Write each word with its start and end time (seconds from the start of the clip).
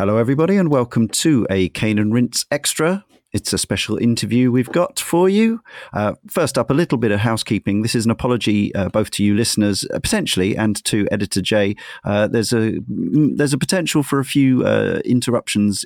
Hello, 0.00 0.16
everybody, 0.16 0.56
and 0.56 0.70
welcome 0.70 1.08
to 1.08 1.46
a 1.50 1.68
Cane 1.68 1.98
and 1.98 2.10
Rinse 2.10 2.46
Extra. 2.50 3.04
It's 3.32 3.52
a 3.52 3.58
special 3.58 3.96
interview 3.96 4.50
we've 4.50 4.72
got 4.72 4.98
for 4.98 5.28
you. 5.28 5.62
Uh, 5.92 6.14
first 6.28 6.58
up, 6.58 6.68
a 6.68 6.74
little 6.74 6.98
bit 6.98 7.12
of 7.12 7.20
housekeeping. 7.20 7.82
This 7.82 7.94
is 7.94 8.04
an 8.04 8.10
apology 8.10 8.74
uh, 8.74 8.88
both 8.88 9.10
to 9.12 9.24
you 9.24 9.36
listeners, 9.36 9.86
uh, 9.94 10.00
potentially, 10.00 10.56
and 10.56 10.82
to 10.86 11.06
Editor 11.12 11.40
Jay. 11.40 11.76
Uh, 12.02 12.26
there's 12.26 12.52
a 12.52 12.72
mm, 12.72 13.36
there's 13.36 13.52
a 13.52 13.58
potential 13.58 14.02
for 14.02 14.18
a 14.18 14.24
few 14.24 14.66
uh, 14.66 15.00
interruptions 15.04 15.84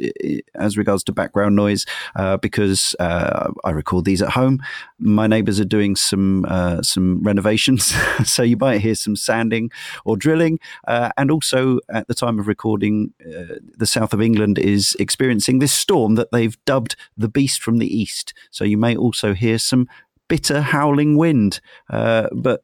as 0.54 0.78
regards 0.78 1.04
to 1.04 1.12
background 1.12 1.54
noise 1.54 1.84
uh, 2.16 2.38
because 2.38 2.96
I 2.98 3.70
record 3.70 4.06
these 4.06 4.22
at 4.22 4.30
home. 4.30 4.62
My 4.98 5.26
neighbours 5.26 5.60
are 5.60 5.66
doing 5.66 5.96
some 5.96 6.46
some 6.82 7.22
renovations, 7.22 7.94
so 8.24 8.42
you 8.42 8.56
might 8.56 8.80
hear 8.80 8.94
some 8.94 9.16
sanding 9.16 9.70
or 10.06 10.16
drilling. 10.16 10.58
and 10.86 11.30
also, 11.30 11.78
at 11.92 12.08
the 12.08 12.14
time 12.14 12.38
of 12.38 12.48
recording, 12.48 13.12
the 13.18 13.86
south 13.86 14.14
of 14.14 14.22
England 14.22 14.58
is 14.58 14.96
experiencing 14.98 15.58
this 15.58 15.74
storm 15.74 16.14
that 16.14 16.32
they've 16.32 16.56
dubbed 16.64 16.96
the 17.18 17.33
beast 17.34 17.60
from 17.60 17.76
the 17.76 17.86
east. 17.86 18.32
So 18.50 18.64
you 18.64 18.78
may 18.78 18.96
also 18.96 19.34
hear 19.34 19.58
some 19.58 19.86
bitter 20.28 20.62
howling 20.62 21.18
wind. 21.18 21.60
Uh, 21.90 22.28
but 22.32 22.62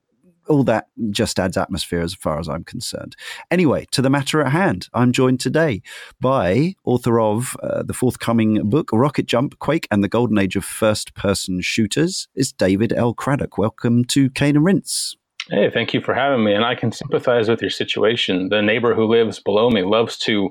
all 0.50 0.64
that 0.64 0.88
just 1.10 1.38
adds 1.38 1.56
atmosphere 1.56 2.00
as 2.00 2.12
far 2.12 2.40
as 2.40 2.48
I'm 2.48 2.64
concerned. 2.64 3.14
Anyway, 3.50 3.86
to 3.92 4.02
the 4.02 4.10
matter 4.10 4.42
at 4.42 4.52
hand, 4.52 4.88
I'm 4.92 5.12
joined 5.12 5.38
today 5.38 5.80
by 6.20 6.74
author 6.84 7.20
of 7.20 7.56
uh, 7.62 7.84
the 7.84 7.94
forthcoming 7.94 8.68
book, 8.68 8.90
Rocket 8.92 9.26
Jump, 9.26 9.58
Quake, 9.60 9.86
and 9.90 10.02
the 10.02 10.08
Golden 10.08 10.38
Age 10.38 10.56
of 10.56 10.64
First 10.64 11.14
Person 11.14 11.60
Shooters, 11.60 12.26
is 12.34 12.52
David 12.52 12.92
L. 12.92 13.14
Craddock. 13.14 13.58
Welcome 13.58 14.04
to 14.06 14.28
Cane 14.30 14.56
and 14.56 14.64
Rinse. 14.64 15.16
Hey, 15.48 15.70
thank 15.70 15.94
you 15.94 16.00
for 16.00 16.14
having 16.14 16.44
me. 16.44 16.52
And 16.52 16.64
I 16.64 16.74
can 16.74 16.92
sympathize 16.92 17.48
with 17.48 17.60
your 17.60 17.70
situation. 17.70 18.48
The 18.48 18.62
neighbor 18.62 18.94
who 18.94 19.04
lives 19.04 19.38
below 19.38 19.70
me 19.70 19.82
loves 19.82 20.18
to 20.18 20.50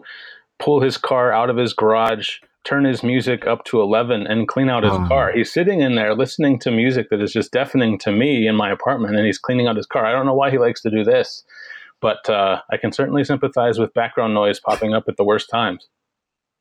pull 0.59 0.81
his 0.81 0.97
car 0.97 1.31
out 1.31 1.49
of 1.49 1.57
his 1.57 1.73
garage 1.73 2.39
turn 2.63 2.83
his 2.83 3.03
music 3.03 3.47
up 3.47 3.63
to 3.65 3.81
11 3.81 4.27
and 4.27 4.47
clean 4.47 4.69
out 4.69 4.83
his 4.83 4.93
oh. 4.93 5.07
car. 5.07 5.31
He's 5.31 5.51
sitting 5.51 5.81
in 5.81 5.95
there 5.95 6.15
listening 6.15 6.59
to 6.59 6.71
music 6.71 7.09
that 7.09 7.21
is 7.21 7.31
just 7.31 7.51
deafening 7.51 7.97
to 7.99 8.11
me 8.11 8.47
in 8.47 8.55
my 8.55 8.71
apartment 8.71 9.15
and 9.15 9.25
he's 9.25 9.37
cleaning 9.37 9.67
out 9.67 9.77
his 9.77 9.85
car. 9.85 10.05
I 10.05 10.11
don't 10.11 10.25
know 10.25 10.33
why 10.33 10.51
he 10.51 10.57
likes 10.57 10.81
to 10.81 10.89
do 10.89 11.03
this, 11.03 11.43
but 12.01 12.29
uh, 12.29 12.61
I 12.71 12.77
can 12.77 12.91
certainly 12.91 13.23
sympathize 13.23 13.79
with 13.79 13.93
background 13.93 14.33
noise 14.33 14.59
popping 14.59 14.93
up 14.93 15.05
at 15.07 15.17
the 15.17 15.23
worst 15.23 15.49
times. 15.49 15.87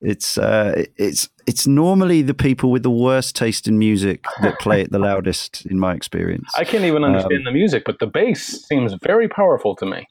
It's 0.00 0.38
uh, 0.38 0.84
it's 0.96 1.28
it's 1.48 1.66
normally 1.66 2.22
the 2.22 2.34
people 2.34 2.70
with 2.70 2.84
the 2.84 2.90
worst 2.90 3.34
taste 3.34 3.66
in 3.66 3.80
music 3.80 4.24
that 4.42 4.60
play 4.60 4.82
it 4.82 4.92
the 4.92 5.00
loudest, 5.00 5.66
in 5.66 5.76
my 5.76 5.92
experience. 5.92 6.48
I 6.56 6.62
can't 6.62 6.84
even 6.84 7.02
understand 7.02 7.38
um, 7.38 7.44
the 7.44 7.50
music, 7.50 7.82
but 7.84 7.98
the 7.98 8.06
bass 8.06 8.64
seems 8.68 8.94
very 9.02 9.26
powerful 9.26 9.74
to 9.74 9.86
me. 9.86 10.06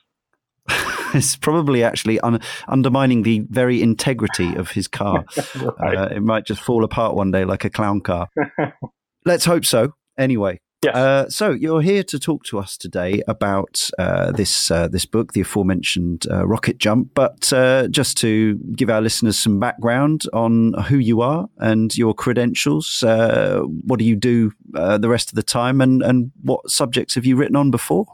it's 1.13 1.35
probably 1.35 1.83
actually 1.83 2.19
un- 2.21 2.41
undermining 2.67 3.23
the 3.23 3.39
very 3.49 3.81
integrity 3.81 4.55
of 4.55 4.71
his 4.71 4.87
car. 4.87 5.25
right. 5.79 5.97
uh, 5.97 6.09
it 6.11 6.21
might 6.21 6.45
just 6.45 6.61
fall 6.61 6.83
apart 6.83 7.15
one 7.15 7.31
day 7.31 7.45
like 7.45 7.65
a 7.65 7.69
clown 7.69 8.01
car. 8.01 8.29
Let's 9.25 9.45
hope 9.45 9.65
so. 9.65 9.93
Anyway, 10.17 10.59
Yes. 10.83 10.95
Uh, 10.95 11.29
so 11.29 11.51
you're 11.51 11.81
here 11.81 12.03
to 12.03 12.19
talk 12.19 12.43
to 12.45 12.59
us 12.59 12.77
today 12.77 13.23
about 13.27 13.89
uh, 13.97 14.31
this 14.31 14.69
uh, 14.69 14.87
this 14.87 15.07
book, 15.07 15.33
the 15.33 15.41
aforementioned 15.41 16.27
uh, 16.29 16.45
Rocket 16.45 16.77
Jump. 16.77 17.11
But 17.15 17.51
uh, 17.51 17.87
just 17.87 18.15
to 18.17 18.55
give 18.75 18.89
our 18.89 19.01
listeners 19.01 19.39
some 19.39 19.59
background 19.59 20.25
on 20.33 20.73
who 20.87 20.97
you 20.97 21.21
are 21.21 21.49
and 21.57 21.95
your 21.97 22.13
credentials, 22.13 23.01
uh, 23.01 23.61
what 23.61 23.97
do 23.97 24.05
you 24.05 24.15
do 24.15 24.51
the 24.71 25.09
rest 25.09 25.29
of 25.29 25.35
the 25.35 25.43
time, 25.43 25.81
and 25.81 26.03
and 26.03 26.31
what 26.43 26.69
subjects 26.69 27.15
have 27.15 27.25
you 27.25 27.35
written 27.35 27.55
on 27.55 27.71
before? 27.71 28.05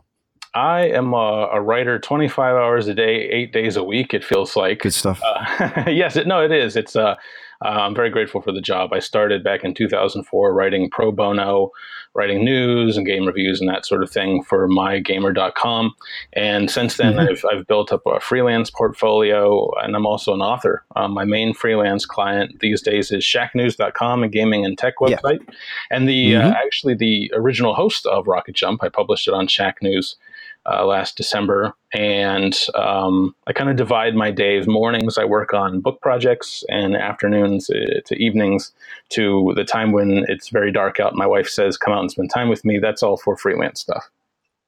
I 0.55 0.81
am 0.87 1.13
a, 1.13 1.49
a, 1.53 1.61
writer 1.61 1.97
25 1.97 2.55
hours 2.55 2.87
a 2.87 2.93
day, 2.93 3.27
eight 3.29 3.51
days 3.51 3.75
a 3.75 3.83
week. 3.83 4.13
It 4.13 4.23
feels 4.23 4.55
like 4.55 4.79
good 4.79 4.93
stuff. 4.93 5.19
Uh, 5.23 5.85
yes, 5.87 6.15
it, 6.15 6.27
no, 6.27 6.43
it 6.43 6.51
is. 6.51 6.75
It's. 6.75 6.95
Uh, 6.95 7.15
uh, 7.63 7.69
I'm 7.69 7.95
very 7.95 8.09
grateful 8.09 8.41
for 8.41 8.51
the 8.51 8.59
job. 8.59 8.91
I 8.91 8.99
started 8.99 9.41
back 9.41 9.63
in 9.63 9.73
2004 9.73 10.53
writing 10.53 10.89
pro 10.89 11.13
bono, 11.13 11.71
writing 12.13 12.43
news 12.43 12.97
and 12.97 13.05
game 13.05 13.25
reviews 13.25 13.61
and 13.61 13.69
that 13.69 13.85
sort 13.85 14.03
of 14.03 14.11
thing 14.11 14.43
for 14.43 14.67
mygamer.com. 14.67 15.95
And 16.33 16.69
since 16.69 16.97
then, 16.97 17.13
mm-hmm. 17.13 17.31
I've, 17.31 17.45
I've 17.49 17.67
built 17.67 17.93
up 17.93 18.01
a 18.05 18.19
freelance 18.19 18.69
portfolio, 18.69 19.71
and 19.81 19.95
I'm 19.95 20.05
also 20.05 20.33
an 20.33 20.41
author. 20.41 20.83
Um, 20.97 21.13
my 21.13 21.23
main 21.23 21.53
freelance 21.53 22.05
client 22.05 22.59
these 22.59 22.81
days 22.81 23.11
is 23.11 23.23
shacknews.com, 23.23 24.23
a 24.23 24.27
gaming 24.27 24.65
and 24.65 24.77
tech 24.77 24.95
website. 24.97 25.39
Yeah. 25.47 25.55
And 25.89 26.09
the 26.09 26.33
mm-hmm. 26.33 26.47
uh, 26.47 26.51
actually 26.51 26.95
the 26.95 27.31
original 27.33 27.75
host 27.75 28.05
of 28.07 28.27
Rocket 28.27 28.55
Jump, 28.55 28.83
I 28.83 28.89
published 28.89 29.29
it 29.29 29.33
on 29.33 29.47
Shack 29.47 29.81
News 29.81 30.17
uh, 30.65 30.85
last 30.85 31.17
December. 31.17 31.73
And 31.93 32.57
um, 32.75 33.35
I 33.47 33.53
kind 33.53 33.69
of 33.69 33.75
divide 33.75 34.15
my 34.15 34.31
days. 34.31 34.67
Mornings, 34.67 35.17
I 35.17 35.25
work 35.25 35.53
on 35.53 35.81
book 35.81 36.01
projects, 36.01 36.63
and 36.69 36.95
afternoons 36.95 37.69
uh, 37.69 38.01
to 38.05 38.15
evenings 38.15 38.71
to 39.09 39.53
the 39.55 39.63
time 39.63 39.91
when 39.91 40.25
it's 40.27 40.49
very 40.49 40.71
dark 40.71 40.99
out. 40.99 41.15
My 41.15 41.27
wife 41.27 41.47
says, 41.47 41.77
Come 41.77 41.93
out 41.93 42.01
and 42.01 42.11
spend 42.11 42.31
time 42.31 42.49
with 42.49 42.65
me. 42.65 42.79
That's 42.79 43.03
all 43.03 43.17
for 43.17 43.37
freelance 43.37 43.81
stuff. 43.81 44.09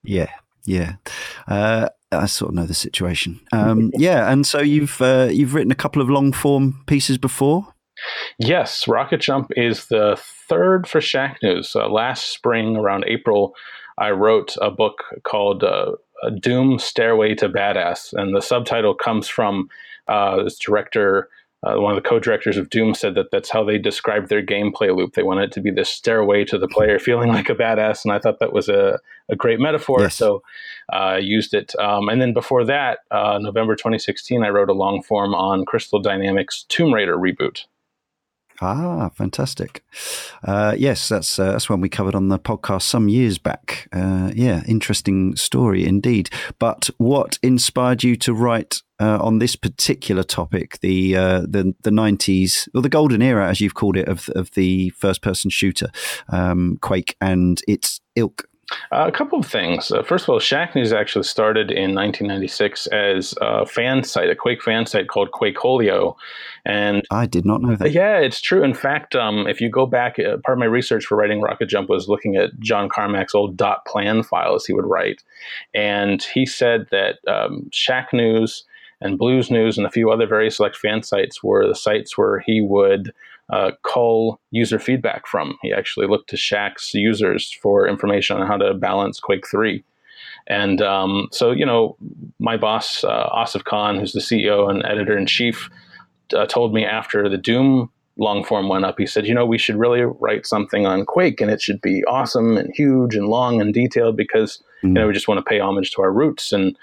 Yeah. 0.03 0.31
Yeah. 0.65 0.95
Uh, 1.47 1.89
I 2.11 2.25
sort 2.27 2.49
of 2.49 2.55
know 2.55 2.65
the 2.65 2.73
situation. 2.73 3.39
Um, 3.51 3.91
yeah. 3.97 4.31
And 4.31 4.45
so 4.45 4.59
you've, 4.59 5.01
uh, 5.01 5.29
you've 5.31 5.53
written 5.53 5.71
a 5.71 5.75
couple 5.75 6.01
of 6.01 6.09
long 6.09 6.31
form 6.31 6.83
pieces 6.87 7.17
before. 7.17 7.67
Yes, 8.37 8.87
Rocket 8.87 9.21
Jump 9.21 9.51
is 9.55 9.87
the 9.87 10.17
third 10.49 10.87
for 10.87 11.01
Shack 11.01 11.39
News. 11.41 11.75
Uh, 11.75 11.87
last 11.87 12.27
spring, 12.27 12.75
around 12.75 13.05
April, 13.07 13.55
I 13.97 14.11
wrote 14.11 14.55
a 14.61 14.71
book 14.71 15.03
called 15.23 15.63
uh, 15.63 15.93
Doom 16.39 16.79
Stairway 16.79 17.35
to 17.35 17.49
Badass. 17.49 18.13
And 18.13 18.35
the 18.35 18.41
subtitle 18.41 18.93
comes 18.93 19.27
from 19.27 19.69
uh, 20.07 20.43
this 20.43 20.57
director, 20.57 21.29
uh, 21.63 21.79
one 21.79 21.95
of 21.95 22.01
the 22.01 22.07
co 22.07 22.19
directors 22.19 22.57
of 22.57 22.69
Doom, 22.69 22.93
said 22.93 23.15
that 23.15 23.31
that's 23.31 23.49
how 23.49 23.63
they 23.63 23.77
described 23.77 24.29
their 24.29 24.43
gameplay 24.43 24.95
loop. 24.95 25.13
They 25.13 25.23
wanted 25.23 25.45
it 25.45 25.51
to 25.53 25.61
be 25.61 25.71
this 25.71 25.89
stairway 25.89 26.45
to 26.45 26.57
the 26.57 26.67
player 26.67 26.99
feeling 26.99 27.29
like 27.29 27.49
a 27.49 27.55
badass. 27.55 28.03
And 28.03 28.13
I 28.13 28.19
thought 28.19 28.39
that 28.39 28.53
was 28.53 28.69
a, 28.69 28.99
a 29.29 29.35
great 29.35 29.59
metaphor. 29.59 30.01
Yes. 30.01 30.15
So 30.15 30.43
uh, 30.91 30.95
I 30.95 31.17
used 31.17 31.53
it. 31.53 31.77
Um, 31.79 32.09
and 32.09 32.21
then 32.21 32.33
before 32.33 32.65
that, 32.65 32.99
uh, 33.11 33.39
November 33.41 33.75
2016, 33.75 34.43
I 34.43 34.49
wrote 34.49 34.69
a 34.69 34.73
long 34.73 35.01
form 35.01 35.33
on 35.33 35.65
Crystal 35.65 35.99
Dynamics' 35.99 36.65
Tomb 36.69 36.93
Raider 36.93 37.17
reboot. 37.17 37.65
Ah, 38.61 39.09
fantastic! 39.09 39.83
Uh, 40.43 40.75
yes, 40.77 41.09
that's 41.09 41.37
uh, 41.37 41.51
that's 41.51 41.69
one 41.69 41.81
we 41.81 41.89
covered 41.89 42.15
on 42.15 42.29
the 42.29 42.39
podcast 42.39 42.83
some 42.83 43.09
years 43.09 43.37
back. 43.37 43.89
Uh, 43.91 44.31
yeah, 44.33 44.63
interesting 44.65 45.35
story 45.35 45.85
indeed. 45.85 46.29
But 46.57 46.89
what 46.97 47.37
inspired 47.43 48.03
you 48.03 48.15
to 48.17 48.33
write 48.33 48.81
uh, 48.99 49.17
on 49.21 49.39
this 49.39 49.57
particular 49.57 50.23
topic, 50.23 50.79
the 50.79 51.17
uh, 51.17 51.41
the 51.41 51.75
the 51.81 51.91
nineties 51.91 52.69
or 52.73 52.81
the 52.81 52.89
golden 52.89 53.21
era, 53.21 53.49
as 53.49 53.59
you've 53.59 53.75
called 53.75 53.97
it, 53.97 54.07
of 54.07 54.29
of 54.29 54.51
the 54.51 54.89
first 54.91 55.21
person 55.21 55.49
shooter, 55.49 55.89
um, 56.29 56.77
Quake 56.81 57.17
and 57.19 57.61
its 57.67 57.99
ilk? 58.15 58.45
Uh, 58.91 59.05
a 59.07 59.11
couple 59.11 59.37
of 59.37 59.45
things. 59.45 59.91
Uh, 59.91 60.01
first 60.01 60.25
of 60.25 60.29
all, 60.29 60.39
Shack 60.39 60.75
News 60.75 60.91
actually 60.91 61.23
started 61.23 61.69
in 61.69 61.93
1996 61.93 62.87
as 62.87 63.35
a 63.41 63.65
fan 63.65 64.03
site, 64.03 64.29
a 64.29 64.35
Quake 64.35 64.61
fan 64.61 64.85
site 64.85 65.07
called 65.07 65.31
Quakeholio. 65.31 66.15
And 66.65 67.03
I 67.11 67.27
did 67.27 67.45
not 67.45 67.61
know 67.61 67.75
that. 67.75 67.91
Yeah, 67.91 68.17
it's 68.17 68.41
true. 68.41 68.63
In 68.63 68.73
fact, 68.73 69.15
um, 69.15 69.47
if 69.47 69.61
you 69.61 69.69
go 69.69 69.85
back, 69.85 70.17
uh, 70.17 70.37
part 70.37 70.57
of 70.57 70.59
my 70.59 70.65
research 70.65 71.05
for 71.05 71.15
writing 71.15 71.41
Rocket 71.41 71.67
Jump 71.67 71.89
was 71.89 72.07
looking 72.07 72.35
at 72.35 72.59
John 72.59 72.89
Carmack's 72.89 73.35
old 73.35 73.55
dot 73.55 73.85
plan 73.85 74.23
files 74.23 74.65
he 74.65 74.73
would 74.73 74.85
write. 74.87 75.23
And 75.75 76.23
he 76.23 76.45
said 76.45 76.87
that 76.89 77.19
um, 77.27 77.69
Shack 77.71 78.13
News 78.13 78.63
and 79.01 79.17
Blues 79.17 79.51
News 79.51 79.77
and 79.77 79.85
a 79.85 79.91
few 79.91 80.11
other 80.11 80.25
very 80.25 80.49
select 80.49 80.75
fan 80.75 81.03
sites 81.03 81.43
were 81.43 81.67
the 81.67 81.75
sites 81.75 82.17
where 82.17 82.39
he 82.39 82.61
would 82.61 83.13
uh, 83.49 83.71
cull 83.83 84.39
user 84.51 84.79
feedback 84.79 85.27
from. 85.27 85.57
He 85.61 85.71
actually 85.71 86.07
looked 86.07 86.29
to 86.31 86.37
Shack's 86.37 86.93
users 86.93 87.51
for 87.61 87.87
information 87.87 88.37
on 88.37 88.47
how 88.47 88.57
to 88.57 88.73
balance 88.73 89.19
Quake 89.19 89.47
3. 89.47 89.83
And 90.47 90.81
um, 90.81 91.27
so, 91.31 91.51
you 91.51 91.65
know, 91.65 91.97
my 92.39 92.57
boss, 92.57 93.03
uh, 93.03 93.29
Asif 93.29 93.63
Khan, 93.63 93.99
who's 93.99 94.13
the 94.13 94.19
CEO 94.19 94.69
and 94.69 94.85
editor 94.85 95.17
in 95.17 95.25
chief, 95.25 95.69
uh, 96.35 96.45
told 96.45 96.73
me 96.73 96.85
after 96.85 97.29
the 97.29 97.37
Doom 97.37 97.89
long 98.17 98.43
form 98.43 98.69
went 98.69 98.85
up, 98.85 98.95
he 98.97 99.05
said, 99.05 99.27
you 99.27 99.33
know, 99.33 99.45
we 99.45 99.57
should 99.57 99.75
really 99.75 100.01
write 100.01 100.45
something 100.45 100.85
on 100.85 101.05
Quake 101.05 101.41
and 101.41 101.51
it 101.51 101.61
should 101.61 101.81
be 101.81 102.03
awesome 102.05 102.57
and 102.57 102.73
huge 102.73 103.15
and 103.15 103.27
long 103.27 103.59
and 103.59 103.73
detailed 103.73 104.15
because, 104.15 104.57
mm-hmm. 104.57 104.87
you 104.87 104.93
know, 104.93 105.07
we 105.07 105.13
just 105.13 105.27
want 105.27 105.37
to 105.37 105.49
pay 105.49 105.59
homage 105.59 105.91
to 105.91 106.01
our 106.01 106.11
roots. 106.11 106.53
And 106.53 106.77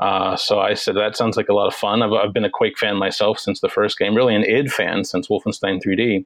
uh, 0.00 0.36
so 0.36 0.60
I 0.60 0.74
said, 0.74 0.96
that 0.96 1.16
sounds 1.16 1.36
like 1.36 1.48
a 1.48 1.54
lot 1.54 1.66
of 1.66 1.74
fun. 1.74 2.02
I've, 2.02 2.12
I've, 2.12 2.32
been 2.32 2.44
a 2.44 2.50
Quake 2.50 2.78
fan 2.78 2.96
myself 2.96 3.38
since 3.38 3.60
the 3.60 3.68
first 3.68 3.98
game, 3.98 4.14
really 4.14 4.34
an 4.34 4.44
id 4.44 4.70
fan 4.70 5.04
since 5.04 5.26
Wolfenstein 5.26 5.82
3D. 5.82 6.24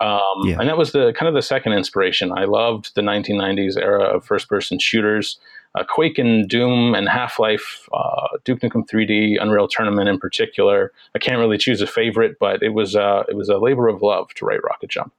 Um, 0.00 0.48
yeah. 0.48 0.58
And 0.60 0.68
that 0.68 0.76
was 0.76 0.92
the 0.92 1.14
kind 1.14 1.28
of 1.28 1.34
the 1.34 1.42
second 1.42 1.72
inspiration. 1.72 2.30
I 2.36 2.44
loved 2.44 2.94
the 2.94 3.00
1990s 3.00 3.78
era 3.78 4.04
of 4.04 4.24
first 4.24 4.48
person 4.48 4.78
shooters. 4.78 5.38
Uh, 5.74 5.84
Quake 5.84 6.18
and 6.18 6.48
Doom 6.48 6.94
and 6.94 7.08
Half 7.08 7.38
Life, 7.38 7.88
uh, 7.92 8.28
Duke 8.44 8.60
Nukem 8.60 8.88
3D, 8.88 9.36
Unreal 9.40 9.68
Tournament 9.68 10.08
in 10.08 10.18
particular. 10.18 10.92
I 11.14 11.18
can't 11.18 11.38
really 11.38 11.58
choose 11.58 11.82
a 11.82 11.86
favorite, 11.86 12.38
but 12.38 12.62
it 12.62 12.70
was 12.70 12.96
uh, 12.96 13.24
it 13.28 13.36
was 13.36 13.50
a 13.50 13.58
labor 13.58 13.88
of 13.88 14.00
love 14.00 14.32
to 14.34 14.46
write 14.46 14.62
Rocket 14.62 14.88
Jump. 14.88 15.12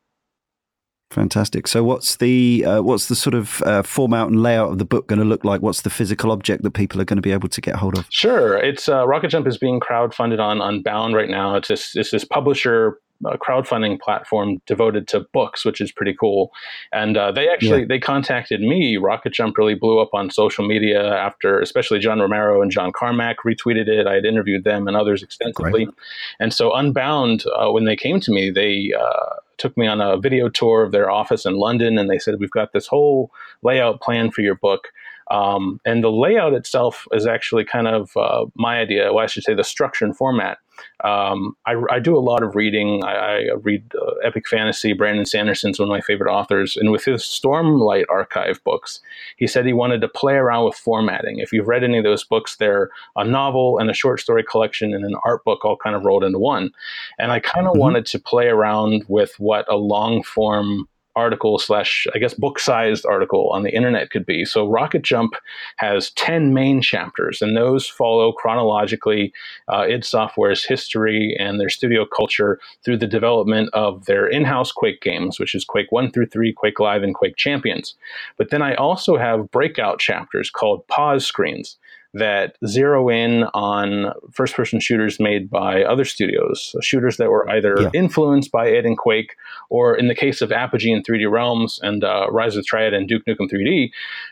Fantastic. 1.10 1.68
So, 1.68 1.84
what's 1.84 2.18
the 2.18 2.66
uh, 2.66 2.82
what's 2.82 3.08
the 3.08 3.16
sort 3.16 3.34
of 3.34 3.62
uh, 3.64 3.82
format 3.82 4.28
and 4.28 4.44
layout 4.44 4.72
of 4.72 4.78
the 4.78 4.86
book 4.86 5.08
going 5.08 5.20
to 5.20 5.26
look 5.26 5.46
like? 5.46 5.62
What's 5.62 5.82
the 5.82 5.90
physical 5.90 6.32
object 6.32 6.64
that 6.64 6.72
people 6.72 7.00
are 7.00 7.06
going 7.06 7.18
to 7.18 7.22
be 7.22 7.32
able 7.32 7.48
to 7.50 7.62
get 7.62 7.76
hold 7.76 7.98
of? 7.98 8.08
Sure, 8.10 8.58
it's 8.58 8.90
uh, 8.90 9.08
Rocket 9.08 9.30
Jump 9.30 9.48
is 9.48 9.58
being 9.58 9.80
crowdfunded 9.80 10.40
on 10.40 10.62
Unbound 10.62 11.16
right 11.16 11.30
now. 11.30 11.56
It's 11.56 11.70
this, 11.70 11.96
it's 11.96 12.12
this 12.12 12.26
publisher 12.26 13.00
a 13.26 13.38
crowdfunding 13.38 14.00
platform 14.00 14.62
devoted 14.66 15.08
to 15.08 15.22
books, 15.34 15.66
which 15.66 15.82
is 15.82 15.92
pretty 15.92 16.14
cool. 16.14 16.52
And 16.92 17.18
uh, 17.18 17.32
they 17.32 17.50
actually 17.50 17.82
yeah. 17.82 17.88
they 17.88 18.00
contacted 18.00 18.62
me. 18.62 18.98
Rocket 18.98 19.34
Jump 19.34 19.58
really 19.58 19.76
blew 19.76 20.00
up 20.00 20.10
on 20.14 20.30
social 20.30 20.68
media 20.68 21.16
after, 21.16 21.60
especially 21.60 22.00
John 22.00 22.20
Romero 22.20 22.62
and 22.62 22.72
John 22.72 22.92
Carmack 22.92 23.38
retweeted 23.46 23.88
it. 23.88 24.08
I 24.08 24.16
had 24.16 24.26
interviewed 24.26 24.64
them 24.64 24.88
and 24.88 24.96
others 24.96 25.24
extensively. 25.24 25.86
Great. 25.86 25.96
And 26.40 26.54
so 26.54 26.74
Unbound, 26.74 27.44
uh, 27.56 27.72
when 27.72 27.86
they 27.86 27.96
came 27.96 28.20
to 28.20 28.32
me, 28.32 28.50
they 28.50 28.94
uh, 28.98 29.36
took 29.58 29.78
me 29.78 29.88
on 29.88 30.02
a 30.02 30.18
video 30.18 30.50
tour 30.50 30.84
of 30.84 30.92
their 30.92 31.10
office 31.10 31.46
in 31.46 31.56
London, 31.56 31.98
and 31.98 32.10
they 32.10 32.20
said, 32.20 32.40
"We've 32.40 32.52
got 32.52 32.74
this 32.74 32.88
whole 32.88 33.32
layout 33.64 34.02
plan 34.02 34.32
for 34.32 34.42
your 34.42 34.56
book." 34.56 34.90
Um, 35.30 35.82
and 35.86 36.04
the 36.04 36.12
layout 36.12 36.54
itself 36.54 37.06
is 37.12 37.28
actually 37.28 37.66
kind 37.66 37.88
of 37.88 38.16
uh, 38.16 38.46
my 38.56 38.80
idea. 38.80 39.12
Well, 39.12 39.24
I 39.24 39.28
should 39.28 39.44
say 39.44 39.54
the 39.54 39.64
structure 39.64 40.06
and 40.06 40.16
format. 40.16 40.58
Um, 41.04 41.56
I, 41.66 41.76
I, 41.92 42.00
do 42.00 42.18
a 42.18 42.20
lot 42.20 42.44
of 42.44 42.56
reading. 42.56 43.04
I, 43.04 43.50
I 43.50 43.54
read 43.62 43.84
uh, 43.96 44.14
epic 44.24 44.48
fantasy. 44.48 44.94
Brandon 44.94 45.26
Sanderson's 45.26 45.80
one 45.80 45.88
of 45.88 45.92
my 45.92 46.02
favorite 46.02 46.32
authors. 46.32 46.76
And 46.76 46.92
with 46.92 47.06
his 47.06 47.22
Stormlight 47.22 48.06
archive 48.10 48.64
books, 48.64 49.00
he 49.38 49.48
said 49.48 49.66
he 49.66 49.74
wanted 49.74 50.02
to 50.02 50.08
play 50.08 50.34
around 50.34 50.66
with 50.66 50.76
formatting. 50.76 51.40
If 51.40 51.54
you've 51.54 51.68
read 51.68 51.84
any 51.84 51.98
of 51.98 52.04
those 52.04 52.24
books, 52.24 52.56
they're 52.56 52.90
a 53.16 53.24
novel 53.24 53.78
and 53.80 53.90
a 53.90 53.94
short 53.94 54.20
story 54.20 54.44
collection 54.44 54.94
and 54.94 55.06
an 55.06 55.16
art 55.24 55.44
book 55.44 55.64
all 55.64 55.78
kind 55.78 55.96
of 55.96 56.04
rolled 56.04 56.24
into 56.24 56.40
one. 56.40 56.72
And 57.20 57.32
I 57.32 57.40
kind 57.40 57.68
of 57.68 57.74
mm-hmm. 57.74 57.82
wanted 57.82 58.06
to 58.08 58.20
play 58.20 58.48
around 58.48 59.06
with 59.08 59.40
what 59.40 59.72
a 59.72 59.76
long 59.76 60.24
form 60.24 60.88
article 61.18 61.58
slash 61.58 62.06
I 62.14 62.20
guess 62.20 62.34
book 62.34 62.60
sized 62.60 63.06
article 63.06 63.50
on 63.52 63.64
the 63.64 63.76
internet 63.76 64.12
could 64.12 64.26
be. 64.26 64.46
So 64.46 64.68
Rocket 64.68 65.02
Jump 65.02 65.34
has 65.78 66.12
10 66.12 66.54
main 66.54 66.82
chapters, 66.82 67.42
and 67.42 67.58
those 67.58 67.88
follow 67.88 68.32
chronologically 68.32 69.34
uh, 69.68 69.86
id 69.88 70.06
Software's 70.06 70.64
history 70.64 71.36
and 71.40 71.60
their 71.60 71.70
studio 71.70 72.06
culture 72.06 72.60
through 72.86 72.98
the 72.98 73.08
development 73.08 73.70
of 73.74 74.06
their 74.06 74.28
in 74.28 74.46
house 74.46 74.72
Quake 74.72 75.02
games, 75.02 75.40
which 75.40 75.56
is 75.56 75.66
Quake 75.66 75.92
1 75.92 76.12
through 76.12 76.28
3, 76.28 76.54
Quake 76.54 76.80
Live, 76.80 77.04
and 77.04 77.16
Quake 77.16 77.36
Champions. 77.36 77.96
But 78.38 78.52
then 78.52 78.62
I 78.62 78.76
also 78.76 79.18
have 79.18 79.52
breakout 79.52 80.00
chapters 80.00 80.50
called 80.50 80.88
pause 80.88 81.26
screens 81.26 81.78
that 82.18 82.56
zero 82.66 83.10
in 83.10 83.44
on 83.54 84.14
first 84.32 84.56
person 84.56 84.80
shooters 84.80 85.20
made 85.20 85.50
by 85.50 85.84
other 85.84 86.06
studios, 86.06 86.76
shooters 86.82 87.18
that 87.18 87.30
were 87.30 87.50
either 87.50 87.76
yeah. 87.82 87.90
influenced 87.94 88.52
by 88.52 88.68
id 88.68 88.86
and 88.86 88.98
Quake, 88.98 89.36
or 89.70 89.96
in 89.96 90.08
the 90.08 90.16
case 90.16 90.42
of 90.42 90.52
Apogee 90.52 90.92
and 90.92 91.06
3D 91.06 91.30
Realms 91.30 91.80
and 91.84 92.04
uh, 92.04 92.28
Rise 92.30 92.56
of 92.56 92.64
the 92.64 92.68
Triad 92.68 92.94
and 92.94 93.08
Duke 93.08 93.26
Nukem 93.26 93.50
3D, 93.50 93.92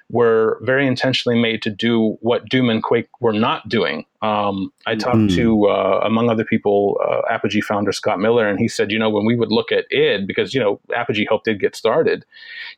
were 0.09 0.59
very 0.61 0.85
intentionally 0.87 1.39
made 1.39 1.61
to 1.63 1.69
do 1.69 2.17
what 2.21 2.47
Doom 2.49 2.69
and 2.69 2.83
Quake 2.83 3.09
were 3.19 3.33
not 3.33 3.67
doing. 3.69 4.05
Um, 4.25 4.71
I 4.87 4.95
talked 4.95 5.17
mm. 5.17 5.35
to, 5.35 5.67
uh, 5.67 5.99
among 6.03 6.29
other 6.29 6.43
people, 6.43 6.99
uh, 7.07 7.21
Apogee 7.31 7.61
founder 7.61 7.91
Scott 7.91 8.19
Miller, 8.19 8.47
and 8.47 8.59
he 8.59 8.67
said, 8.67 8.91
you 8.91 8.97
know, 8.97 9.09
when 9.09 9.25
we 9.25 9.35
would 9.35 9.51
look 9.51 9.71
at 9.71 9.85
id, 9.91 10.25
because, 10.25 10.53
you 10.53 10.59
know, 10.59 10.79
Apogee 10.95 11.27
helped 11.27 11.47
id 11.47 11.59
get 11.59 11.75
started, 11.75 12.25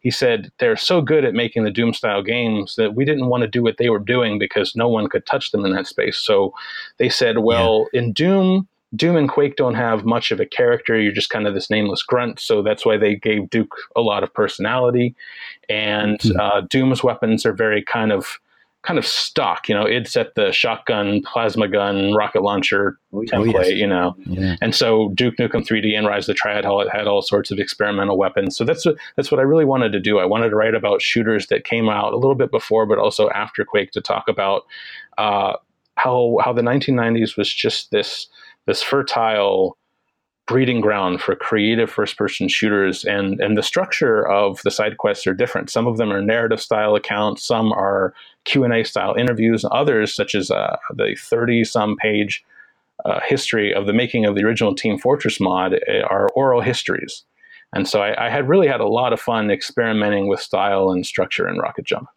he 0.02 0.12
said 0.12 0.52
they're 0.60 0.76
so 0.76 1.02
good 1.02 1.24
at 1.24 1.34
making 1.34 1.64
the 1.64 1.72
Doom 1.72 1.94
style 1.94 2.22
games 2.22 2.76
that 2.76 2.96
we 2.96 3.06
didn't 3.06 3.28
want 3.28 3.42
to 3.42 3.48
do 3.48 3.64
what 3.64 3.78
they 3.78 3.90
were 3.90 4.00
doing 4.16 4.38
because 4.38 4.76
no 4.76 4.90
one 4.90 5.08
could 5.08 5.26
touch 5.26 5.52
them 5.52 5.64
in 5.64 5.72
that 5.72 5.88
space. 5.88 6.18
So 6.18 6.54
they 6.98 7.10
said, 7.10 7.40
well, 7.40 7.88
yeah. 7.94 8.02
in 8.02 8.14
Doom, 8.14 8.68
Doom 8.96 9.16
and 9.16 9.30
Quake 9.30 9.56
don't 9.56 9.76
have 9.76 10.06
much 10.06 10.32
of 10.32 10.40
a 10.40 10.46
character. 10.46 11.00
You're 11.00 11.12
just 11.14 11.30
kind 11.30 11.48
of 11.48 11.54
this 11.54 11.70
nameless 11.70 12.04
grunt. 12.04 12.40
So 12.40 12.62
that's 12.62 12.86
why 12.86 12.98
they 12.98 13.16
gave 13.16 13.50
Duke 13.50 13.76
a 13.96 14.02
lot 14.02 14.24
of 14.24 14.34
personality. 14.34 15.16
And 15.70 16.20
mm-hmm. 16.20 16.40
uh, 16.40 16.62
Doom's 16.62 17.04
weapons 17.04 17.46
are 17.46 17.54
very 17.54 17.84
kind 17.84 18.12
of 18.12 18.40
kind 18.84 18.98
of 18.98 19.06
stock. 19.06 19.68
You 19.68 19.76
know, 19.76 19.84
it's 19.84 20.16
at 20.16 20.36
the 20.36 20.52
shotgun, 20.52 21.22
plasma 21.24 21.68
gun, 21.68 22.14
rocket 22.14 22.42
launcher 22.42 22.98
oh, 23.14 23.20
template. 23.22 23.56
Oh, 23.56 23.60
yes. 23.62 23.70
You 23.72 23.88
know, 23.88 24.16
yeah. 24.26 24.56
and 24.62 24.74
so 24.74 25.10
Duke 25.10 25.36
Nukem 25.38 25.66
3D 25.66 25.98
and 25.98 26.08
Rise 26.08 26.24
of 26.24 26.28
the 26.28 26.34
Triad 26.36 26.66
all 26.66 26.88
had 26.90 27.08
all 27.08 27.22
sorts 27.22 27.52
of 27.52 27.60
experimental 27.60 28.18
weapons. 28.18 28.56
So 28.56 28.64
that's 28.64 28.86
what 28.86 28.96
that's 29.16 29.32
what 29.32 29.40
I 29.40 29.44
really 29.44 29.66
wanted 29.66 29.92
to 29.92 30.00
do. 30.00 30.20
I 30.20 30.26
wanted 30.26 30.50
to 30.50 30.56
write 30.56 30.76
about 30.76 31.02
shooters 31.02 31.48
that 31.48 31.64
came 31.64 31.90
out 31.90 32.14
a 32.14 32.18
little 32.18 32.36
bit 32.36 32.52
before, 32.52 32.86
but 32.86 32.98
also 32.98 33.30
after 33.30 33.66
Quake 33.66 33.92
to 33.92 34.02
talk 34.02 34.28
about 34.28 34.64
uh, 35.18 35.54
how 35.96 36.38
how 36.44 36.54
the 36.54 36.62
1990s 36.62 37.38
was 37.38 37.54
just 37.54 37.92
this 37.92 38.28
this 38.68 38.82
fertile 38.82 39.78
breeding 40.48 40.82
ground 40.82 41.22
for 41.22 41.36
creative 41.36 41.90
first 41.90 42.18
person 42.18 42.48
shooters. 42.48 43.04
And 43.06 43.40
and 43.40 43.58
the 43.58 43.64
structure 43.64 44.28
of 44.28 44.62
the 44.64 44.72
side 44.72 44.98
quests 44.98 45.28
are 45.28 45.34
different. 45.34 45.70
Some 45.70 45.88
of 45.88 45.98
them 45.98 46.12
are 46.12 46.22
narrative 46.22 46.62
style 46.62 46.96
accounts 46.96 47.44
some 47.44 47.72
are 47.72 48.14
q&a 48.46 48.84
style 48.84 49.14
interviews 49.16 49.66
others 49.72 50.16
such 50.16 50.34
as 50.34 50.50
uh, 50.50 50.78
the 50.96 51.18
30 51.20 51.66
some 51.66 51.98
page 51.98 52.44
uh, 53.06 53.20
history 53.28 53.74
of 53.74 53.86
the 53.86 53.94
making 53.94 54.26
of 54.26 54.36
the 54.36 54.44
original 54.44 54.74
team 54.74 54.98
fortress 54.98 55.40
mod 55.40 55.74
eh, 55.74 56.02
are 56.02 56.30
oral 56.30 56.62
histories. 56.62 57.24
And 57.74 57.88
so 57.88 58.02
I, 58.02 58.28
I 58.28 58.30
had 58.30 58.48
really 58.48 58.68
had 58.68 58.80
a 58.80 58.88
lot 58.88 59.14
of 59.14 59.20
fun 59.20 59.52
experimenting 59.52 60.28
with 60.28 60.40
style 60.40 60.92
and 60.92 61.06
structure 61.06 61.48
in 61.48 61.58
rocket 61.58 61.86
jump. 61.86 62.08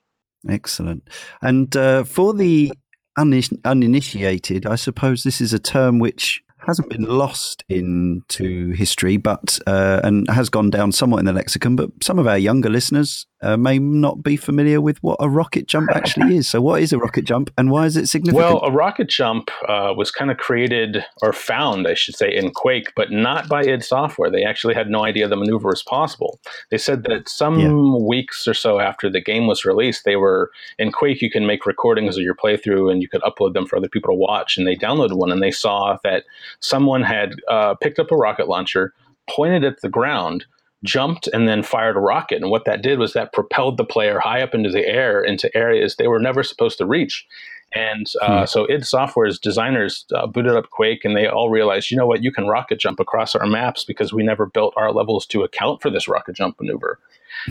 Excellent. 0.49 1.09
And 1.43 1.77
uh, 1.77 2.05
for 2.05 2.33
the 2.33 2.73
uninitiated, 3.19 4.67
I 4.67 4.77
suppose 4.77 5.23
this 5.23 5.41
is 5.41 5.53
a 5.53 5.59
term 5.59 5.99
which 5.99 6.43
hasn't 6.67 6.91
been 6.91 7.05
lost 7.05 7.65
into 7.69 8.73
history, 8.73 9.17
but 9.17 9.59
uh, 9.67 10.01
and 10.05 10.29
has 10.31 10.49
gone 10.49 10.71
down 10.71 10.93
somewhat 10.93 11.19
in 11.19 11.27
the 11.27 11.33
lexicon. 11.33 11.77
But 11.77 11.91
some 12.03 12.19
of 12.19 12.27
our 12.27 12.39
younger 12.39 12.71
listeners 12.71 13.27
uh, 13.43 13.57
may 13.57 13.79
not 13.79 14.23
be 14.23 14.37
familiar 14.37 14.81
with 14.81 15.03
what 15.03 15.17
a 15.21 15.29
rocket 15.29 15.67
jump 15.67 15.91
actually 15.95 16.37
is. 16.37 16.49
So, 16.49 16.61
what 16.61 16.83
is 16.83 16.93
a 16.93 16.99
rocket 16.99 17.25
jump, 17.25 17.51
and 17.57 17.71
why 17.71 17.87
is 17.87 17.97
it 17.97 18.09
significant? 18.09 18.45
Well, 18.45 18.63
a 18.63 18.71
rocket 18.71 19.09
jump 19.09 19.51
uh, 19.69 19.95
was 19.97 20.11
kind 20.11 20.31
of 20.31 20.37
created 20.37 21.05
or 21.23 21.33
found, 21.33 21.87
I 21.89 21.95
should 21.95 22.17
say, 22.17 22.35
in 22.35 22.51
Quake, 22.51 22.93
but 22.95 23.11
not 23.11 23.49
by 23.49 23.63
id 23.63 23.83
Software. 23.83 24.31
They 24.31 24.45
actually 24.45 24.75
had 24.75 24.91
no 24.91 25.05
idea 25.05 25.27
the 25.27 25.37
maneuver 25.37 25.69
was 25.69 25.83
possible. 25.83 26.39
They 26.71 26.79
said 26.79 27.05
that 27.05 27.29
some 27.29 27.59
yeah. 27.59 27.73
weeks 28.07 28.47
or 28.47 28.55
so 28.55 28.79
after 28.79 29.09
the 29.09 29.21
game 29.21 29.47
was 29.47 29.65
released, 29.65 30.05
they 30.05 30.17
were 30.17 30.51
in 30.79 30.93
Quake. 30.93 31.23
You 31.23 31.31
can 31.31 31.47
make 31.47 31.67
recordings 31.67 32.17
of 32.17 32.23
your 32.23 32.35
playthrough, 32.35 32.91
and 32.93 33.01
you 33.01 33.09
could 33.09 33.23
upload 33.23 33.55
them 33.55 33.67
for 33.67 33.77
other 33.77 33.89
people 33.89 34.11
to 34.11 34.17
watch. 34.17 34.59
And 34.59 34.67
they 34.67 34.77
downloaded 34.77 35.17
one, 35.17 35.33
and 35.33 35.43
they 35.43 35.51
saw 35.51 35.97
that 36.05 36.25
someone 36.61 37.03
had 37.03 37.37
uh, 37.49 37.75
picked 37.75 37.99
up 37.99 38.13
a 38.13 38.17
rocket 38.17 38.49
launcher, 38.49 38.93
pointed 39.29 39.65
it 39.65 39.75
at 39.75 39.81
the 39.81 39.89
ground 39.89 40.45
jumped 40.85 41.29
and 41.29 41.47
then 41.47 41.63
fired 41.63 41.97
a 41.97 42.01
rocket. 42.01 42.41
And 42.41 42.51
what 42.51 42.65
that 42.65 42.83
did 42.83 42.99
was 42.99 43.13
that 43.13 43.33
propelled 43.33 43.77
the 43.77 43.85
player 43.85 44.19
high 44.19 44.43
up 44.43 44.55
into 44.55 44.71
the 44.71 44.87
air 44.87 45.23
into 45.23 45.55
areas 45.57 45.97
they 45.97 46.09
were 46.09 46.19
never 46.19 46.43
supposed 46.43 46.79
to 46.79 46.87
reach. 46.87 47.27
And 47.73 48.11
uh, 48.21 48.41
hmm. 48.41 48.47
so 48.47 48.67
id 48.69 48.85
Software's 48.85 49.39
designers 49.39 50.05
uh, 50.15 50.27
booted 50.27 50.57
up 50.57 50.71
Quake 50.71 51.05
and 51.05 51.17
they 51.17 51.27
all 51.27 51.51
realized, 51.51 51.91
you 51.91 51.97
know 51.97 52.07
what, 52.07 52.23
you 52.23 52.33
can 52.33 52.49
rocket 52.49 52.81
jump 52.81 52.99
across 52.99 53.35
our 53.35 53.47
maps 53.47 53.85
because 53.85 54.13
we 54.13 54.25
never 54.25 54.47
built 54.47 54.75
our 54.77 54.93
levels 54.93 55.25
to 55.27 55.43
account 55.43 55.81
for 55.81 55.91
this 55.91 56.09
rocket 56.09 56.35
jump 56.35 56.61
maneuver. 56.61 56.99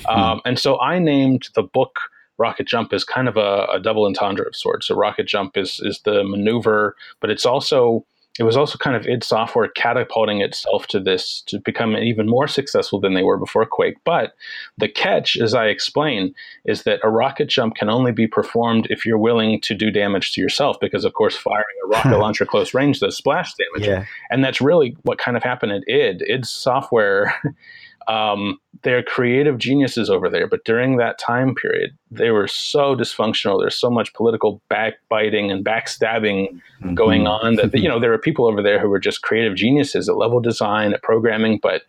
Hmm. 0.06 0.20
Um, 0.20 0.42
and 0.46 0.60
so 0.60 0.80
I 0.80 1.00
named 1.00 1.50
the 1.56 1.64
book 1.64 2.00
Rocket 2.40 2.68
Jump 2.68 2.94
as 2.94 3.04
kind 3.04 3.28
of 3.28 3.38
a, 3.38 3.66
a 3.66 3.80
double 3.80 4.06
entendre 4.06 4.48
of 4.48 4.56
sorts. 4.56 4.88
So 4.88 4.96
Rocket 4.96 5.28
Jump 5.28 5.58
is, 5.58 5.82
is 5.84 6.00
the 6.06 6.24
maneuver, 6.24 6.96
but 7.20 7.30
it's 7.30 7.46
also 7.46 8.06
it 8.40 8.44
was 8.44 8.56
also 8.56 8.78
kind 8.78 8.96
of 8.96 9.06
id 9.06 9.24
Software 9.24 9.68
catapulting 9.68 10.42
itself 10.42 10.88
to 10.88 11.00
this 11.00 11.44
to 11.48 11.60
become 11.60 11.96
even 11.98 12.28
more 12.28 12.48
successful 12.48 13.00
than 13.00 13.14
they 13.14 13.22
were 13.22 13.38
before 13.38 13.66
Quake. 13.66 13.98
But 14.06 14.34
the 14.78 14.88
catch, 14.88 15.36
as 15.38 15.54
I 15.54 15.66
explain, 15.66 16.34
is 16.64 16.84
that 16.84 17.02
a 17.04 17.10
rocket 17.10 17.50
jump 17.50 17.76
can 17.76 17.90
only 17.90 18.14
be 18.14 18.28
performed 18.28 18.88
if 18.90 19.06
you're 19.06 19.18
willing 19.18 19.60
to 19.62 19.76
do 19.76 19.92
damage 19.92 20.32
to 20.34 20.42
yourself, 20.42 20.80
because 20.80 21.04
of 21.04 21.14
course 21.14 21.36
firing 21.36 21.66
a 21.84 21.88
rocket 21.90 22.18
launcher 22.20 22.46
close 22.46 22.74
range 22.74 23.02
does 23.02 23.18
splash 23.18 23.54
damage, 23.56 23.88
yeah. 23.88 24.06
and 24.32 24.44
that's 24.44 24.62
really 24.62 24.96
what 25.04 25.18
kind 25.18 25.36
of 25.36 25.44
happened 25.44 25.74
at 25.74 25.84
id. 25.88 26.24
id 26.28 26.46
Software. 26.46 27.36
Um, 28.10 28.58
they're 28.82 29.04
creative 29.04 29.60
geniuses 29.60 30.10
over 30.10 30.30
there, 30.30 30.48
but 30.48 30.66
during 30.66 30.98
that 30.98 31.20
time 31.20 31.54
period, 31.54 31.92
they 32.10 32.32
were 32.32 32.48
so 32.48 32.96
dysfunctional. 32.96 33.62
There's 33.62 33.78
so 33.78 33.92
much 33.92 34.14
political 34.14 34.62
backbiting 34.68 35.52
and 35.52 35.64
backstabbing 35.64 36.48
mm-hmm. 36.50 36.96
going 36.96 37.28
on 37.36 37.56
that 37.56 37.78
you 37.78 37.88
know 37.88 38.00
there 38.00 38.12
are 38.12 38.18
people 38.18 38.48
over 38.48 38.64
there 38.64 38.80
who 38.80 38.90
were 38.90 39.00
just 39.00 39.22
creative 39.22 39.56
geniuses 39.56 40.10
at 40.10 40.18
level 40.18 40.40
design, 40.40 40.94
at 40.94 41.04
programming, 41.04 41.60
but 41.62 41.84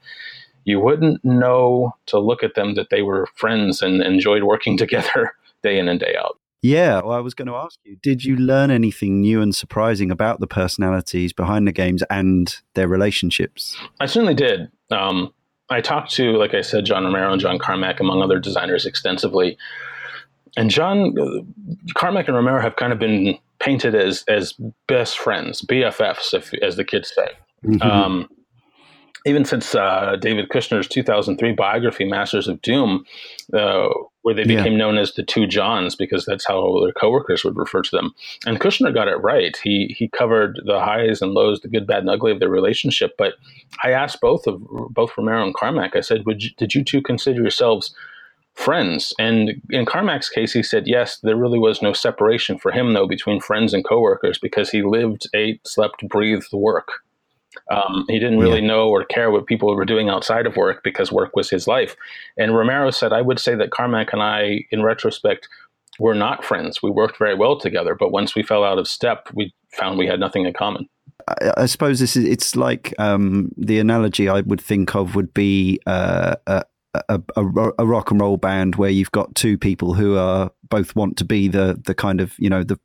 you 0.64 0.78
wouldn't 0.78 1.24
know 1.24 1.94
to 2.06 2.18
look 2.18 2.42
at 2.42 2.54
them 2.54 2.74
that 2.74 2.90
they 2.90 3.00
were 3.00 3.26
friends 3.34 3.80
and 3.80 4.02
enjoyed 4.02 4.42
working 4.42 4.76
together 4.84 5.32
day 5.62 5.78
in 5.78 5.88
and 5.88 6.00
day 6.00 6.14
out. 6.18 6.36
Yeah, 6.62 7.00
well, 7.00 7.12
I 7.12 7.20
was 7.20 7.32
going 7.32 7.48
to 7.48 7.54
ask 7.54 7.78
you, 7.84 7.96
did 8.02 8.22
you 8.22 8.36
learn 8.36 8.70
anything 8.70 9.22
new 9.22 9.40
and 9.40 9.56
surprising 9.56 10.10
about 10.10 10.40
the 10.40 10.46
personalities 10.46 11.32
behind 11.32 11.66
the 11.66 11.72
games 11.72 12.02
and 12.10 12.54
their 12.74 12.86
relationships? 12.86 13.78
I 13.98 14.04
certainly 14.04 14.34
did. 14.34 14.70
Um, 14.90 15.32
I 15.70 15.80
talked 15.80 16.10
to, 16.12 16.32
like 16.32 16.54
I 16.54 16.62
said, 16.62 16.84
John 16.84 17.04
Romero 17.04 17.32
and 17.32 17.40
John 17.40 17.58
Carmack, 17.58 18.00
among 18.00 18.22
other 18.22 18.38
designers, 18.38 18.86
extensively. 18.86 19.56
And 20.56 20.68
John 20.68 21.14
Carmack 21.94 22.26
and 22.26 22.36
Romero 22.36 22.60
have 22.60 22.76
kind 22.76 22.92
of 22.92 22.98
been 22.98 23.38
painted 23.60 23.94
as 23.94 24.24
as 24.26 24.54
best 24.88 25.18
friends, 25.18 25.62
BFFs, 25.62 26.34
if, 26.34 26.52
as 26.54 26.76
the 26.76 26.84
kids 26.84 27.12
say. 27.14 27.28
Mm-hmm. 27.64 27.82
Um, 27.82 28.28
even 29.26 29.44
since 29.44 29.74
uh, 29.74 30.16
David 30.20 30.48
Kushner's 30.48 30.88
2003 30.88 31.52
biography, 31.52 32.04
Masters 32.04 32.48
of 32.48 32.60
Doom, 32.62 33.04
uh, 33.52 33.88
where 34.22 34.34
they 34.34 34.44
became 34.44 34.72
yeah. 34.72 34.78
known 34.78 34.98
as 34.98 35.14
the 35.14 35.22
two 35.22 35.46
Johns 35.46 35.94
because 35.94 36.26
that's 36.26 36.46
how 36.46 36.80
their 36.82 36.92
coworkers 36.92 37.44
would 37.44 37.56
refer 37.56 37.82
to 37.82 37.90
them. 37.90 38.14
And 38.46 38.60
Kushner 38.60 38.92
got 38.92 39.08
it 39.08 39.16
right. 39.16 39.56
He 39.62 39.94
he 39.98 40.08
covered 40.08 40.60
the 40.64 40.80
highs 40.80 41.22
and 41.22 41.32
lows, 41.32 41.60
the 41.60 41.68
good, 41.68 41.86
bad, 41.86 42.00
and 42.00 42.10
ugly 42.10 42.32
of 42.32 42.40
their 42.40 42.48
relationship. 42.48 43.14
But 43.16 43.34
I 43.82 43.92
asked 43.92 44.20
both 44.20 44.46
of 44.46 44.62
both 44.90 45.16
Romero 45.16 45.44
and 45.44 45.54
Carmack. 45.54 45.96
I 45.96 46.00
said, 46.00 46.26
"Would 46.26 46.42
you, 46.42 46.50
did 46.56 46.74
you 46.74 46.84
two 46.84 47.02
consider 47.02 47.40
yourselves?" 47.40 47.94
friends. 48.54 49.14
And 49.18 49.62
in 49.70 49.86
Carmack's 49.86 50.28
case, 50.28 50.52
he 50.52 50.62
said, 50.62 50.86
yes, 50.86 51.18
there 51.22 51.36
really 51.36 51.58
was 51.58 51.80
no 51.80 51.92
separation 51.92 52.58
for 52.58 52.72
him, 52.72 52.92
though, 52.92 53.06
between 53.06 53.40
friends 53.40 53.72
and 53.72 53.84
coworkers 53.84 54.38
because 54.38 54.70
he 54.70 54.82
lived, 54.82 55.28
ate, 55.34 55.66
slept, 55.66 56.06
breathed 56.08 56.52
work. 56.52 56.88
Um, 57.70 58.04
he 58.08 58.18
didn't 58.18 58.38
really 58.38 58.60
yeah. 58.60 58.68
know 58.68 58.88
or 58.88 59.04
care 59.04 59.30
what 59.30 59.46
people 59.46 59.74
were 59.74 59.84
doing 59.84 60.08
outside 60.08 60.46
of 60.46 60.56
work 60.56 60.82
because 60.84 61.10
work 61.10 61.34
was 61.34 61.50
his 61.50 61.66
life. 61.66 61.96
And 62.36 62.56
Romero 62.56 62.90
said, 62.90 63.12
I 63.12 63.22
would 63.22 63.38
say 63.38 63.54
that 63.56 63.70
Carmack 63.70 64.12
and 64.12 64.22
I, 64.22 64.64
in 64.70 64.82
retrospect, 64.82 65.48
were 65.98 66.14
not 66.14 66.44
friends. 66.44 66.82
We 66.82 66.90
worked 66.90 67.18
very 67.18 67.34
well 67.34 67.58
together, 67.58 67.94
but 67.94 68.12
once 68.12 68.34
we 68.34 68.42
fell 68.42 68.64
out 68.64 68.78
of 68.78 68.88
step, 68.88 69.28
we 69.34 69.52
found 69.72 69.98
we 69.98 70.06
had 70.06 70.20
nothing 70.20 70.46
in 70.46 70.52
common. 70.52 70.88
I, 71.28 71.52
I 71.58 71.66
suppose 71.66 72.00
this 72.00 72.16
is 72.16 72.24
it's 72.24 72.56
like 72.56 72.94
um, 72.98 73.52
the 73.56 73.78
analogy 73.78 74.28
I 74.28 74.40
would 74.40 74.60
think 74.60 74.94
of 74.94 75.14
would 75.14 75.34
be 75.34 75.80
uh, 75.86 76.36
a, 76.46 76.64
a, 77.08 77.20
a, 77.36 77.70
a, 77.78 77.86
rock 77.86 78.10
and 78.10 78.20
roll 78.20 78.36
band 78.36 78.76
where 78.76 78.90
you've 78.90 79.12
got 79.12 79.34
two 79.34 79.58
people 79.58 79.94
who 79.94 80.16
are 80.16 80.50
both 80.68 80.96
want 80.96 81.16
to 81.18 81.24
be 81.24 81.48
the 81.48 81.80
the 81.84 81.94
kind 81.94 82.20
of 82.20 82.34
you 82.38 82.48
know 82.48 82.64
the 82.64 82.78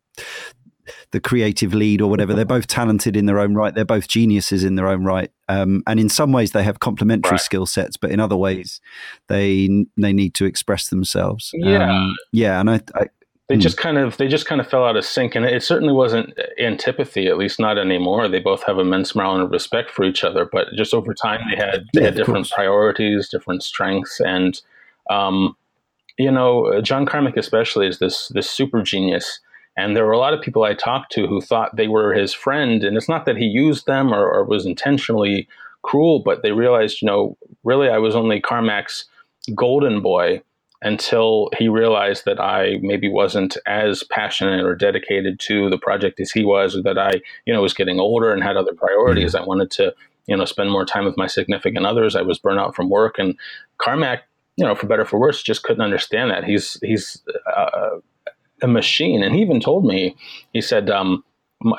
the 1.11 1.19
creative 1.19 1.73
lead 1.73 2.01
or 2.01 2.09
whatever. 2.09 2.33
They're 2.33 2.45
both 2.45 2.67
talented 2.67 3.15
in 3.15 3.25
their 3.25 3.39
own 3.39 3.53
right. 3.55 3.73
They're 3.73 3.85
both 3.85 4.07
geniuses 4.07 4.63
in 4.63 4.75
their 4.75 4.87
own 4.87 5.03
right. 5.03 5.31
Um, 5.47 5.83
and 5.87 5.99
in 5.99 6.09
some 6.09 6.31
ways, 6.31 6.51
they 6.51 6.63
have 6.63 6.79
complementary 6.79 7.31
right. 7.31 7.39
skill 7.39 7.65
sets, 7.65 7.97
but 7.97 8.11
in 8.11 8.19
other 8.19 8.37
ways, 8.37 8.81
they 9.27 9.85
they 9.97 10.13
need 10.13 10.33
to 10.35 10.45
express 10.45 10.89
themselves. 10.89 11.51
Yeah, 11.53 11.91
um, 11.91 12.15
yeah. 12.31 12.59
And 12.59 12.69
I, 12.69 12.81
I 12.95 13.07
they 13.47 13.55
hmm. 13.55 13.61
just 13.61 13.77
kind 13.77 13.97
of 13.97 14.17
they 14.17 14.27
just 14.27 14.47
kind 14.47 14.59
of 14.59 14.67
fell 14.67 14.85
out 14.85 14.97
of 14.97 15.05
sync, 15.05 15.35
and 15.35 15.45
it 15.45 15.61
certainly 15.61 15.93
wasn't 15.93 16.33
antipathy. 16.59 17.27
At 17.27 17.37
least 17.37 17.59
not 17.59 17.77
anymore. 17.77 18.27
They 18.27 18.39
both 18.39 18.63
have 18.63 18.79
immense 18.79 19.13
amount 19.13 19.43
of 19.43 19.51
respect 19.51 19.91
for 19.91 20.03
each 20.03 20.23
other, 20.23 20.49
but 20.51 20.67
just 20.75 20.93
over 20.93 21.13
time, 21.13 21.41
they 21.49 21.55
had 21.55 21.85
they 21.93 22.01
yeah, 22.01 22.05
had 22.07 22.15
different 22.15 22.49
priorities, 22.49 23.29
different 23.29 23.61
strengths, 23.61 24.19
and 24.19 24.59
um, 25.11 25.55
you 26.17 26.31
know, 26.31 26.81
John 26.81 27.05
Carmack 27.05 27.37
especially 27.37 27.87
is 27.87 27.99
this 27.99 28.29
this 28.29 28.49
super 28.49 28.81
genius 28.81 29.39
and 29.77 29.95
there 29.95 30.05
were 30.05 30.11
a 30.11 30.17
lot 30.17 30.33
of 30.33 30.41
people 30.41 30.63
I 30.63 30.73
talked 30.73 31.11
to 31.13 31.27
who 31.27 31.41
thought 31.41 31.75
they 31.75 31.87
were 31.87 32.13
his 32.13 32.33
friend. 32.33 32.83
And 32.83 32.95
it's 32.95 33.09
not 33.09 33.25
that 33.25 33.37
he 33.37 33.45
used 33.45 33.85
them 33.85 34.13
or, 34.13 34.25
or 34.27 34.45
was 34.45 34.65
intentionally 34.65 35.47
cruel, 35.83 36.19
but 36.19 36.41
they 36.41 36.51
realized, 36.51 37.01
you 37.01 37.05
know, 37.05 37.37
really 37.63 37.89
I 37.89 37.97
was 37.97 38.15
only 38.15 38.39
Carmack's 38.39 39.05
golden 39.53 40.01
boy 40.01 40.41
until 40.81 41.49
he 41.57 41.67
realized 41.67 42.25
that 42.25 42.39
I 42.39 42.75
maybe 42.81 43.09
wasn't 43.09 43.57
as 43.65 44.03
passionate 44.03 44.65
or 44.65 44.75
dedicated 44.75 45.39
to 45.41 45.69
the 45.69 45.77
project 45.77 46.19
as 46.19 46.31
he 46.31 46.45
was, 46.45 46.75
or 46.75 46.83
that 46.83 46.97
I, 46.97 47.21
you 47.45 47.53
know, 47.53 47.61
was 47.61 47.73
getting 47.73 47.99
older 47.99 48.31
and 48.31 48.43
had 48.43 48.57
other 48.57 48.73
priorities. 48.73 49.33
Mm-hmm. 49.33 49.43
I 49.43 49.47
wanted 49.47 49.71
to, 49.71 49.95
you 50.27 50.37
know, 50.37 50.45
spend 50.45 50.71
more 50.71 50.85
time 50.85 51.05
with 51.05 51.17
my 51.17 51.27
significant 51.27 51.85
others. 51.85 52.15
I 52.15 52.21
was 52.21 52.39
burnt 52.39 52.59
out 52.59 52.75
from 52.75 52.89
work, 52.89 53.17
and 53.17 53.35
Carmack, 53.77 54.23
you 54.57 54.65
know, 54.65 54.75
for 54.75 54.87
better 54.87 55.05
for 55.05 55.19
worse, 55.19 55.41
just 55.41 55.63
couldn't 55.63 55.83
understand 55.83 56.29
that. 56.29 56.43
He's 56.43 56.77
he's 56.81 57.21
uh, 57.55 57.99
a 58.61 58.67
machine. 58.67 59.23
And 59.23 59.35
he 59.35 59.41
even 59.41 59.59
told 59.59 59.85
me, 59.85 60.15
he 60.53 60.61
said, 60.61 60.89
um, 60.89 61.23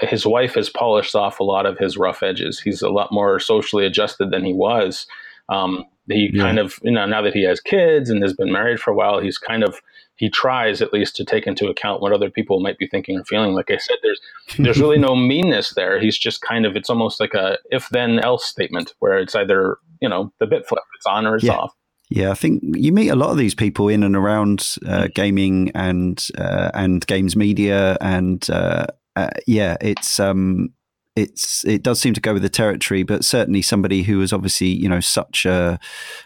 his 0.00 0.26
wife 0.26 0.54
has 0.54 0.68
polished 0.68 1.14
off 1.14 1.40
a 1.40 1.45
lot 1.45 1.66
of 1.66 1.78
his 1.78 1.97
rough 1.97 2.23
edges. 2.23 2.61
He's 2.61 2.83
a 2.83 2.88
lot 2.88 3.12
more 3.12 3.38
socially 3.38 3.87
adjusted 3.87 4.30
than 4.30 4.45
he 4.45 4.52
was. 4.52 5.06
Um, 5.49 5.85
he 6.09 6.30
yeah. 6.33 6.42
kind 6.42 6.59
of, 6.59 6.78
you 6.83 6.90
know, 6.90 7.06
now 7.06 7.23
that 7.23 7.35
he 7.35 7.42
has 7.42 7.61
kids 7.61 8.11
and 8.11 8.23
has 8.23 8.33
been 8.33 8.52
married 8.52 8.80
for 8.80 8.90
a 8.90 8.95
while, 8.95 9.21
he's 9.21 9.38
kind 9.38 9.64
of, 9.64 9.80
he 10.16 10.30
tries 10.30 10.80
at 10.80 10.92
least 10.92 11.14
to 11.16 11.25
take 11.25 11.47
into 11.47 11.68
account 11.68 12.00
what 12.00 12.12
other 12.12 12.30
people 12.30 12.61
might 12.61 12.78
be 12.78 12.87
thinking 12.87 13.18
or 13.18 13.25
feeling. 13.25 13.52
Like 13.52 13.71
I 13.71 13.76
said, 13.76 13.97
there's, 14.02 14.21
there's 14.59 14.80
really 14.80 14.99
no 14.99 15.14
meanness 15.14 15.75
there. 15.75 16.00
He's 16.00 16.18
just 16.18 16.40
kind 16.42 16.64
of, 16.64 16.76
it's 16.76 16.90
almost 16.90 17.21
like 17.21 17.35
a 17.35 17.59
if 17.71 17.88
then 17.90 18.18
else 18.21 18.45
statement 18.45 18.95
where 19.00 19.18
it's 19.18 19.35
either, 19.35 19.78
you 20.00 20.09
know, 20.09 20.33
the 20.38 20.47
bit 20.47 20.66
flip, 20.66 20.85
it's 20.97 21.06
on 21.06 21.26
or 21.26 21.37
it's 21.37 21.45
yeah. 21.45 21.54
off. 21.54 21.75
Yeah, 22.09 22.31
I 22.31 22.35
think 22.35 22.63
you 22.65 22.93
meet 22.93 23.09
a 23.09 23.17
lot 23.17 23.31
of 23.31 23.37
these 23.37 23.55
people 23.55 23.89
in 23.89 24.03
and 24.03 24.15
around 24.15 24.77
uh, 24.87 25.09
gaming 25.15 25.73
and 25.75 26.25
uh, 26.39 26.71
and 26.73 27.05
games 27.07 27.35
media, 27.35 27.99
and 28.01 28.49
uh, 28.49 28.87
uh 29.17 29.31
yeah, 29.47 29.77
it's 29.81 30.21
um, 30.21 30.73
it's 31.17 31.65
it 31.65 31.83
does 31.83 31.99
seem 31.99 32.15
to 32.15 32.21
go 32.21 32.35
with 32.35 32.43
the 32.43 32.49
territory, 32.49 33.03
but 33.03 33.25
certainly 33.25 33.63
somebody 33.63 34.03
who 34.03 34.21
is 34.21 34.33
obviously 34.33 34.69
you 34.69 34.89
know 34.89 35.01
such 35.01 35.47
a, 35.47 35.81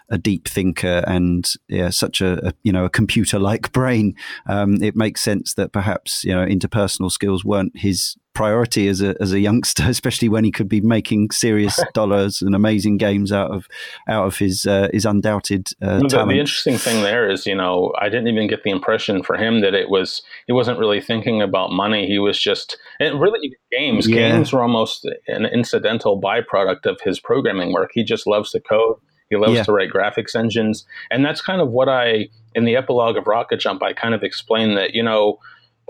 a 0.09 0.17
deep 0.17 0.47
thinker 0.47 1.03
and 1.07 1.49
yeah, 1.67 1.89
such 1.89 2.21
a, 2.21 2.49
a 2.49 2.53
you 2.61 2.71
know 2.71 2.85
a 2.85 2.89
computer 2.89 3.39
like 3.39 3.71
brain. 3.73 4.13
Um, 4.45 4.83
it 4.83 4.95
makes 4.95 5.21
sense 5.21 5.53
that 5.55 5.71
perhaps 5.71 6.23
you 6.23 6.35
know 6.35 6.45
interpersonal 6.45 7.11
skills 7.11 7.43
weren't 7.43 7.75
his 7.75 8.17
priority 8.33 8.87
as 8.87 9.01
a 9.01 9.15
as 9.21 9.33
a 9.33 9.39
youngster, 9.39 9.83
especially 9.87 10.29
when 10.29 10.43
he 10.43 10.51
could 10.51 10.69
be 10.69 10.81
making 10.81 11.31
serious 11.31 11.79
dollars 11.93 12.41
and 12.41 12.55
amazing 12.55 12.97
games 12.97 13.31
out 13.31 13.51
of 13.51 13.67
out 14.07 14.25
of 14.25 14.37
his 14.37 14.65
uh, 14.65 14.89
his 14.93 15.05
undoubted 15.05 15.67
uh, 15.81 15.99
the, 15.99 16.07
talent. 16.07 16.31
The 16.31 16.39
interesting 16.39 16.77
thing 16.77 17.03
there 17.03 17.29
is, 17.29 17.45
you 17.45 17.55
know, 17.55 17.93
I 17.99 18.09
didn't 18.09 18.27
even 18.27 18.47
get 18.47 18.63
the 18.63 18.71
impression 18.71 19.23
for 19.23 19.35
him 19.37 19.61
that 19.61 19.73
it 19.73 19.89
was 19.89 20.21
he 20.47 20.53
wasn't 20.53 20.79
really 20.79 21.01
thinking 21.01 21.41
about 21.41 21.71
money. 21.71 22.07
He 22.07 22.19
was 22.19 22.39
just 22.39 22.77
and 22.99 23.19
really 23.19 23.55
games. 23.71 24.07
Yeah. 24.07 24.29
Games 24.29 24.53
were 24.53 24.61
almost 24.61 25.07
an 25.27 25.45
incidental 25.45 26.19
byproduct 26.19 26.85
of 26.85 27.01
his 27.01 27.19
programming 27.19 27.73
work. 27.73 27.91
He 27.93 28.03
just 28.03 28.27
loves 28.27 28.51
to 28.51 28.59
code. 28.59 28.97
He 29.29 29.37
loves 29.37 29.53
yeah. 29.53 29.63
to 29.63 29.71
write 29.71 29.89
graphics 29.89 30.35
engines, 30.35 30.85
and 31.09 31.23
that's 31.23 31.41
kind 31.41 31.61
of 31.61 31.69
what 31.69 31.87
I 31.87 32.27
in 32.53 32.65
the 32.65 32.75
epilogue 32.75 33.15
of 33.15 33.27
Rocket 33.27 33.61
Jump. 33.61 33.81
I 33.81 33.93
kind 33.93 34.13
of 34.13 34.23
explained 34.23 34.77
that 34.77 34.93
you 34.93 35.01
know 35.01 35.39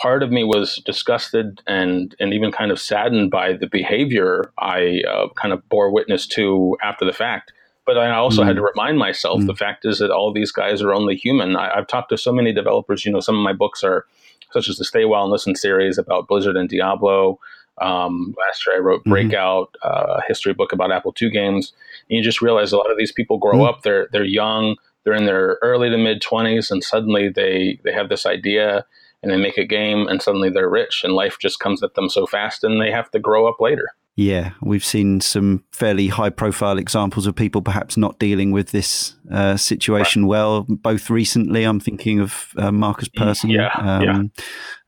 part 0.01 0.24
of 0.24 0.31
me 0.31 0.43
was 0.43 0.81
disgusted 0.86 1.62
and 1.67 2.15
and 2.20 2.34
even 2.34 2.51
kind 2.51 2.72
of 2.72 2.79
saddened 2.79 3.29
by 3.29 3.53
the 3.53 3.67
behavior 3.67 4.51
I 4.58 5.01
uh, 5.08 5.27
kind 5.36 5.53
of 5.53 5.67
bore 5.70 5.91
witness 5.91 6.25
to 6.27 6.77
after 6.84 7.05
the 7.05 7.13
fact. 7.13 7.53
But 7.86 7.98
I 7.98 8.12
also 8.12 8.43
mm. 8.43 8.48
had 8.48 8.55
to 8.55 8.62
mm. 8.62 8.70
remind 8.70 8.98
myself 8.98 9.41
mm. 9.41 9.48
the 9.48 9.55
fact 9.55 9.86
is 9.86 10.00
that 10.00 10.12
all 10.12 10.34
these 10.34 10.51
guys 10.51 10.81
are 10.81 10.93
only 10.93 11.15
human. 11.15 11.55
I, 11.55 11.75
have 11.75 11.88
talked 11.88 12.10
to 12.10 12.17
so 12.17 12.31
many 12.31 12.53
developers. 12.53 13.05
You 13.05 13.12
know, 13.12 13.20
some 13.20 13.36
of 13.36 13.43
my 13.43 13.53
books 13.53 13.84
are 13.84 14.05
such 14.51 14.70
as 14.70 14.77
the 14.77 14.86
Stay 14.86 15.05
While 15.05 15.24
and 15.24 15.31
Listen 15.31 15.55
series 15.55 15.98
about 15.98 16.27
Blizzard 16.27 16.58
and 16.58 16.70
Diablo. 16.70 17.39
Um, 17.79 18.36
last 18.38 18.65
year 18.65 18.75
I 18.75 18.79
wrote 18.79 19.01
mm-hmm. 19.01 19.12
Breakout, 19.12 19.75
uh, 19.84 20.20
a 20.20 20.22
history 20.27 20.53
book 20.53 20.74
about 20.74 20.91
Apple 20.91 21.13
II 21.20 21.31
games. 21.31 21.74
And 22.10 22.17
you 22.17 22.24
just 22.24 22.41
realize 22.41 22.72
a 22.72 22.77
lot 22.77 22.91
of 22.91 22.98
these 22.98 23.12
people 23.12 23.39
grow 23.39 23.60
mm. 23.60 23.70
up. 23.70 23.81
They're 23.81 24.08
they're 24.12 24.24
young. 24.24 24.75
They're 25.03 25.13
in 25.13 25.25
their 25.25 25.58
early 25.62 25.89
to 25.89 25.98
mid 25.98 26.22
twenties, 26.22 26.72
and 26.72 26.84
suddenly 26.84 27.29
they 27.29 27.79
they 27.84 27.91
have 27.91 28.10
this 28.10 28.25
idea 28.25 28.86
and 29.24 29.31
they 29.31 29.38
make 29.38 29.58
a 29.58 29.65
game 29.65 30.08
and 30.08 30.22
suddenly 30.22 30.50
they're 30.50 30.70
rich 30.70 31.03
and 31.03 31.13
life 31.13 31.38
just 31.39 31.60
comes 31.60 31.84
at 31.84 31.93
them 31.93 32.10
so 32.10 32.25
fast 32.25 32.63
and 32.63 32.81
they 32.81 32.91
have 32.91 33.12
to 33.12 33.20
grow 33.20 33.48
up 33.48 33.60
later. 33.60 33.89
Yeah, 34.15 34.51
we've 34.62 34.84
seen 34.84 35.22
some 35.22 35.63
fairly 35.72 36.08
high 36.08 36.29
profile 36.29 36.77
examples 36.77 37.25
of 37.25 37.36
people 37.36 37.62
perhaps 37.62 37.96
not 37.96 38.20
dealing 38.20 38.51
with 38.51 38.72
this 38.72 39.15
uh, 39.31 39.55
situation 39.55 40.24
right. 40.24 40.29
well. 40.29 40.65
Both 40.67 41.10
recently, 41.10 41.63
I'm 41.63 41.79
thinking 41.79 42.20
of 42.20 42.50
uh, 42.58 42.72
Markus 42.72 43.08
Persson. 43.08 43.50
Yeah, 43.50 43.72
um, 43.77 44.03
yeah. 44.03 44.22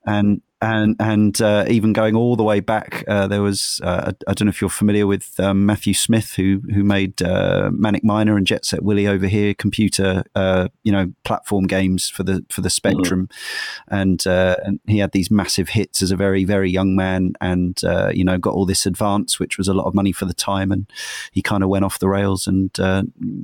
And 0.05 0.41
and 0.63 0.95
and 0.99 1.41
uh, 1.41 1.65
even 1.67 1.91
going 1.91 2.15
all 2.15 2.37
the 2.37 2.43
way 2.43 2.61
back, 2.61 3.03
uh, 3.07 3.27
there 3.27 3.41
was 3.41 3.81
uh, 3.83 4.13
I 4.27 4.33
don't 4.33 4.45
know 4.45 4.49
if 4.49 4.61
you're 4.61 4.69
familiar 4.69 5.05
with 5.05 5.37
um, 5.39 5.65
Matthew 5.65 5.93
Smith, 5.93 6.35
who 6.35 6.61
who 6.73 6.83
made 6.83 7.21
uh, 7.21 7.69
Manic 7.73 8.03
Miner 8.03 8.37
and 8.37 8.47
Jet 8.47 8.63
Set 8.63 8.81
Willy 8.81 9.05
over 9.05 9.27
here, 9.27 9.53
computer 9.53 10.23
uh, 10.35 10.69
you 10.83 10.91
know 10.91 11.11
platform 11.25 11.67
games 11.67 12.09
for 12.09 12.23
the 12.23 12.45
for 12.49 12.61
the 12.61 12.69
Spectrum, 12.69 13.27
mm-hmm. 13.27 13.95
and 13.95 14.25
uh, 14.25 14.55
and 14.63 14.79
he 14.87 14.99
had 14.99 15.11
these 15.11 15.29
massive 15.29 15.69
hits 15.69 16.01
as 16.01 16.11
a 16.11 16.15
very 16.15 16.45
very 16.45 16.71
young 16.71 16.95
man, 16.95 17.33
and 17.41 17.81
you 18.13 18.23
know 18.23 18.37
got 18.37 18.53
all 18.53 18.65
this 18.65 18.85
advance, 18.85 19.39
which 19.39 19.57
was 19.57 19.67
a 19.67 19.73
lot 19.73 19.85
of 19.85 19.93
money 19.93 20.13
for 20.13 20.25
the 20.25 20.33
time, 20.33 20.71
and 20.71 20.89
he 21.33 21.41
kind 21.41 21.63
of 21.63 21.69
went 21.69 21.83
off 21.83 21.99
the 21.99 22.09
rails 22.09 22.47
and 22.47 22.71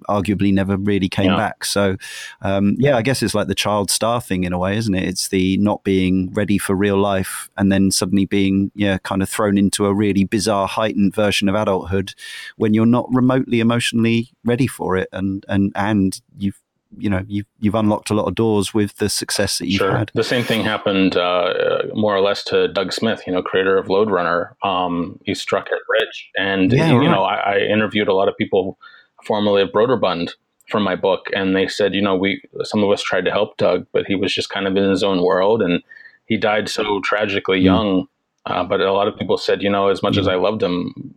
arguably 0.08 0.54
never 0.54 0.78
really 0.78 1.10
came 1.10 1.32
yeah. 1.32 1.38
back. 1.38 1.66
So 1.66 1.98
um, 2.42 2.76
yeah, 2.78 2.96
I 2.96 3.02
guess 3.02 3.22
it's 3.22 3.36
like 3.36 3.48
the 3.48 3.56
child 3.56 3.92
star 3.92 4.22
thing 4.22 4.46
in 4.46 4.54
a 4.54 4.58
way, 4.58 4.78
isn't 4.78 4.96
it? 4.96 5.04
It's 5.04 5.28
the 5.28 5.58
not 5.58 5.84
being 5.84 6.32
ready 6.34 6.58
for 6.58 6.76
real 6.76 6.98
life 6.98 7.09
life 7.10 7.50
and 7.58 7.72
then 7.72 7.92
suddenly 7.92 8.26
being 8.26 8.72
yeah 8.76 8.98
kind 9.00 9.22
of 9.22 9.30
thrown 9.30 9.58
into 9.58 9.86
a 9.86 9.94
really 9.94 10.24
bizarre 10.24 10.68
heightened 10.68 11.14
version 11.14 11.50
of 11.50 11.56
adulthood 11.56 12.14
when 12.58 12.74
you're 12.74 12.86
not 12.98 13.08
remotely 13.12 13.60
emotionally 13.60 14.32
ready 14.44 14.68
for 14.68 14.98
it 14.98 15.10
and 15.12 15.46
and 15.48 15.72
and 15.76 16.22
you've 16.38 16.62
you 16.98 17.10
know 17.10 17.24
you've 17.28 17.46
you've 17.60 17.76
unlocked 17.76 18.10
a 18.10 18.14
lot 18.14 18.28
of 18.28 18.36
doors 18.36 18.74
with 18.74 18.98
the 18.98 19.10
success 19.10 19.60
that 19.60 19.68
you've 19.68 19.80
sure. 19.80 19.96
had. 19.96 20.12
The 20.14 20.24
same 20.24 20.44
thing 20.44 20.64
happened 20.64 21.16
uh, 21.16 21.84
more 21.94 22.16
or 22.16 22.22
less 22.22 22.44
to 22.46 22.68
Doug 22.68 22.94
Smith, 22.94 23.24
you 23.28 23.34
know, 23.34 23.44
creator 23.44 23.78
of 23.78 23.90
Lode 23.90 24.10
Runner. 24.10 24.56
Um, 24.64 25.20
he 25.26 25.36
struck 25.36 25.68
it 25.68 25.80
rich, 26.02 26.30
and 26.38 26.72
yeah, 26.72 26.92
you 26.92 27.00
right. 27.00 27.12
know, 27.12 27.24
I, 27.24 27.36
I, 27.36 27.58
interviewed 27.60 28.08
a 28.08 28.14
lot 28.14 28.28
of 28.28 28.38
people 28.38 28.78
formerly 29.24 29.62
of 29.62 29.70
Broderbund 29.70 30.32
from 30.70 30.84
my 30.84 30.96
book, 30.96 31.28
and 31.36 31.56
they 31.56 31.68
said, 31.68 31.94
you 31.94 32.02
know, 32.02 32.16
we 32.16 32.42
some 32.64 32.84
of 32.84 32.90
us 32.90 33.04
tried 33.04 33.26
to 33.26 33.32
help 33.32 33.58
Doug, 33.58 33.86
but 33.92 34.06
he 34.06 34.16
was 34.16 34.34
just 34.34 34.50
kind 34.50 34.68
of 34.68 34.76
in 34.76 34.90
his 34.90 35.04
own 35.04 35.22
world, 35.22 35.62
and 35.62 35.84
he 36.30 36.38
died 36.38 36.70
so 36.70 37.02
tragically 37.02 37.60
mm. 37.60 37.66
young. 37.66 38.08
Uh, 38.46 38.64
but 38.64 38.80
a 38.80 38.94
lot 38.94 39.08
of 39.08 39.18
people 39.18 39.38
said, 39.38 39.62
you 39.62 39.70
know, 39.70 39.90
as 39.90 40.02
much 40.02 40.18
as. 40.18 40.28
I 40.28 40.36
loved 40.36 40.64
him, 40.64 41.14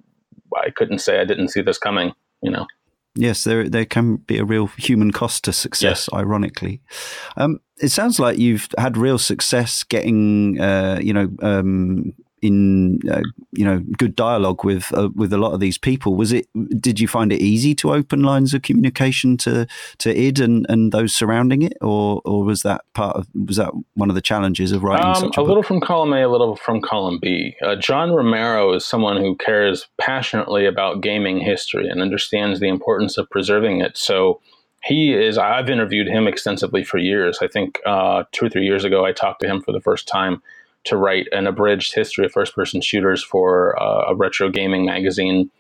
I 0.57 0.71
couldn't 0.71 0.99
say 0.99 1.21
I 1.21 1.25
didn't 1.25 1.49
see 1.49 1.63
this 1.63 1.79
coming. 1.79 2.13
You 2.43 2.51
know. 2.51 2.67
Yes, 3.15 3.45
there 3.45 3.69
there 3.69 3.85
can 3.85 4.17
be 4.17 4.39
a 4.39 4.45
real 4.45 4.67
human 4.67 5.13
cost 5.13 5.45
to 5.45 5.53
success. 5.53 6.09
Yes. 6.11 6.19
Ironically, 6.19 6.81
um, 7.37 7.61
it 7.79 7.91
sounds 7.91 8.19
like 8.19 8.39
you've 8.39 8.69
had 8.79 8.97
real 8.97 9.19
success 9.19 9.85
getting, 9.85 10.61
uh, 10.61 10.99
you 11.01 11.13
know, 11.13 11.29
um, 11.43 12.15
in 12.43 12.99
uh, 13.09 13.23
you 13.53 13.65
know 13.65 13.79
good 13.97 14.17
dialogue 14.17 14.65
with 14.65 14.93
uh, 14.93 15.09
with 15.15 15.33
a 15.33 15.39
lot 15.39 15.53
of 15.53 15.61
these 15.61 15.79
people. 15.79 16.17
Was 16.17 16.33
it 16.33 16.49
did 16.81 16.99
you 16.99 17.07
find 17.07 17.33
it 17.33 17.41
easy 17.41 17.75
to 17.77 17.95
open 17.95 18.23
lines 18.23 18.53
of 18.53 18.63
communication 18.63 19.37
to 19.39 19.67
to 19.99 20.11
id 20.11 20.41
and 20.41 20.67
and 20.69 20.93
those 20.93 21.15
surrounding 21.15 21.63
it? 21.63 21.75
Or 21.81 22.21
or 22.25 22.45
was 22.45 22.63
that 22.63 22.85
part 22.95 23.17
of 23.17 23.29
was 23.35 23.57
that 23.57 23.73
one 23.95 24.11
of 24.11 24.17
the 24.17 24.21
challenges 24.21 24.73
of 24.73 24.83
writing 24.83 25.07
um, 25.07 25.15
such 25.15 25.37
a, 25.37 25.41
a 25.41 25.43
little 25.43 25.63
from 25.63 25.81
column 25.81 26.13
a 26.13 26.23
a 26.23 26.29
little 26.29 26.57
from 26.57 26.81
column 26.81 27.19
b. 27.23 27.55
Uh, 27.63 27.77
john 27.77 28.11
romero 28.11 28.75
is 28.75 28.85
someone 28.85 29.17
who 29.17 29.37
cares 29.37 29.89
passionately 29.99 30.67
about 30.67 31.01
gaming 31.01 31.39
history 31.39 31.89
and 31.89 32.03
understands 32.03 32.59
the 32.59 32.69
importance 32.69 33.17
of 33.17 33.31
preserving 33.31 33.81
it. 33.81 33.97
So 33.97 34.41
he 34.83 35.15
is 35.15 35.39
i've 35.39 35.71
interviewed 35.71 36.09
him 36.09 36.27
extensively 36.27 36.83
for 36.83 36.99
years. 36.99 37.39
I 37.41 37.47
think 37.47 37.81
uh, 37.87 38.25
two 38.33 38.47
or 38.47 38.49
three 38.49 38.65
years 38.65 38.85
ago 38.85 39.05
i 39.05 39.13
talked 39.13 39.43
to 39.43 39.47
him 39.47 39.63
for 39.63 39.71
the 39.71 39.81
first 39.81 40.09
time 40.09 40.43
to 40.85 40.97
write 40.97 41.29
an 41.33 41.47
abridged 41.47 41.95
history 41.95 42.25
of 42.25 42.33
first 42.33 42.55
person 42.55 42.81
shooters 42.81 43.23
for 43.23 43.81
uh, 43.81 44.07
a 44.09 44.15
retro 44.15 44.49
gaming 44.49 44.85
magazine. 44.85 45.51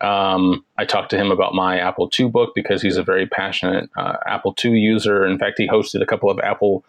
Um, 0.00 0.64
I 0.76 0.84
talked 0.84 1.10
to 1.10 1.16
him 1.16 1.30
about 1.30 1.54
my 1.54 1.78
Apple 1.78 2.10
II 2.18 2.28
book 2.28 2.52
because 2.54 2.82
he's 2.82 2.98
a 2.98 3.02
very 3.02 3.26
passionate 3.26 3.88
uh, 3.96 4.16
Apple 4.26 4.54
II 4.62 4.72
user. 4.72 5.24
In 5.24 5.38
fact, 5.38 5.58
he 5.58 5.66
hosted 5.66 6.02
a 6.02 6.06
couple 6.06 6.30
of 6.30 6.38
Apple 6.40 6.84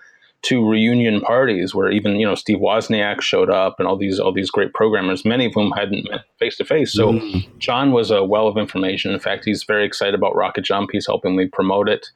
II 0.49 0.59
reunion 0.59 1.21
parties 1.21 1.73
where 1.73 1.89
even 1.89 2.17
you 2.17 2.25
know 2.25 2.35
Steve 2.35 2.57
Wozniak 2.57 3.21
showed 3.21 3.49
up 3.49 3.79
and 3.79 3.87
all 3.87 3.97
these 3.97 4.19
all 4.19 4.33
these 4.33 4.51
great 4.51 4.73
programmers, 4.73 5.25
many 5.25 5.45
of 5.45 5.53
whom 5.53 5.71
hadn't 5.71 6.09
met 6.09 6.25
face 6.37 6.57
to 6.57 6.65
face. 6.65 6.93
So 6.93 7.13
mm. 7.13 7.47
John 7.59 7.91
was 7.91 8.11
a 8.11 8.23
well 8.23 8.47
of 8.47 8.57
information. 8.57 9.13
In 9.13 9.19
fact, 9.19 9.45
he's 9.45 9.63
very 9.63 9.85
excited 9.85 10.13
about 10.13 10.35
Rocket 10.35 10.61
Jump. 10.61 10.89
He's 10.91 11.07
helping 11.07 11.35
me 11.35 11.47
promote 11.47 11.89
it. 11.89 12.07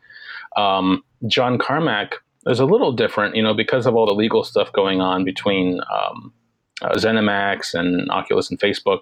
Um, 0.58 1.04
John 1.28 1.58
Carmack 1.58 2.16
is 2.48 2.60
a 2.60 2.66
little 2.66 2.92
different, 2.92 3.36
you 3.36 3.44
know, 3.44 3.54
because 3.54 3.86
of 3.86 3.96
all 3.96 4.06
the 4.06 4.14
legal 4.14 4.44
stuff 4.44 4.72
going 4.74 5.02
on 5.02 5.24
between 5.24 5.80
um, 5.92 6.34
uh, 6.82 6.96
ZeniMax 6.96 7.74
and 7.74 8.10
Oculus 8.10 8.50
and 8.50 8.60
Facebook. 8.60 9.02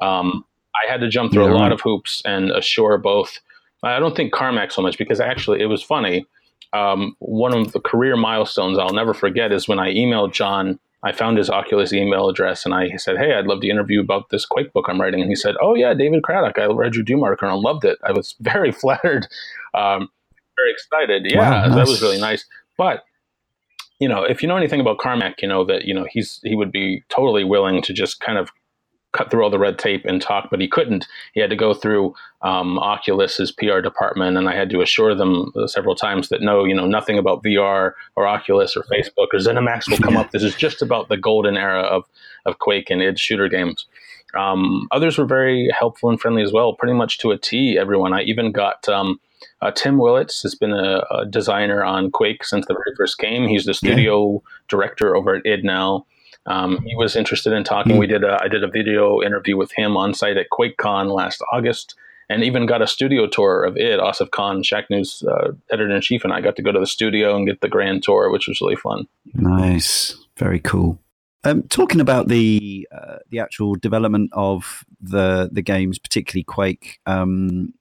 Um, 0.00 0.44
I 0.74 0.90
had 0.90 1.00
to 1.00 1.08
jump 1.08 1.32
through 1.32 1.46
yeah, 1.46 1.52
a 1.52 1.58
lot 1.58 1.72
of 1.72 1.80
hoops 1.80 2.22
and 2.24 2.50
assure 2.50 2.98
both. 2.98 3.38
I 3.82 3.98
don't 3.98 4.16
think 4.16 4.32
Carmack 4.32 4.72
so 4.72 4.82
much 4.82 4.96
because 4.96 5.20
actually 5.20 5.60
it 5.60 5.66
was 5.66 5.82
funny. 5.82 6.26
Um, 6.72 7.16
one 7.18 7.54
of 7.54 7.72
the 7.72 7.80
career 7.80 8.16
milestones 8.16 8.78
I'll 8.78 8.94
never 8.94 9.12
forget 9.12 9.52
is 9.52 9.68
when 9.68 9.78
I 9.78 9.92
emailed 9.92 10.32
John. 10.32 10.78
I 11.04 11.10
found 11.10 11.36
his 11.36 11.50
Oculus 11.50 11.92
email 11.92 12.28
address 12.28 12.64
and 12.64 12.72
I 12.72 12.94
said, 12.96 13.18
"Hey, 13.18 13.34
I'd 13.34 13.46
love 13.46 13.60
to 13.62 13.68
interview 13.68 14.00
about 14.00 14.30
this 14.30 14.46
Quake 14.46 14.72
book 14.72 14.86
I'm 14.88 15.00
writing." 15.00 15.20
And 15.20 15.28
he 15.28 15.34
said, 15.34 15.56
"Oh 15.60 15.74
yeah, 15.74 15.94
David 15.94 16.22
Craddock. 16.22 16.58
I 16.58 16.66
read 16.66 16.94
your 16.94 17.02
Doom 17.02 17.24
article 17.24 17.48
and 17.48 17.56
I 17.56 17.58
loved 17.58 17.84
it. 17.84 17.98
I 18.04 18.12
was 18.12 18.36
very 18.40 18.70
flattered, 18.70 19.26
um, 19.74 20.08
very 20.56 20.70
excited. 20.70 21.24
Yeah, 21.26 21.38
wow, 21.38 21.66
nice. 21.66 21.74
that 21.74 21.88
was 21.88 22.02
really 22.02 22.20
nice." 22.20 22.46
But 22.76 23.04
you 23.98 24.08
know, 24.08 24.24
if 24.24 24.42
you 24.42 24.48
know 24.48 24.56
anything 24.56 24.80
about 24.80 24.98
Carmack, 24.98 25.42
you 25.42 25.48
know 25.48 25.64
that 25.64 25.84
you 25.84 25.94
know 25.94 26.06
he's 26.10 26.40
he 26.42 26.54
would 26.54 26.72
be 26.72 27.04
totally 27.08 27.44
willing 27.44 27.82
to 27.82 27.92
just 27.92 28.20
kind 28.20 28.38
of 28.38 28.50
cut 29.12 29.30
through 29.30 29.44
all 29.44 29.50
the 29.50 29.58
red 29.58 29.78
tape 29.78 30.04
and 30.04 30.20
talk, 30.20 30.48
but 30.50 30.60
he 30.60 30.66
couldn't. 30.66 31.06
He 31.34 31.40
had 31.40 31.50
to 31.50 31.56
go 31.56 31.74
through 31.74 32.14
um, 32.40 32.78
Oculus's 32.78 33.52
PR 33.52 33.80
department, 33.80 34.36
and 34.36 34.48
I 34.48 34.54
had 34.54 34.70
to 34.70 34.80
assure 34.80 35.14
them 35.14 35.52
several 35.66 35.94
times 35.94 36.30
that 36.30 36.40
no, 36.40 36.64
you 36.64 36.74
know, 36.74 36.86
nothing 36.86 37.18
about 37.18 37.42
VR 37.42 37.92
or 38.16 38.26
Oculus 38.26 38.76
or 38.76 38.84
Facebook 38.84 39.28
or 39.32 39.38
ZeniMax 39.38 39.88
will 39.90 39.98
come 39.98 40.16
up. 40.16 40.30
This 40.30 40.42
is 40.42 40.54
just 40.54 40.82
about 40.82 41.08
the 41.08 41.16
golden 41.16 41.56
era 41.56 41.82
of 41.82 42.04
of 42.46 42.58
Quake 42.58 42.90
and 42.90 43.02
id 43.02 43.18
shooter 43.20 43.48
games. 43.48 43.86
Um, 44.34 44.88
others 44.90 45.18
were 45.18 45.26
very 45.26 45.68
helpful 45.78 46.08
and 46.08 46.20
friendly 46.20 46.42
as 46.42 46.52
well, 46.52 46.72
pretty 46.74 46.94
much 46.94 47.18
to 47.18 47.30
a 47.30 47.38
T. 47.38 47.78
Everyone. 47.78 48.12
I 48.12 48.22
even 48.22 48.50
got. 48.50 48.88
Um, 48.88 49.20
uh, 49.60 49.70
Tim 49.70 49.98
Willits 49.98 50.42
has 50.42 50.54
been 50.54 50.72
a, 50.72 51.02
a, 51.10 51.26
designer 51.26 51.82
on 51.84 52.10
Quake 52.10 52.44
since 52.44 52.66
the 52.66 52.74
very 52.74 52.94
first 52.96 53.18
game. 53.18 53.48
He's 53.48 53.64
the 53.64 53.74
studio 53.74 54.32
yeah. 54.32 54.38
director 54.68 55.16
over 55.16 55.36
at 55.36 55.46
id 55.46 55.64
now. 55.64 56.06
Um, 56.46 56.82
he 56.84 56.96
was 56.96 57.14
interested 57.14 57.52
in 57.52 57.64
talking. 57.64 57.92
Mm-hmm. 57.92 58.00
We 58.00 58.06
did 58.06 58.24
a, 58.24 58.38
I 58.42 58.48
did 58.48 58.64
a 58.64 58.68
video 58.68 59.22
interview 59.22 59.56
with 59.56 59.72
him 59.72 59.96
on 59.96 60.14
site 60.14 60.36
at 60.36 60.46
QuakeCon 60.50 61.14
last 61.14 61.40
August, 61.52 61.94
and 62.28 62.42
even 62.42 62.66
got 62.66 62.82
a 62.82 62.86
studio 62.86 63.26
tour 63.26 63.64
of 63.64 63.76
id. 63.76 64.00
Asif 64.00 64.30
Khan, 64.30 64.62
Shacknews 64.62 65.24
uh, 65.26 65.52
editor 65.70 65.94
in 65.94 66.00
chief, 66.00 66.24
and 66.24 66.32
I 66.32 66.40
got 66.40 66.56
to 66.56 66.62
go 66.62 66.72
to 66.72 66.80
the 66.80 66.86
studio 66.86 67.36
and 67.36 67.46
get 67.46 67.60
the 67.60 67.68
grand 67.68 68.02
tour, 68.02 68.30
which 68.30 68.48
was 68.48 68.60
really 68.60 68.76
fun. 68.76 69.06
Nice, 69.34 70.16
very 70.36 70.58
cool. 70.58 70.98
Um, 71.44 71.64
talking 71.64 72.00
about 72.00 72.28
the 72.28 72.88
uh, 72.92 73.18
the 73.30 73.40
actual 73.40 73.74
development 73.74 74.30
of 74.32 74.84
the 75.00 75.48
the 75.52 75.62
games, 75.62 75.98
particularly 75.98 76.44
Quake. 76.44 76.98
Um, 77.06 77.74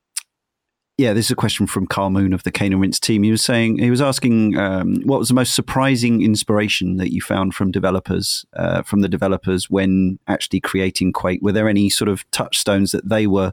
yeah, 1.01 1.13
this 1.13 1.25
is 1.25 1.31
a 1.31 1.35
question 1.35 1.65
from 1.65 1.87
Carl 1.87 2.11
Moon 2.11 2.31
of 2.31 2.43
the 2.43 2.51
Cane 2.51 2.73
and 2.73 2.79
Rinse 2.79 2.99
team. 2.99 3.23
He 3.23 3.31
was 3.31 3.43
saying 3.43 3.79
he 3.79 3.89
was 3.89 4.01
asking 4.01 4.55
um, 4.55 5.01
what 5.01 5.17
was 5.17 5.29
the 5.29 5.33
most 5.33 5.55
surprising 5.55 6.21
inspiration 6.21 6.97
that 6.97 7.11
you 7.11 7.21
found 7.21 7.55
from 7.55 7.71
developers, 7.71 8.45
uh, 8.53 8.83
from 8.83 9.01
the 9.01 9.09
developers 9.09 9.67
when 9.67 10.19
actually 10.27 10.59
creating 10.59 11.11
Quake. 11.11 11.41
Were 11.41 11.53
there 11.53 11.67
any 11.67 11.89
sort 11.89 12.07
of 12.07 12.29
touchstones 12.29 12.91
that 12.91 13.09
they 13.09 13.25
were 13.25 13.51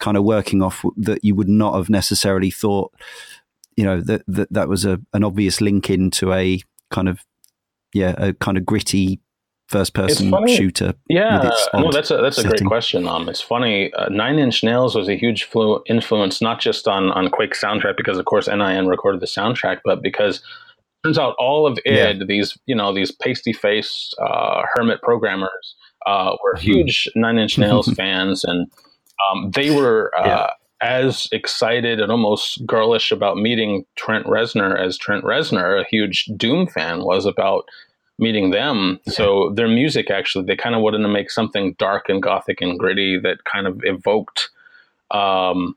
kind 0.00 0.16
of 0.16 0.24
working 0.24 0.62
off 0.62 0.84
that 0.96 1.24
you 1.24 1.36
would 1.36 1.48
not 1.48 1.76
have 1.76 1.90
necessarily 1.90 2.50
thought, 2.50 2.92
you 3.76 3.84
know, 3.84 4.00
that 4.00 4.22
that, 4.26 4.52
that 4.52 4.68
was 4.68 4.84
a, 4.84 5.00
an 5.12 5.22
obvious 5.22 5.60
link 5.60 5.90
into 5.90 6.32
a 6.32 6.60
kind 6.90 7.08
of 7.08 7.24
yeah, 7.94 8.16
a 8.18 8.32
kind 8.34 8.58
of 8.58 8.66
gritty 8.66 9.20
first 9.70 9.94
person 9.94 10.32
shooter. 10.48 10.94
Yeah, 11.08 11.48
no, 11.72 11.92
that's 11.92 12.10
a 12.10 12.16
that's 12.16 12.38
a 12.38 12.48
great 12.48 12.64
question. 12.64 13.06
Um, 13.06 13.28
it's 13.28 13.40
funny. 13.40 13.92
Uh, 13.94 14.08
Nine 14.08 14.38
Inch 14.38 14.64
Nails 14.64 14.96
was 14.96 15.08
a 15.08 15.16
huge 15.16 15.44
flu- 15.44 15.82
influence, 15.86 16.42
not 16.42 16.60
just 16.60 16.88
on 16.88 17.10
on 17.12 17.30
Quake 17.30 17.54
soundtrack 17.54 17.96
because 17.96 18.18
of 18.18 18.24
course 18.24 18.48
NIN 18.48 18.88
recorded 18.88 19.20
the 19.20 19.26
soundtrack, 19.26 19.80
but 19.84 20.02
because 20.02 20.42
turns 21.04 21.18
out 21.18 21.34
all 21.38 21.66
of 21.66 21.78
id 21.86 22.18
yeah. 22.18 22.24
these 22.26 22.58
you 22.66 22.74
know 22.74 22.92
these 22.92 23.12
pasty 23.12 23.52
faced 23.52 24.14
uh, 24.20 24.62
hermit 24.74 25.00
programmers 25.02 25.76
uh, 26.04 26.36
were 26.42 26.54
mm-hmm. 26.54 26.62
huge 26.62 27.08
Nine 27.14 27.38
Inch 27.38 27.56
Nails 27.56 27.92
fans, 27.96 28.44
and 28.44 28.70
um, 29.30 29.50
they 29.52 29.70
were. 29.70 30.12
Uh, 30.18 30.26
yeah. 30.26 30.50
As 30.82 31.28
excited 31.30 32.00
and 32.00 32.10
almost 32.10 32.64
girlish 32.64 33.12
about 33.12 33.36
meeting 33.36 33.84
Trent 33.96 34.24
Reznor 34.24 34.80
as 34.80 34.96
Trent 34.96 35.24
Reznor, 35.24 35.78
a 35.78 35.84
huge 35.90 36.24
Doom 36.38 36.66
fan, 36.68 37.04
was 37.04 37.26
about 37.26 37.66
meeting 38.20 38.50
them. 38.50 39.00
Yeah. 39.04 39.12
So 39.14 39.50
their 39.54 39.68
music 39.68 40.10
actually, 40.10 40.44
they 40.44 40.56
kind 40.56 40.74
of 40.74 40.82
wanted 40.82 40.98
to 40.98 41.08
make 41.08 41.30
something 41.30 41.74
dark 41.78 42.08
and 42.08 42.22
gothic 42.22 42.60
and 42.60 42.78
gritty 42.78 43.18
that 43.20 43.44
kind 43.44 43.66
of 43.66 43.80
evoked 43.84 44.50
um, 45.10 45.74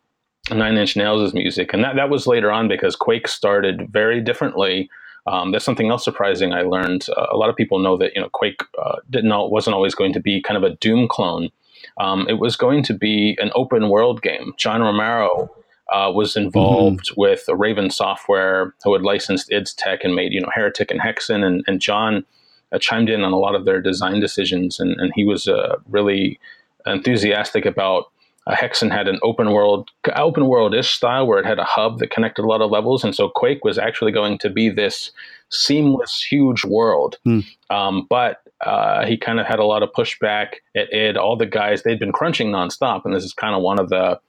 Nine 0.52 0.78
Inch 0.78 0.96
Nails' 0.96 1.34
music. 1.34 1.74
And 1.74 1.84
that, 1.84 1.96
that 1.96 2.10
was 2.10 2.28
later 2.28 2.52
on 2.52 2.68
because 2.68 2.96
Quake 2.96 3.28
started 3.28 3.90
very 3.90 4.22
differently. 4.22 4.90
Um, 5.26 5.52
that's 5.52 5.64
something 5.64 5.90
else 5.90 6.04
surprising 6.04 6.54
I 6.54 6.64
learned. 6.64 7.08
Uh, 7.16 7.28
a 7.32 7.38
lot 7.38 7.50
of 7.50 7.56
people 7.56 7.80
know 7.80 7.98
that 7.98 8.14
you 8.14 8.22
know 8.22 8.30
Quake 8.34 8.62
uh, 8.78 8.98
didn't 9.10 9.30
know, 9.30 9.46
wasn't 9.46 9.74
always 9.74 9.96
going 9.96 10.12
to 10.14 10.20
be 10.20 10.42
kind 10.42 10.58
of 10.58 10.64
a 10.70 10.76
Doom 10.76 11.08
clone. 11.08 11.50
Um, 11.98 12.28
it 12.28 12.40
was 12.40 12.58
going 12.58 12.84
to 12.84 12.94
be 12.94 13.38
an 13.40 13.52
open 13.56 13.90
world 13.90 14.22
game. 14.22 14.54
John 14.58 14.82
Romero 14.82 15.50
uh, 15.94 16.12
was 16.12 16.36
involved 16.36 17.12
mm-hmm. 17.12 17.22
with 17.22 17.46
Raven 17.48 17.90
Software, 17.90 18.74
who 18.84 18.94
had 18.94 19.04
licensed 19.04 19.52
id's 19.52 19.74
tech 19.74 20.04
and 20.04 20.16
made 20.16 20.34
you 20.34 20.42
know 20.42 20.50
Heretic 20.54 20.92
and 20.92 21.00
Hexen, 21.00 21.44
and, 21.44 21.64
and 21.68 21.80
John 21.80 22.26
uh, 22.72 22.80
chimed 22.80 23.10
in 23.10 23.24
on 23.24 23.32
a 23.32 23.38
lot 23.38 23.56
of 23.56 23.66
their 23.66 23.80
design 23.80 24.20
decisions, 24.20 24.80
and, 24.80 25.00
and 25.00 25.12
he 25.16 25.24
was 25.24 25.48
uh, 25.48 25.78
really 25.90 26.40
enthusiastic 26.86 27.66
about. 27.66 28.06
Uh, 28.46 28.56
Hexen 28.56 28.92
had 28.92 29.08
an 29.08 29.20
open 29.24 29.52
world, 29.52 29.90
open 30.18 30.48
world-ish 30.48 30.90
style 30.90 31.26
where 31.26 31.40
it 31.40 31.46
had 31.46 31.60
a 31.60 31.64
hub 31.64 32.00
that 32.00 32.12
connected 32.12 32.44
a 32.44 32.48
lot 32.48 32.60
of 32.60 32.70
levels, 32.70 33.06
and 33.06 33.16
so 33.16 33.30
Quake 33.30 33.64
was 33.64 33.78
actually 33.78 34.12
going 34.12 34.38
to 34.40 34.50
be 34.50 34.70
this 34.70 35.12
seamless, 35.50 36.22
huge 36.22 36.66
world. 36.66 37.18
Mm. 37.26 37.46
Um, 37.70 38.06
but 38.10 38.42
uh, 38.60 39.06
he 39.06 39.16
kind 39.16 39.40
of 39.40 39.46
had 39.46 39.60
a 39.60 39.64
lot 39.64 39.82
of 39.82 39.92
pushback 39.94 40.56
at 40.76 40.94
id. 40.94 41.16
All 41.16 41.38
the 41.38 41.46
guys 41.46 41.84
they'd 41.84 42.00
been 42.00 42.12
crunching 42.12 42.52
nonstop, 42.52 43.06
and 43.06 43.16
this 43.16 43.24
is 43.24 43.32
kind 43.32 43.56
of 43.56 43.62
one 43.62 43.80
of 43.80 43.88
the 43.88 44.20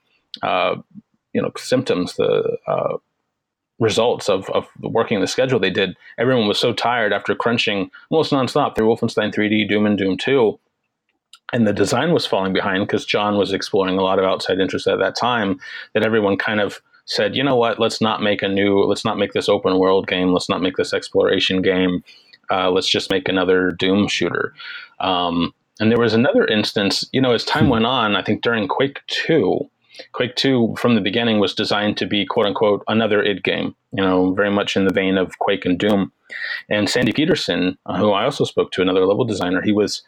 uh, 0.42 0.76
you 1.34 1.42
know 1.42 1.50
symptoms, 1.56 2.14
the 2.14 2.56
uh, 2.66 2.96
results 3.78 4.28
of, 4.28 4.48
of 4.50 4.66
working 4.80 5.20
the 5.20 5.26
schedule 5.26 5.58
they 5.58 5.70
did. 5.70 5.96
Everyone 6.18 6.48
was 6.48 6.58
so 6.58 6.72
tired 6.72 7.12
after 7.12 7.34
crunching 7.34 7.90
almost 8.10 8.32
nonstop 8.32 8.74
through 8.74 8.86
Wolfenstein 8.86 9.34
3D, 9.34 9.68
Doom, 9.68 9.86
and 9.86 9.98
Doom 9.98 10.16
2. 10.16 10.58
And 11.52 11.66
the 11.66 11.72
design 11.72 12.12
was 12.12 12.26
falling 12.26 12.52
behind 12.52 12.86
because 12.86 13.04
John 13.04 13.36
was 13.36 13.52
exploring 13.52 13.98
a 13.98 14.02
lot 14.02 14.18
of 14.18 14.24
outside 14.24 14.60
interests 14.60 14.88
at 14.88 14.98
that 14.98 15.16
time. 15.16 15.58
That 15.92 16.04
everyone 16.04 16.36
kind 16.36 16.60
of 16.60 16.80
said, 17.06 17.36
you 17.36 17.42
know 17.44 17.56
what, 17.56 17.78
let's 17.78 18.00
not 18.00 18.22
make 18.22 18.42
a 18.42 18.48
new, 18.48 18.80
let's 18.84 19.04
not 19.04 19.18
make 19.18 19.32
this 19.32 19.48
open 19.48 19.78
world 19.78 20.06
game, 20.06 20.32
let's 20.32 20.48
not 20.48 20.62
make 20.62 20.76
this 20.76 20.94
exploration 20.94 21.60
game, 21.60 22.02
uh, 22.50 22.70
let's 22.70 22.88
just 22.88 23.10
make 23.10 23.28
another 23.28 23.72
Doom 23.72 24.08
shooter. 24.08 24.54
Um, 25.00 25.52
and 25.80 25.90
there 25.90 25.98
was 25.98 26.14
another 26.14 26.46
instance, 26.46 27.06
you 27.12 27.20
know, 27.20 27.32
as 27.32 27.44
time 27.44 27.64
hmm. 27.64 27.72
went 27.72 27.86
on, 27.86 28.16
I 28.16 28.22
think 28.22 28.42
during 28.42 28.68
Quake 28.68 29.00
2, 29.08 29.68
Quake 30.12 30.34
2 30.36 30.74
from 30.78 30.94
the 30.94 31.00
beginning 31.00 31.38
was 31.38 31.54
designed 31.54 31.96
to 31.98 32.06
be 32.06 32.26
quote 32.26 32.46
unquote 32.46 32.82
another 32.88 33.22
id 33.22 33.42
game, 33.42 33.74
you 33.92 34.02
know, 34.02 34.32
very 34.34 34.50
much 34.50 34.76
in 34.76 34.86
the 34.86 34.92
vein 34.92 35.16
of 35.16 35.38
Quake 35.38 35.64
and 35.64 35.78
Doom. 35.78 36.12
And 36.68 36.88
Sandy 36.88 37.12
Petersen, 37.12 37.78
uh, 37.86 37.96
who 37.96 38.10
I 38.10 38.24
also 38.24 38.44
spoke 38.44 38.72
to, 38.72 38.82
another 38.82 39.06
level 39.06 39.24
designer, 39.24 39.62
he 39.62 39.72
was 39.72 40.02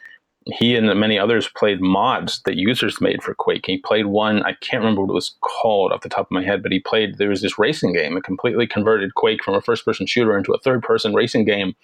he 0.55 0.77
and 0.77 0.87
many 0.99 1.18
others 1.18 1.49
played 1.57 1.81
mods 1.81 2.40
that 2.44 2.57
users 2.57 3.01
made 3.01 3.22
for 3.22 3.35
Quake. 3.35 3.66
He 3.66 3.79
played 3.79 4.07
one, 4.07 4.44
I 4.44 4.53
can't 4.61 4.81
remember 4.81 5.01
what 5.03 5.11
it 5.11 5.14
was 5.14 5.35
called 5.40 5.92
off 5.92 6.03
the 6.03 6.09
top 6.09 6.27
of 6.27 6.31
my 6.31 6.44
head, 6.44 6.62
but 6.62 6.70
he 6.70 6.79
played, 6.79 7.18
there 7.18 7.31
was 7.31 7.42
this 7.42 7.59
racing 7.59 7.92
game, 7.92 8.16
it 8.16 8.22
completely 8.22 8.66
converted 8.66 9.14
Quake 9.16 9.42
from 9.42 9.55
a 9.55 9.61
first 9.61 9.85
person 9.85 10.07
shooter 10.07 10.38
into 10.38 10.53
a 10.53 10.59
third 10.59 10.83
person 10.83 11.14
racing 11.14 11.44
game. 11.44 11.75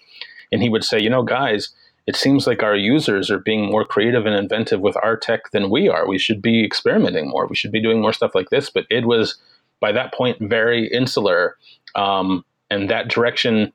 And 0.51 0.61
he 0.61 0.69
would 0.69 0.85
say, 0.85 0.97
you 0.99 1.09
know, 1.09 1.23
guys, 1.23 1.73
it 2.05 2.15
seems 2.15 2.45
like 2.45 2.63
our 2.63 2.75
users 2.75 3.31
are 3.31 3.39
being 3.39 3.65
more 3.65 3.85
creative 3.85 4.25
and 4.25 4.35
inventive 4.35 4.81
with 4.81 4.97
our 5.03 5.15
tech 5.15 5.51
than 5.51 5.69
we 5.69 5.87
are. 5.87 6.07
We 6.07 6.19
should 6.19 6.41
be 6.41 6.63
experimenting 6.63 7.29
more. 7.29 7.47
We 7.47 7.55
should 7.55 7.71
be 7.71 7.81
doing 7.81 8.01
more 8.01 8.13
stuff 8.13 8.35
like 8.35 8.49
this. 8.49 8.69
But 8.69 8.85
it 8.89 9.05
was, 9.05 9.37
by 9.79 9.91
that 9.93 10.13
point, 10.13 10.37
very 10.41 10.87
insular. 10.87 11.57
Um, 11.95 12.43
and 12.69 12.89
that 12.89 13.07
direction 13.07 13.71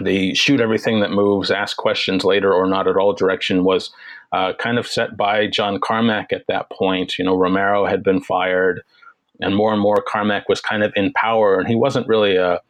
the 0.00 0.34
shoot 0.34 0.60
everything 0.60 1.00
that 1.00 1.10
moves, 1.10 1.50
ask 1.50 1.76
questions 1.76 2.24
later 2.24 2.52
or 2.52 2.66
not 2.66 2.86
at 2.86 2.96
all 2.96 3.12
direction 3.12 3.64
was 3.64 3.90
uh, 4.32 4.52
kind 4.58 4.78
of 4.78 4.86
set 4.86 5.16
by 5.16 5.46
John 5.46 5.80
Carmack 5.80 6.32
at 6.32 6.46
that 6.46 6.70
point. 6.70 7.18
You 7.18 7.24
know, 7.24 7.36
Romero 7.36 7.86
had 7.86 8.02
been 8.02 8.20
fired, 8.20 8.82
and 9.40 9.56
more 9.56 9.72
and 9.72 9.82
more 9.82 10.02
Carmack 10.06 10.48
was 10.48 10.60
kind 10.60 10.84
of 10.84 10.92
in 10.94 11.12
power, 11.14 11.58
and 11.58 11.68
he 11.68 11.74
wasn't 11.74 12.06
really 12.06 12.36
a, 12.36 12.60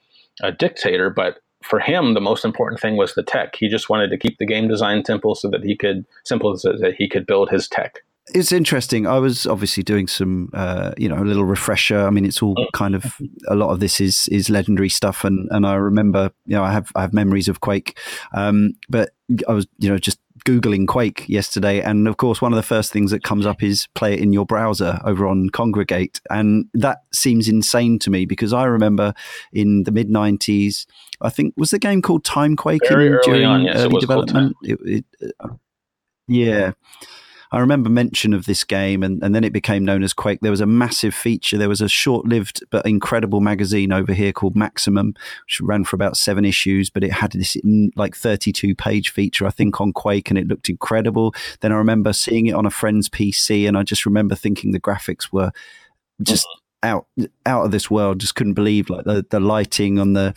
a 0.42 0.50
dictator, 0.50 1.10
but 1.10 1.40
for 1.62 1.78
him, 1.78 2.14
the 2.14 2.20
most 2.20 2.44
important 2.44 2.80
thing 2.80 2.96
was 2.96 3.14
the 3.14 3.22
tech. 3.22 3.56
He 3.56 3.68
just 3.68 3.88
wanted 3.88 4.10
to 4.10 4.18
keep 4.18 4.38
the 4.38 4.46
game 4.46 4.68
design 4.68 5.04
simple 5.04 5.34
so 5.34 5.48
that 5.50 5.62
he 5.62 5.76
could 5.76 6.06
simple 6.24 6.56
so 6.56 6.72
that 6.72 6.94
he 6.94 7.08
could 7.08 7.26
build 7.26 7.50
his 7.50 7.68
tech 7.68 8.02
it's 8.34 8.52
interesting. 8.52 9.06
I 9.06 9.18
was 9.18 9.46
obviously 9.46 9.82
doing 9.82 10.06
some, 10.06 10.50
uh, 10.52 10.92
you 10.96 11.08
know, 11.08 11.16
a 11.16 11.24
little 11.24 11.44
refresher. 11.44 12.06
I 12.06 12.10
mean, 12.10 12.24
it's 12.24 12.42
all 12.42 12.54
kind 12.72 12.94
of 12.94 13.20
a 13.48 13.54
lot 13.54 13.70
of 13.70 13.80
this 13.80 14.00
is 14.00 14.28
is 14.28 14.50
legendary 14.50 14.88
stuff, 14.88 15.24
and 15.24 15.48
and 15.50 15.66
I 15.66 15.74
remember, 15.74 16.30
you 16.46 16.56
know, 16.56 16.62
I 16.62 16.72
have 16.72 16.90
I 16.94 17.02
have 17.02 17.12
memories 17.12 17.48
of 17.48 17.60
Quake, 17.60 17.98
um, 18.32 18.74
but 18.88 19.10
I 19.48 19.52
was, 19.52 19.66
you 19.78 19.88
know, 19.88 19.98
just 19.98 20.18
googling 20.44 20.86
Quake 20.86 21.28
yesterday, 21.28 21.80
and 21.80 22.08
of 22.08 22.16
course, 22.16 22.40
one 22.40 22.52
of 22.52 22.56
the 22.56 22.62
first 22.62 22.92
things 22.92 23.10
that 23.10 23.22
comes 23.22 23.46
up 23.46 23.62
is 23.62 23.86
play 23.94 24.14
it 24.14 24.20
in 24.20 24.32
your 24.32 24.46
browser 24.46 25.00
over 25.04 25.26
on 25.26 25.50
Kongregate. 25.50 26.20
and 26.30 26.66
that 26.74 27.02
seems 27.12 27.48
insane 27.48 27.98
to 28.00 28.10
me 28.10 28.24
because 28.24 28.52
I 28.52 28.64
remember 28.64 29.14
in 29.52 29.84
the 29.84 29.92
mid 29.92 30.08
'90s, 30.08 30.86
I 31.20 31.30
think 31.30 31.54
was 31.56 31.70
the 31.70 31.78
game 31.78 32.02
called 32.02 32.24
Time 32.24 32.56
Quake 32.56 32.82
Very 32.88 33.06
in, 33.06 33.12
early 33.14 33.22
during 33.24 33.44
on, 33.46 33.62
yes, 33.62 33.76
early 33.76 34.00
development. 34.00 34.56
It, 34.62 35.04
it, 35.20 35.34
uh, 35.40 35.48
yeah. 36.28 36.72
I 37.52 37.58
remember 37.58 37.90
mention 37.90 38.32
of 38.32 38.46
this 38.46 38.62
game, 38.62 39.02
and, 39.02 39.22
and 39.22 39.34
then 39.34 39.42
it 39.42 39.52
became 39.52 39.84
known 39.84 40.02
as 40.02 40.12
Quake. 40.12 40.40
There 40.40 40.50
was 40.50 40.60
a 40.60 40.66
massive 40.66 41.14
feature. 41.14 41.58
There 41.58 41.68
was 41.68 41.80
a 41.80 41.88
short 41.88 42.26
lived 42.26 42.62
but 42.70 42.86
incredible 42.86 43.40
magazine 43.40 43.92
over 43.92 44.12
here 44.12 44.32
called 44.32 44.54
Maximum, 44.54 45.14
which 45.44 45.60
ran 45.60 45.84
for 45.84 45.96
about 45.96 46.16
seven 46.16 46.44
issues, 46.44 46.90
but 46.90 47.02
it 47.02 47.12
had 47.12 47.32
this 47.32 47.56
like 47.96 48.16
32 48.16 48.74
page 48.74 49.10
feature, 49.10 49.46
I 49.46 49.50
think, 49.50 49.80
on 49.80 49.92
Quake, 49.92 50.30
and 50.30 50.38
it 50.38 50.46
looked 50.46 50.68
incredible. 50.68 51.34
Then 51.60 51.72
I 51.72 51.76
remember 51.76 52.12
seeing 52.12 52.46
it 52.46 52.54
on 52.54 52.66
a 52.66 52.70
friend's 52.70 53.08
PC, 53.08 53.66
and 53.66 53.76
I 53.76 53.82
just 53.82 54.06
remember 54.06 54.34
thinking 54.34 54.70
the 54.70 54.80
graphics 54.80 55.32
were 55.32 55.50
just 56.22 56.46
out 56.82 57.06
out 57.46 57.64
of 57.64 57.70
this 57.70 57.90
world. 57.90 58.20
Just 58.20 58.34
couldn't 58.34 58.54
believe 58.54 58.90
like 58.90 59.04
the, 59.04 59.24
the 59.30 59.40
lighting 59.40 59.98
on 59.98 60.12
the 60.14 60.34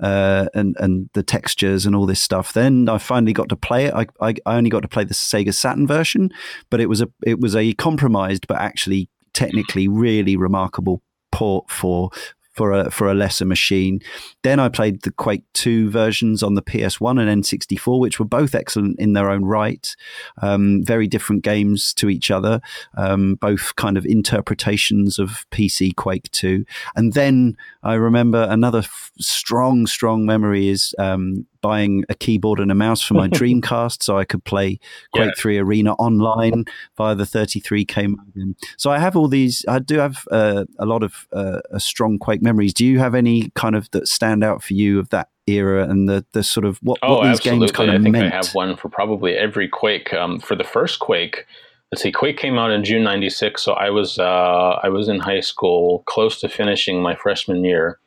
uh, 0.00 0.46
and 0.54 0.76
and 0.78 1.08
the 1.14 1.22
textures 1.22 1.86
and 1.86 1.94
all 1.94 2.06
this 2.06 2.20
stuff. 2.20 2.52
Then 2.52 2.88
I 2.88 2.98
finally 2.98 3.32
got 3.32 3.48
to 3.50 3.56
play 3.56 3.86
it. 3.86 3.94
I, 3.94 4.06
I, 4.20 4.34
I 4.46 4.56
only 4.56 4.70
got 4.70 4.80
to 4.80 4.88
play 4.88 5.04
the 5.04 5.14
Sega 5.14 5.54
Saturn 5.54 5.86
version, 5.86 6.30
but 6.70 6.80
it 6.80 6.88
was 6.88 7.00
a 7.00 7.08
it 7.24 7.40
was 7.40 7.54
a 7.54 7.72
compromised 7.74 8.46
but 8.46 8.58
actually 8.58 9.08
technically 9.32 9.88
really 9.88 10.36
remarkable 10.36 11.02
port 11.32 11.68
for 11.70 12.10
for 12.54 12.72
a 12.72 12.90
for 12.90 13.10
a 13.10 13.14
lesser 13.14 13.44
machine. 13.44 14.00
Then 14.42 14.60
I 14.60 14.68
played 14.68 15.02
the 15.02 15.10
Quake 15.10 15.42
2 15.54 15.90
versions 15.90 16.42
on 16.42 16.54
the 16.54 16.62
PS1 16.62 17.20
and 17.20 17.42
N64, 17.42 17.98
which 17.98 18.18
were 18.18 18.24
both 18.24 18.54
excellent 18.54 18.98
in 18.98 19.12
their 19.12 19.30
own 19.30 19.44
right. 19.44 19.94
Um, 20.40 20.82
very 20.82 21.06
different 21.06 21.42
games 21.42 21.92
to 21.94 22.08
each 22.08 22.30
other, 22.30 22.60
um, 22.96 23.34
both 23.36 23.74
kind 23.76 23.96
of 23.96 24.06
interpretations 24.06 25.18
of 25.18 25.46
PC 25.50 25.94
Quake 25.96 26.30
2. 26.30 26.64
And 26.96 27.12
then 27.12 27.56
I 27.82 27.94
remember 27.94 28.46
another 28.48 28.78
f- 28.78 29.12
strong, 29.18 29.86
strong 29.86 30.24
memory 30.24 30.68
is 30.68 30.94
um, 30.98 31.46
buying 31.64 32.04
a 32.10 32.14
keyboard 32.14 32.60
and 32.60 32.70
a 32.70 32.74
mouse 32.74 33.00
for 33.00 33.14
my 33.14 33.26
Dreamcast 33.40 34.02
so 34.02 34.18
I 34.18 34.26
could 34.26 34.44
play 34.44 34.78
Quake 35.14 35.28
yeah. 35.28 35.32
3 35.38 35.58
Arena 35.60 35.94
online 35.94 36.66
via 36.94 37.14
the 37.14 37.24
33K 37.24 38.14
modem. 38.14 38.54
So 38.76 38.90
I 38.90 38.98
have 38.98 39.16
all 39.16 39.28
these, 39.28 39.64
I 39.66 39.78
do 39.78 39.96
have 39.96 40.28
uh, 40.30 40.66
a 40.78 40.84
lot 40.84 41.02
of 41.02 41.26
uh, 41.32 41.60
strong 41.78 42.18
Quake 42.18 42.42
memories. 42.42 42.74
Do 42.74 42.84
you 42.84 42.98
have 42.98 43.14
any 43.14 43.50
kind 43.54 43.74
of 43.74 43.90
that 43.92 44.08
stand 44.08 44.44
out 44.44 44.62
for 44.62 44.74
you 44.74 44.98
of 44.98 45.08
that 45.08 45.30
era 45.46 45.88
and 45.88 46.06
the, 46.06 46.26
the 46.32 46.42
sort 46.42 46.66
of 46.66 46.76
what, 46.82 46.98
oh, 47.02 47.16
what 47.16 47.28
these 47.28 47.38
absolutely. 47.38 47.60
games 47.60 47.72
kind 47.72 47.90
of 47.90 47.94
I 47.94 48.02
think 48.02 48.12
meant? 48.12 48.34
I 48.34 48.36
have 48.36 48.54
one 48.54 48.76
for 48.76 48.90
probably 48.90 49.32
every 49.34 49.66
Quake. 49.66 50.12
Um, 50.12 50.40
for 50.40 50.54
the 50.54 50.64
first 50.64 50.98
Quake, 50.98 51.46
let's 51.90 52.02
see, 52.02 52.12
Quake 52.12 52.36
came 52.36 52.58
out 52.58 52.72
in 52.72 52.84
June 52.84 53.04
'96, 53.04 53.62
so 53.62 53.72
I 53.72 53.88
was 53.88 54.18
uh, 54.18 54.80
I 54.82 54.90
was 54.90 55.08
in 55.08 55.18
high 55.18 55.40
school, 55.40 56.02
close 56.06 56.40
to 56.40 56.48
finishing 56.50 57.00
my 57.00 57.14
freshman 57.14 57.64
year, 57.64 58.00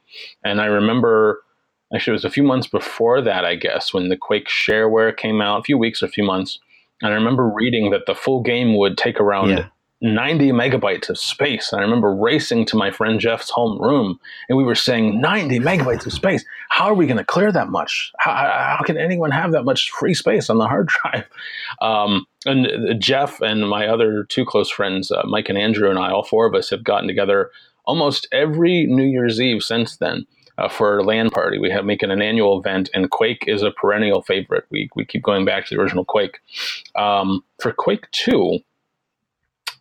and 0.43 0.61
I 0.61 0.65
remember 0.65 1.41
actually 1.93 2.11
it 2.11 2.13
was 2.13 2.25
a 2.25 2.29
few 2.29 2.43
months 2.43 2.67
before 2.67 3.21
that, 3.21 3.45
I 3.45 3.55
guess, 3.55 3.93
when 3.93 4.09
the 4.09 4.17
Quake 4.17 4.47
shareware 4.47 5.15
came 5.15 5.41
out, 5.41 5.59
a 5.59 5.63
few 5.63 5.77
weeks 5.77 6.01
or 6.03 6.07
a 6.07 6.09
few 6.09 6.23
months. 6.23 6.59
And 7.01 7.11
I 7.11 7.15
remember 7.15 7.47
reading 7.47 7.91
that 7.91 8.05
the 8.05 8.15
full 8.15 8.41
game 8.41 8.75
would 8.77 8.97
take 8.97 9.19
around 9.19 9.49
yeah. 9.49 9.67
90 10.01 10.51
megabytes 10.51 11.09
of 11.09 11.17
space. 11.17 11.71
And 11.71 11.79
I 11.79 11.83
remember 11.83 12.13
racing 12.13 12.65
to 12.67 12.75
my 12.75 12.91
friend 12.91 13.19
Jeff's 13.19 13.49
home 13.49 13.81
room 13.81 14.19
and 14.47 14.57
we 14.57 14.63
were 14.63 14.75
saying 14.75 15.19
90 15.21 15.59
megabytes 15.59 16.05
of 16.05 16.13
space. 16.13 16.45
How 16.69 16.85
are 16.85 16.93
we 16.93 17.07
going 17.07 17.17
to 17.17 17.23
clear 17.23 17.51
that 17.51 17.69
much? 17.69 18.11
How, 18.19 18.33
how, 18.77 18.83
can 18.83 18.97
anyone 18.97 19.31
have 19.31 19.51
that 19.53 19.63
much 19.63 19.89
free 19.91 20.13
space 20.13 20.49
on 20.49 20.57
the 20.57 20.67
hard 20.67 20.87
drive? 21.03 21.25
Um, 21.81 22.25
and 22.45 23.01
Jeff 23.01 23.41
and 23.41 23.67
my 23.67 23.87
other 23.87 24.25
two 24.25 24.45
close 24.45 24.69
friends, 24.69 25.11
uh, 25.11 25.23
Mike 25.25 25.49
and 25.49 25.57
Andrew, 25.57 25.89
and 25.89 25.97
I, 25.97 26.11
all 26.11 26.23
four 26.23 26.45
of 26.45 26.53
us 26.53 26.69
have 26.69 26.83
gotten 26.83 27.07
together 27.07 27.49
almost 27.85 28.27
every 28.31 28.85
New 28.85 29.05
Year's 29.05 29.41
Eve 29.41 29.63
since 29.63 29.97
then 29.97 30.27
uh, 30.57 30.69
for 30.69 31.03
LAN 31.03 31.29
party. 31.29 31.59
We 31.59 31.69
have 31.71 31.85
making 31.85 32.11
an 32.11 32.21
annual 32.21 32.59
event, 32.59 32.89
and 32.93 33.09
Quake 33.09 33.43
is 33.47 33.61
a 33.61 33.71
perennial 33.71 34.21
favorite. 34.21 34.65
We 34.69 34.89
we 34.95 35.05
keep 35.05 35.23
going 35.23 35.45
back 35.45 35.65
to 35.67 35.75
the 35.75 35.81
original 35.81 36.05
Quake. 36.05 36.39
Um, 36.95 37.43
for 37.59 37.71
Quake 37.71 38.09
Two, 38.11 38.59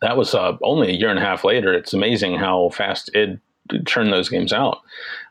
that 0.01 0.17
was 0.17 0.33
uh, 0.33 0.57
only 0.61 0.89
a 0.89 0.97
year 0.97 1.09
and 1.09 1.19
a 1.19 1.23
half 1.23 1.43
later. 1.43 1.73
It's 1.73 1.93
amazing 1.93 2.35
how 2.35 2.69
fast 2.69 3.09
it 3.13 3.39
turned 3.85 4.13
those 4.13 4.29
games 4.29 4.53
out. 4.53 4.79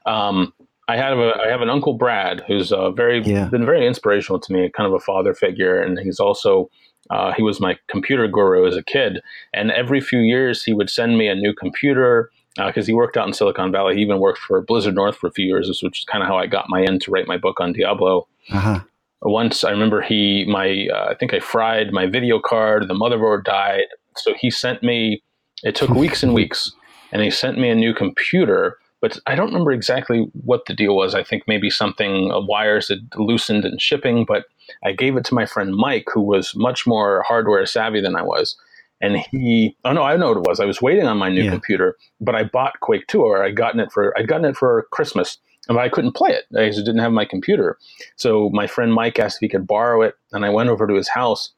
Um, 0.04 0.52
I 0.88 0.96
have 0.96 1.18
a 1.18 1.32
I 1.44 1.48
have 1.48 1.62
an 1.62 1.70
uncle 1.70 1.94
Brad 1.94 2.42
who's 2.46 2.72
uh, 2.72 2.90
very 2.90 3.22
yeah. 3.22 3.48
been 3.48 3.66
very 3.66 3.87
inspirational 3.87 4.40
to 4.40 4.52
me, 4.52 4.70
kind 4.70 4.87
of 4.87 4.94
a 4.94 5.00
father 5.00 5.35
figure, 5.35 5.80
and 5.80 5.98
he's 5.98 6.20
also 6.20 6.70
uh, 7.11 7.32
he 7.32 7.42
was 7.42 7.61
my 7.61 7.78
computer 7.88 8.28
guru 8.28 8.66
as 8.66 8.76
a 8.76 8.82
kid. 8.82 9.20
And 9.52 9.70
every 9.70 10.00
few 10.00 10.20
years, 10.20 10.64
he 10.64 10.72
would 10.72 10.90
send 10.90 11.18
me 11.18 11.28
a 11.28 11.35
new 11.35 11.54
computer 11.54 12.30
because 12.57 12.85
uh, 12.85 12.87
he 12.87 12.92
worked 12.92 13.16
out 13.16 13.27
in 13.27 13.35
Silicon 13.35 13.71
Valley. 13.71 13.97
He 13.97 14.03
even 14.03 14.19
worked 14.19 14.38
for 14.38 14.61
Blizzard 14.62 14.95
North 14.95 15.16
for 15.16 15.27
a 15.27 15.33
few 15.33 15.47
years, 15.47 15.69
which 15.83 16.01
is 16.01 16.05
kind 16.05 16.23
of 16.23 16.29
how 16.29 16.37
I 16.37 16.47
got 16.47 16.69
my 16.69 16.83
end 16.83 17.03
to 17.03 17.11
write 17.11 17.27
my 17.27 17.37
book 17.37 17.61
on 17.61 17.73
Diablo. 17.73 18.27
Uh-huh. 18.51 18.81
Once 19.23 19.64
I 19.64 19.71
remember 19.71 20.03
he, 20.03 20.45
my, 20.49 20.88
uh, 20.92 21.09
I 21.11 21.14
think 21.14 21.35
I 21.35 21.40
fried 21.40 21.92
my 21.92 22.07
video 22.07 22.38
card. 22.38 22.88
The 22.88 22.95
motherboard 22.95 23.45
died, 23.45 23.87
so 24.16 24.35
he 24.38 24.51
sent 24.51 24.83
me. 24.83 25.23
It 25.62 25.75
took 25.75 25.90
weeks 26.05 26.23
and 26.23 26.35
weeks, 26.35 26.73
and 27.12 27.23
he 27.23 27.31
sent 27.31 27.59
me 27.59 27.71
a 27.71 27.75
new 27.75 27.92
computer. 27.95 28.79
But 29.03 29.19
I 29.27 29.35
don't 29.35 29.49
remember 29.49 29.73
exactly 29.73 30.27
what 30.33 30.64
the 30.66 30.75
deal 30.75 30.97
was. 30.97 31.14
I 31.14 31.23
think 31.23 31.42
maybe 31.47 31.69
something 31.69 32.33
uh, 32.33 32.40
wires 32.40 32.88
had 32.88 33.09
loosened 33.16 33.64
in 33.64 33.79
shipping. 33.79 34.25
But 34.25 34.47
I 34.85 34.92
gave 34.92 35.16
it 35.16 35.25
to 35.27 35.35
my 35.35 35.45
friend 35.45 35.75
Mike, 35.75 36.07
who 36.12 36.23
was 36.23 36.55
much 36.57 36.87
more 36.87 37.23
hardware 37.27 37.64
savvy 37.66 38.01
than 38.01 38.16
I 38.16 38.23
was 38.23 38.57
and 39.00 39.18
he 39.30 39.76
oh 39.85 39.92
no 39.92 40.02
i 40.02 40.16
know 40.16 40.28
what 40.28 40.38
it 40.38 40.48
was. 40.48 40.61
I 40.61 40.64
was 40.64 40.82
waiting 40.82 41.06
on 41.06 41.18
my 41.18 41.28
new 41.28 41.44
yeah. 41.44 41.50
computer 41.50 41.96
but 42.20 42.35
i 42.35 42.44
bought 42.44 42.80
quake 42.80 43.06
2 43.09 43.22
or 43.22 43.44
i'd 43.44 43.56
gotten 43.56 43.80
it 43.80 43.92
for 43.92 44.16
i'd 44.18 44.28
gotten 44.28 44.46
it 44.46 44.56
for 44.56 44.87
christmas 44.92 45.38
and 45.68 45.78
i 45.78 45.88
couldn't 45.88 46.12
play 46.12 46.30
it. 46.30 46.44
I 46.56 46.66
just 46.66 46.85
didn't 46.85 47.00
have 47.00 47.12
my 47.12 47.24
computer. 47.24 47.78
So 48.16 48.50
my 48.52 48.66
friend 48.66 48.92
mike 48.92 49.18
asked 49.18 49.38
if 49.38 49.40
he 49.40 49.48
could 49.48 49.66
borrow 49.66 50.02
it 50.02 50.14
and 50.32 50.44
i 50.44 50.50
went 50.50 50.70
over 50.70 50.87
to 50.87 50.94
his 50.94 51.09
house 51.09 51.52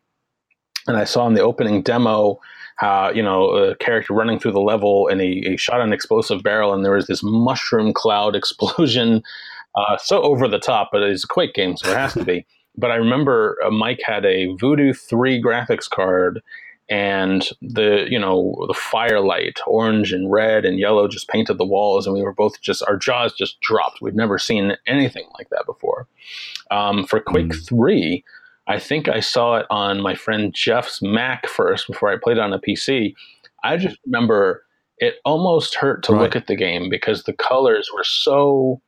and 0.87 0.96
i 0.96 1.05
saw 1.05 1.27
in 1.27 1.35
the 1.35 1.42
opening 1.42 1.83
demo 1.83 2.38
how 2.77 3.11
you 3.11 3.22
know 3.22 3.51
a 3.51 3.77
character 3.77 4.14
running 4.14 4.38
through 4.38 4.53
the 4.53 4.61
level 4.61 5.09
and 5.09 5.20
he, 5.20 5.42
he 5.46 5.57
shot 5.57 5.81
an 5.81 5.92
explosive 5.92 6.42
barrel 6.42 6.72
and 6.72 6.85
there 6.85 6.92
was 6.94 7.07
this 7.07 7.22
mushroom 7.22 7.92
cloud 7.92 8.35
explosion 8.40 9.22
uh, 9.77 9.96
so 9.98 10.22
over 10.22 10.48
the 10.48 10.59
top 10.59 10.88
but 10.90 11.03
it's 11.03 11.24
a 11.24 11.29
quake 11.29 11.55
game 11.55 11.77
so 11.77 11.90
it 11.90 11.96
has 11.96 12.14
to 12.14 12.24
be. 12.24 12.44
But 12.81 12.92
i 12.92 12.94
remember 12.94 13.59
uh, 13.64 13.70
mike 13.70 14.01
had 14.05 14.24
a 14.24 14.55
voodoo 14.55 14.92
3 14.92 15.42
graphics 15.42 15.90
card 15.90 16.40
and 16.90 17.51
the 17.61 18.07
you 18.09 18.18
know 18.18 18.64
the 18.66 18.74
firelight 18.74 19.59
orange 19.66 20.12
and 20.12 20.31
red 20.31 20.64
and 20.64 20.79
yellow 20.79 21.07
just 21.07 21.29
painted 21.29 21.59
the 21.59 21.66
walls 21.66 22.07
and 22.07 22.14
we 22.14 22.22
were 22.22 22.33
both 22.33 22.61
just 22.61 22.83
our 22.88 22.96
jaws 22.96 23.33
just 23.35 23.61
dropped 23.61 24.01
we'd 24.01 24.14
never 24.14 24.38
seen 24.38 24.77
anything 24.87 25.27
like 25.37 25.51
that 25.51 25.66
before 25.66 26.07
um, 26.70 27.07
for 27.07 27.20
quake 27.20 27.48
mm. 27.48 27.68
3 27.68 28.24
i 28.66 28.79
think 28.79 29.09
i 29.09 29.20
saw 29.20 29.57
it 29.57 29.66
on 29.70 30.01
my 30.01 30.14
friend 30.14 30.55
jeff's 30.55 31.03
mac 31.03 31.46
first 31.46 31.87
before 31.87 32.11
i 32.11 32.16
played 32.16 32.38
it 32.38 32.42
on 32.42 32.53
a 32.53 32.61
pc 32.61 33.14
i 33.62 33.77
just 33.77 33.98
remember 34.07 34.64
it 34.98 35.16
almost 35.24 35.74
hurt 35.74 36.03
to 36.03 36.12
right. 36.12 36.22
look 36.22 36.37
at 36.37 36.46
the 36.46 36.57
game 36.57 36.88
because 36.88 37.24
the 37.24 37.33
colors 37.33 37.90
were 37.94 38.05
so 38.05 38.81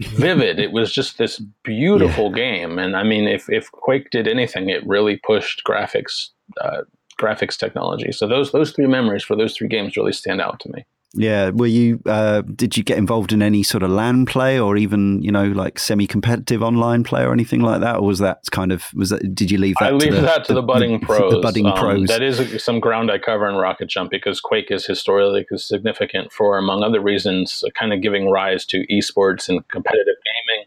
vivid. 0.00 0.58
it 0.58 0.72
was 0.72 0.92
just 0.92 1.18
this 1.18 1.40
beautiful 1.62 2.30
yeah. 2.30 2.36
game, 2.36 2.78
and 2.78 2.96
I 2.96 3.02
mean, 3.02 3.28
if 3.28 3.48
if 3.48 3.70
Quake 3.72 4.10
did 4.10 4.28
anything, 4.28 4.68
it 4.68 4.86
really 4.86 5.16
pushed 5.16 5.62
graphics 5.64 6.30
uh, 6.60 6.82
graphics 7.24 7.56
technology. 7.56 8.12
So 8.12 8.26
those 8.26 8.52
those 8.52 8.72
three 8.72 8.86
memories 8.86 9.22
for 9.22 9.36
those 9.36 9.56
three 9.56 9.68
games 9.68 9.96
really 9.96 10.12
stand 10.12 10.40
out 10.40 10.60
to 10.60 10.72
me. 10.72 10.84
Yeah, 11.16 11.50
were 11.50 11.66
you? 11.66 12.00
Uh, 12.06 12.42
did 12.42 12.76
you 12.76 12.82
get 12.82 12.98
involved 12.98 13.32
in 13.32 13.40
any 13.40 13.62
sort 13.62 13.84
of 13.84 13.90
LAN 13.90 14.26
play, 14.26 14.58
or 14.58 14.76
even 14.76 15.22
you 15.22 15.30
know 15.30 15.44
like 15.44 15.78
semi-competitive 15.78 16.60
online 16.60 17.04
play, 17.04 17.22
or 17.22 17.32
anything 17.32 17.60
like 17.60 17.80
that, 17.82 17.96
or 17.96 18.02
was 18.02 18.18
that 18.18 18.38
kind 18.50 18.72
of 18.72 18.86
was 18.94 19.10
that? 19.10 19.34
Did 19.34 19.50
you 19.50 19.58
leave 19.58 19.76
that? 19.78 19.92
I 19.92 19.96
leave 19.96 20.12
the, 20.12 20.22
that 20.22 20.44
to 20.46 20.54
the, 20.54 20.60
the 20.60 20.66
budding 20.66 20.98
the, 21.00 21.06
pros. 21.06 21.32
The 21.32 21.40
budding 21.40 21.66
um, 21.66 21.76
pros. 21.76 22.08
That 22.08 22.22
is 22.22 22.62
some 22.62 22.80
ground 22.80 23.12
I 23.12 23.18
cover 23.18 23.48
in 23.48 23.54
Rocket 23.54 23.88
Jump 23.88 24.10
because 24.10 24.40
Quake 24.40 24.72
is 24.72 24.86
historically 24.86 25.46
significant 25.56 26.32
for, 26.32 26.58
among 26.58 26.82
other 26.82 27.00
reasons, 27.00 27.62
kind 27.78 27.92
of 27.92 28.02
giving 28.02 28.28
rise 28.28 28.66
to 28.66 28.84
esports 28.88 29.48
and 29.48 29.66
competitive 29.68 30.16
gaming. 30.24 30.66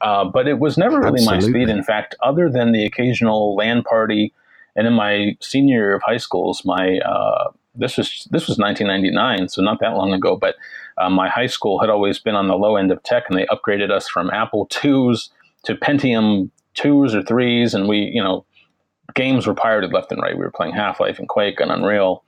Uh, 0.00 0.24
but 0.26 0.46
it 0.46 0.60
was 0.60 0.78
never 0.78 1.00
really 1.00 1.20
Absolutely. 1.20 1.50
my 1.50 1.64
speed. 1.64 1.68
In 1.68 1.82
fact, 1.82 2.14
other 2.22 2.48
than 2.48 2.70
the 2.70 2.84
occasional 2.86 3.56
LAN 3.56 3.82
party. 3.82 4.32
And 4.78 4.86
in 4.86 4.92
my 4.92 5.36
senior 5.40 5.74
year 5.74 5.94
of 5.96 6.02
high 6.06 6.18
schools, 6.18 6.62
my 6.64 6.98
uh, 6.98 7.50
this 7.74 7.98
was 7.98 8.28
this 8.30 8.46
was 8.46 8.58
1999, 8.58 9.48
so 9.48 9.60
not 9.60 9.80
that 9.80 9.96
long 9.96 10.12
ago. 10.12 10.36
But 10.36 10.54
uh, 10.96 11.10
my 11.10 11.28
high 11.28 11.48
school 11.48 11.80
had 11.80 11.90
always 11.90 12.20
been 12.20 12.36
on 12.36 12.46
the 12.46 12.56
low 12.56 12.76
end 12.76 12.92
of 12.92 13.02
tech, 13.02 13.24
and 13.28 13.36
they 13.36 13.46
upgraded 13.46 13.90
us 13.90 14.08
from 14.08 14.30
Apple 14.30 14.68
IIs 14.72 15.30
to 15.64 15.74
Pentium 15.74 16.50
twos 16.74 17.12
or 17.12 17.24
threes, 17.24 17.74
and 17.74 17.88
we, 17.88 17.98
you 18.14 18.22
know, 18.22 18.46
games 19.14 19.48
were 19.48 19.54
pirated 19.54 19.92
left 19.92 20.12
and 20.12 20.22
right. 20.22 20.38
We 20.38 20.44
were 20.44 20.52
playing 20.52 20.74
Half 20.74 21.00
Life 21.00 21.18
and 21.18 21.28
Quake 21.28 21.58
and 21.58 21.72
Unreal. 21.72 22.22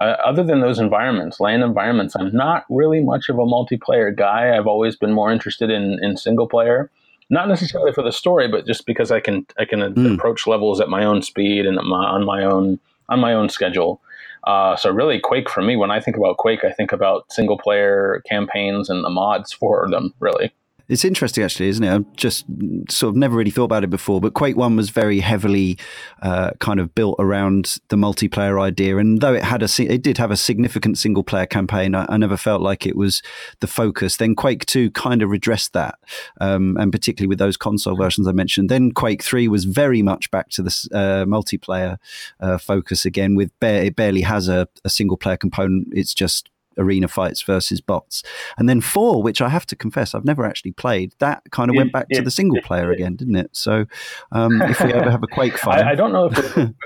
Uh, 0.00 0.16
other 0.24 0.42
than 0.42 0.60
those 0.60 0.80
environments, 0.80 1.38
LAN 1.38 1.62
environments, 1.62 2.16
I'm 2.16 2.34
not 2.34 2.64
really 2.68 3.00
much 3.00 3.28
of 3.28 3.38
a 3.38 3.44
multiplayer 3.44 4.14
guy. 4.14 4.56
I've 4.56 4.66
always 4.66 4.96
been 4.96 5.12
more 5.12 5.30
interested 5.30 5.70
in 5.70 6.02
in 6.02 6.16
single 6.16 6.48
player 6.48 6.90
not 7.32 7.48
necessarily 7.48 7.92
for 7.92 8.02
the 8.02 8.12
story, 8.12 8.46
but 8.46 8.66
just 8.66 8.84
because 8.84 9.10
I 9.10 9.18
can 9.18 9.46
I 9.58 9.64
can 9.64 9.80
mm. 9.80 10.14
approach 10.14 10.46
levels 10.46 10.80
at 10.80 10.90
my 10.90 11.02
own 11.02 11.22
speed 11.22 11.64
and 11.64 11.76
my, 11.76 12.04
on 12.04 12.24
my 12.26 12.44
own 12.44 12.78
on 13.08 13.18
my 13.20 13.32
own 13.32 13.48
schedule. 13.48 14.00
Uh, 14.44 14.76
so 14.76 14.90
really, 14.90 15.18
Quake 15.18 15.48
for 15.48 15.62
me, 15.62 15.74
when 15.74 15.90
I 15.90 15.98
think 15.98 16.16
about 16.16 16.36
Quake, 16.36 16.62
I 16.62 16.72
think 16.72 16.92
about 16.92 17.32
single 17.32 17.56
player 17.56 18.22
campaigns 18.28 18.90
and 18.90 19.02
the 19.02 19.08
mods 19.08 19.50
for 19.50 19.88
them. 19.90 20.12
Really. 20.20 20.52
It's 20.88 21.04
interesting, 21.04 21.44
actually, 21.44 21.68
isn't 21.68 21.84
it? 21.84 21.92
I've 21.92 22.12
just 22.16 22.44
sort 22.90 23.10
of 23.10 23.16
never 23.16 23.36
really 23.36 23.50
thought 23.50 23.64
about 23.64 23.84
it 23.84 23.90
before, 23.90 24.20
but 24.20 24.34
Quake 24.34 24.56
One 24.56 24.76
was 24.76 24.90
very 24.90 25.20
heavily 25.20 25.78
uh, 26.22 26.50
kind 26.60 26.80
of 26.80 26.94
built 26.94 27.16
around 27.18 27.78
the 27.88 27.96
multiplayer 27.96 28.60
idea, 28.60 28.98
and 28.98 29.20
though 29.20 29.34
it 29.34 29.44
had 29.44 29.62
a, 29.62 29.68
it 29.82 30.02
did 30.02 30.18
have 30.18 30.30
a 30.30 30.36
significant 30.36 30.98
single 30.98 31.22
player 31.22 31.46
campaign, 31.46 31.94
I, 31.94 32.06
I 32.08 32.16
never 32.16 32.36
felt 32.36 32.62
like 32.62 32.86
it 32.86 32.96
was 32.96 33.22
the 33.60 33.66
focus. 33.66 34.16
Then 34.16 34.34
Quake 34.34 34.66
Two 34.66 34.90
kind 34.90 35.22
of 35.22 35.30
redressed 35.30 35.72
that, 35.72 35.98
um, 36.40 36.76
and 36.78 36.92
particularly 36.92 37.28
with 37.28 37.38
those 37.38 37.56
console 37.56 37.96
versions 37.96 38.28
I 38.28 38.32
mentioned. 38.32 38.68
Then 38.68 38.92
Quake 38.92 39.22
Three 39.22 39.48
was 39.48 39.64
very 39.64 40.02
much 40.02 40.30
back 40.30 40.50
to 40.50 40.62
the 40.62 40.88
uh, 40.92 41.24
multiplayer 41.24 41.98
uh, 42.40 42.58
focus 42.58 43.04
again. 43.04 43.34
With 43.34 43.50
it 43.62 43.96
barely 43.96 44.22
has 44.22 44.48
a, 44.48 44.68
a 44.84 44.90
single 44.90 45.16
player 45.16 45.36
component; 45.36 45.88
it's 45.92 46.14
just 46.14 46.50
arena 46.78 47.08
fights 47.08 47.42
versus 47.42 47.80
bots. 47.80 48.22
And 48.56 48.68
then 48.68 48.80
four, 48.80 49.22
which 49.22 49.40
I 49.40 49.48
have 49.48 49.66
to 49.66 49.76
confess, 49.76 50.14
I've 50.14 50.24
never 50.24 50.44
actually 50.44 50.72
played, 50.72 51.14
that 51.18 51.42
kind 51.50 51.70
of 51.70 51.76
went 51.76 51.92
back 51.92 52.08
to 52.10 52.22
the 52.22 52.30
single 52.30 52.60
player 52.62 52.90
again, 52.90 53.16
didn't 53.16 53.36
it? 53.36 53.50
So 53.52 53.86
um, 54.32 54.60
if 54.62 54.80
we 54.80 54.92
ever 54.92 55.10
have 55.10 55.22
a 55.22 55.26
Quake 55.26 55.58
fight. 55.58 55.84
I, 55.84 55.92
I, 55.92 55.94
don't 55.94 56.12
know 56.12 56.26
if 56.26 56.38
it 56.38 56.56
will. 56.56 56.74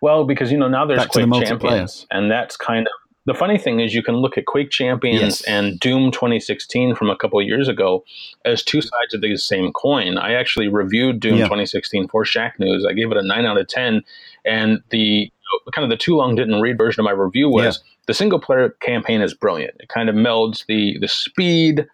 Well, 0.00 0.24
because, 0.24 0.52
you 0.52 0.58
know, 0.58 0.68
now 0.68 0.86
there's 0.86 1.00
back 1.00 1.10
Quake 1.10 1.28
the 1.28 1.40
Champions, 1.40 2.06
and 2.12 2.30
that's 2.30 2.56
kind 2.56 2.86
of 2.86 2.92
the 3.28 3.34
funny 3.34 3.58
thing 3.58 3.80
is 3.80 3.94
you 3.94 4.02
can 4.02 4.16
look 4.16 4.38
at 4.38 4.46
Quake 4.46 4.70
Champions 4.70 5.20
yes. 5.20 5.42
and 5.42 5.78
Doom 5.80 6.10
2016 6.10 6.94
from 6.94 7.10
a 7.10 7.16
couple 7.16 7.42
years 7.42 7.68
ago 7.68 8.02
as 8.46 8.62
two 8.62 8.80
sides 8.80 9.12
of 9.12 9.20
the 9.20 9.36
same 9.36 9.70
coin. 9.70 10.16
I 10.16 10.32
actually 10.32 10.68
reviewed 10.68 11.20
Doom 11.20 11.36
yeah. 11.36 11.44
2016 11.44 12.08
for 12.08 12.24
Shack 12.24 12.58
News. 12.58 12.86
I 12.88 12.94
gave 12.94 13.10
it 13.10 13.18
a 13.18 13.22
9 13.22 13.44
out 13.44 13.58
of 13.58 13.68
10 13.68 14.00
and 14.46 14.82
the 14.88 15.30
kind 15.74 15.84
of 15.84 15.90
the 15.90 15.96
too 15.96 16.16
long 16.16 16.34
didn't 16.34 16.60
read 16.60 16.78
version 16.78 17.00
of 17.00 17.04
my 17.04 17.12
review 17.12 17.48
was 17.48 17.76
yeah. 17.76 17.92
the 18.06 18.14
single 18.14 18.40
player 18.40 18.70
campaign 18.80 19.20
is 19.20 19.34
brilliant. 19.34 19.76
It 19.80 19.88
kind 19.88 20.08
of 20.08 20.14
melds 20.14 20.66
the 20.66 20.98
the 21.00 21.08
speed 21.08 21.86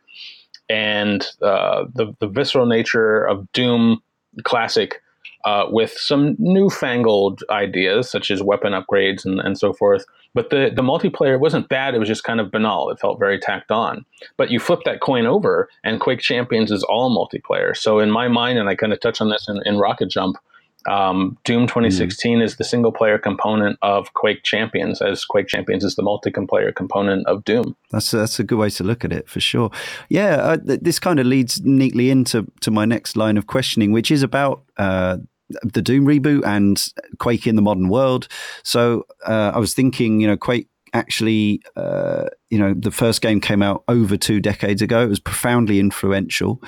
and 0.69 1.27
uh, 1.43 1.85
the 1.95 2.15
the 2.21 2.27
visceral 2.27 2.67
nature 2.67 3.25
of 3.25 3.51
Doom 3.53 4.03
classic 4.45 5.01
uh, 5.45 5.67
with 5.69 5.93
some 5.93 6.37
newfangled 6.39 7.43
ideas 7.51 8.11
such 8.11 8.31
as 8.31 8.43
weapon 8.43 8.73
upgrades 8.73 9.25
and, 9.25 9.41
and 9.41 9.59
so 9.59 9.73
forth. 9.73 10.05
But 10.33 10.51
the, 10.51 10.73
the 10.75 10.83
multiplayer 10.83 11.39
wasn't 11.39 11.69
bad. 11.69 11.95
It 11.95 11.99
was 11.99 12.09
just 12.09 12.25
kind 12.25 12.41
of 12.41 12.51
banal. 12.51 12.91
It 12.91 12.99
felt 12.99 13.19
very 13.19 13.39
tacked 13.39 13.71
on. 13.71 14.05
But 14.37 14.51
you 14.51 14.59
flip 14.59 14.81
that 14.85 15.01
coin 15.01 15.27
over, 15.27 15.69
and 15.85 16.01
Quake 16.01 16.21
Champions 16.21 16.73
is 16.73 16.83
all 16.83 17.15
multiplayer. 17.15 17.77
So 17.77 18.01
in 18.01 18.11
my 18.11 18.27
mind, 18.27 18.59
and 18.59 18.69
I 18.69 18.75
kind 18.75 18.93
of 18.93 19.01
touch 19.01 19.21
on 19.21 19.29
this 19.29 19.47
in, 19.49 19.61
in 19.65 19.79
Rocket 19.79 20.09
Jump, 20.11 20.39
um, 20.87 21.39
Doom 21.45 21.67
2016 21.67 22.39
mm. 22.39 22.43
is 22.43 22.57
the 22.57 22.65
single 22.65 22.93
player 22.93 23.19
component 23.19 23.79
of 23.83 24.13
Quake 24.15 24.43
Champions, 24.43 25.01
as 25.01 25.25
Quake 25.25 25.49
Champions 25.49 25.85
is 25.85 25.95
the 25.95 26.03
multiplayer 26.03 26.75
component 26.75 27.27
of 27.27 27.45
Doom. 27.45 27.77
That's 27.91 28.13
a, 28.13 28.19
that's 28.19 28.39
a 28.39 28.45
good 28.45 28.59
way 28.59 28.71
to 28.71 28.85
look 28.85 29.05
at 29.05 29.13
it 29.13 29.29
for 29.29 29.41
sure. 29.41 29.71
Yeah, 30.09 30.37
uh, 30.37 30.57
th- 30.59 30.81
this 30.81 30.99
kind 30.99 31.19
of 31.21 31.27
leads 31.27 31.61
neatly 31.63 32.11
into 32.11 32.47
to 32.61 32.71
my 32.71 32.85
next 32.85 33.17
line 33.17 33.37
of 33.37 33.47
questioning, 33.47 33.93
which 33.93 34.11
is 34.11 34.23
about. 34.23 34.63
Uh, 34.77 35.19
the 35.63 35.83
Doom 35.83 36.07
reboot 36.07 36.43
and 36.47 36.83
Quake 37.19 37.47
in 37.47 37.55
the 37.55 37.63
modern 37.63 37.91
world. 37.91 38.29
So 38.63 39.05
uh, 39.27 39.53
I 39.55 39.59
was 39.59 39.75
thinking, 39.75 40.19
you 40.19 40.27
know, 40.27 40.39
Quake 40.39 40.69
actually, 40.95 41.61
uh, 41.77 42.27
you 42.49 42.59
know, 42.59 42.73
the 42.73 42.91
first 42.91 43.21
game 43.21 43.41
came 43.41 43.63
out 43.63 43.85
over 43.87 44.17
two 44.17 44.41
decades 44.41 44.81
ago. 44.81 45.03
It 45.03 45.09
was 45.09 45.21
profoundly 45.21 45.81
influential. 45.81 46.63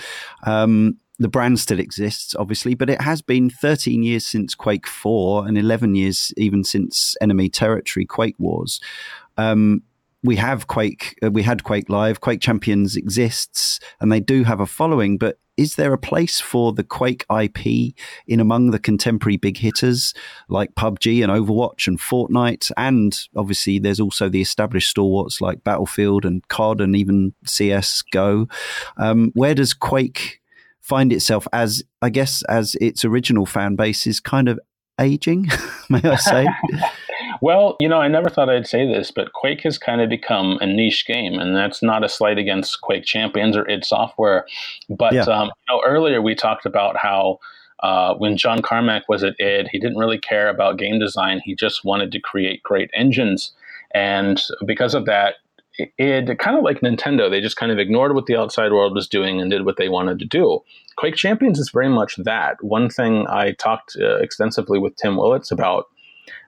Um, 0.44 0.98
the 1.18 1.29
brand 1.29 1.59
still 1.59 1.81
exists, 1.81 2.35
obviously, 2.35 2.74
but 2.74 2.90
it 2.90 3.00
has 3.00 3.22
been 3.22 3.48
13 3.48 4.02
years 4.02 4.26
since 4.26 4.55
Quake 4.55 4.87
4 4.87 5.46
and 5.46 5.57
11 5.57 5.94
years 5.94 6.33
even 6.37 6.62
since 6.62 7.16
Enemy 7.20 7.48
Territory 7.48 8.05
Quake 8.05 8.37
Wars. 8.38 8.81
Um, 9.37 9.83
we 10.22 10.37
have 10.37 10.66
Quake, 10.66 11.18
uh, 11.22 11.31
we 11.31 11.42
had 11.42 11.64
Quake 11.64 11.88
Live, 11.88 12.20
Quake 12.20 12.40
Champions 12.40 12.96
exists, 12.96 13.81
and 14.00 14.11
they 14.11 14.20
do 14.20 14.44
have 14.44 14.61
a 14.61 14.66
following, 14.66 15.18
but 15.18 15.38
is 15.57 15.76
there 15.76 15.92
a 15.92 15.98
place 15.98 16.38
for 16.38 16.72
the 16.72 16.85
Quake 16.85 17.24
IP 17.31 17.94
in 18.26 18.40
among 18.40 18.70
the 18.70 18.79
contemporary 18.79 19.38
big 19.38 19.57
hitters 19.57 20.12
like 20.48 20.74
PUBG 20.74 21.22
and 21.22 21.33
Overwatch 21.33 21.87
and 21.87 21.98
Fortnite? 21.98 22.70
And 22.76 23.18
obviously, 23.35 23.79
there's 23.79 24.00
also 24.00 24.29
the 24.29 24.42
established 24.42 24.90
stalwarts 24.90 25.40
like 25.40 25.64
Battlefield 25.64 26.26
and 26.26 26.46
COD 26.48 26.83
and 26.83 26.94
even 26.94 27.33
CS:GO. 27.46 28.48
Um, 28.98 29.33
where 29.35 29.55
does 29.55 29.72
Quake 29.72 30.40
find 30.87 31.12
itself 31.12 31.49
as 31.53 31.83
I 32.01 32.11
guess 32.11 32.42
as 32.49 32.77
its 32.81 33.05
original 33.05 33.44
fan 33.44 33.75
base 33.75 34.07
is 34.07 34.20
kind 34.20 34.49
of 34.49 34.61
aging, 35.01 35.49
may 35.90 36.01
I 36.03 36.16
say? 36.16 36.46
well, 37.40 37.77
you 37.81 37.88
know, 37.88 38.01
I 38.01 38.09
never 38.09 38.31
thought 38.31 38.49
I'd 38.49 38.68
say 38.68 38.87
this, 38.87 39.11
but 39.11 39.33
Quake 39.33 39.62
has 39.62 39.79
kind 39.79 40.01
of 40.01 40.09
become 40.09 40.59
a 40.61 40.66
niche 40.66 41.05
game, 41.07 41.35
and 41.35 41.57
that's 41.57 41.83
not 41.83 42.05
a 42.05 42.09
slight 42.09 42.38
against 42.38 42.81
Quake 42.83 43.05
Champions 43.05 43.57
or 43.57 43.68
id 43.68 43.85
Software. 43.85 44.46
But 44.88 45.12
yeah. 45.12 45.22
um, 45.22 45.49
you 45.49 45.75
know, 45.75 45.83
earlier 45.85 46.22
we 46.22 46.35
talked 46.35 46.66
about 46.66 46.96
how. 46.96 47.38
Uh, 47.81 48.14
when 48.14 48.38
John 48.38 48.62
Carmack 48.62 49.03
was 49.07 49.22
at 49.22 49.38
id, 49.38 49.68
he 49.70 49.79
didn't 49.79 49.99
really 49.99 50.16
care 50.16 50.49
about 50.49 50.79
game 50.79 50.99
design. 50.99 51.42
He 51.44 51.55
just 51.55 51.85
wanted 51.85 52.11
to 52.12 52.18
create 52.18 52.62
great 52.62 52.88
engines. 52.94 53.53
And 53.94 54.42
because 54.64 54.94
of 54.94 55.05
that, 55.05 55.35
it 55.78 56.38
kind 56.38 56.56
of 56.56 56.64
like 56.64 56.80
Nintendo, 56.80 57.30
they 57.30 57.40
just 57.40 57.56
kind 57.56 57.72
of 57.72 57.78
ignored 57.78 58.14
what 58.14 58.26
the 58.26 58.36
outside 58.36 58.72
world 58.72 58.94
was 58.94 59.08
doing 59.08 59.40
and 59.40 59.50
did 59.50 59.64
what 59.64 59.76
they 59.76 59.88
wanted 59.88 60.18
to 60.18 60.24
do. 60.24 60.60
Quake 60.96 61.16
Champions 61.16 61.58
is 61.58 61.70
very 61.70 61.88
much 61.88 62.16
that. 62.16 62.62
One 62.62 62.88
thing 62.88 63.26
I 63.28 63.52
talked 63.52 63.96
uh, 64.00 64.16
extensively 64.16 64.78
with 64.78 64.96
Tim 64.96 65.16
Willits 65.16 65.50
about, 65.50 65.86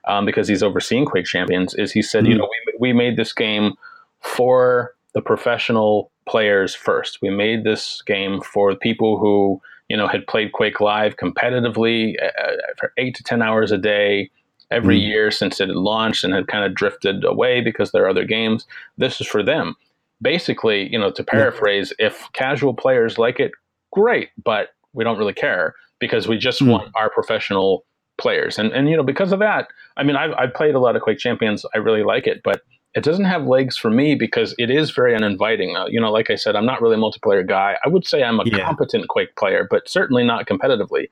um, 0.07 0.25
because 0.25 0.47
he's 0.47 0.63
overseeing 0.63 1.05
Quake 1.05 1.25
Champions, 1.25 1.75
is 1.75 1.91
he 1.91 2.01
said, 2.01 2.23
mm-hmm. 2.23 2.31
you 2.31 2.37
know, 2.37 2.49
we, 2.65 2.91
we 2.91 2.93
made 2.93 3.17
this 3.17 3.33
game 3.33 3.73
for 4.21 4.95
the 5.13 5.21
professional 5.21 6.11
players 6.27 6.73
first. 6.75 7.19
We 7.21 7.29
made 7.29 7.63
this 7.63 8.01
game 8.05 8.41
for 8.41 8.75
people 8.75 9.19
who, 9.19 9.61
you 9.87 9.97
know, 9.97 10.07
had 10.07 10.27
played 10.27 10.51
Quake 10.53 10.79
Live 10.79 11.17
competitively 11.17 12.15
uh, 12.21 12.51
for 12.77 12.93
eight 12.97 13.15
to 13.15 13.23
10 13.23 13.41
hours 13.41 13.71
a 13.71 13.77
day 13.77 14.31
every 14.71 14.99
mm. 14.99 15.07
year 15.07 15.31
since 15.31 15.59
it 15.59 15.67
had 15.67 15.75
launched 15.75 16.23
and 16.23 16.33
had 16.33 16.47
kind 16.47 16.65
of 16.65 16.75
drifted 16.75 17.23
away 17.23 17.61
because 17.61 17.91
there 17.91 18.05
are 18.05 18.09
other 18.09 18.25
games. 18.25 18.65
This 18.97 19.19
is 19.19 19.27
for 19.27 19.43
them. 19.43 19.75
Basically, 20.21 20.91
you 20.91 20.99
know, 20.99 21.11
to 21.11 21.23
paraphrase, 21.23 21.93
yeah. 21.97 22.07
if 22.07 22.27
casual 22.33 22.73
players 22.73 23.17
like 23.17 23.39
it, 23.39 23.51
great, 23.91 24.29
but 24.43 24.69
we 24.93 25.03
don't 25.03 25.17
really 25.17 25.33
care 25.33 25.75
because 25.99 26.27
we 26.27 26.37
just 26.37 26.61
mm. 26.61 26.71
want 26.71 26.91
our 26.95 27.09
professional 27.09 27.85
players. 28.17 28.59
And 28.59 28.71
and 28.71 28.89
you 28.89 28.97
know, 28.97 29.03
because 29.03 29.31
of 29.31 29.39
that, 29.39 29.69
I 29.97 30.03
mean, 30.03 30.15
I've, 30.15 30.33
I've 30.33 30.53
played 30.53 30.75
a 30.75 30.79
lot 30.79 30.95
of 30.95 31.01
Quake 31.01 31.19
Champions. 31.19 31.65
I 31.73 31.77
really 31.77 32.03
like 32.03 32.27
it, 32.27 32.41
but 32.43 32.61
it 32.95 33.03
doesn't 33.03 33.25
have 33.25 33.45
legs 33.45 33.77
for 33.77 33.91
me 33.91 34.15
because 34.15 34.55
it 34.57 34.71
is 34.71 34.91
very 34.91 35.15
uninviting. 35.15 35.75
Uh, 35.75 35.85
you 35.87 36.01
know, 36.01 36.11
like 36.11 36.29
I 36.29 36.35
said, 36.35 36.55
I'm 36.55 36.65
not 36.65 36.81
really 36.81 36.95
a 36.95 36.99
multiplayer 36.99 37.47
guy. 37.47 37.77
I 37.85 37.87
would 37.87 38.05
say 38.05 38.23
I'm 38.23 38.39
a 38.39 38.43
yeah. 38.45 38.65
competent 38.65 39.07
Quake 39.07 39.35
player, 39.35 39.67
but 39.69 39.87
certainly 39.87 40.23
not 40.23 40.47
competitively. 40.47 41.09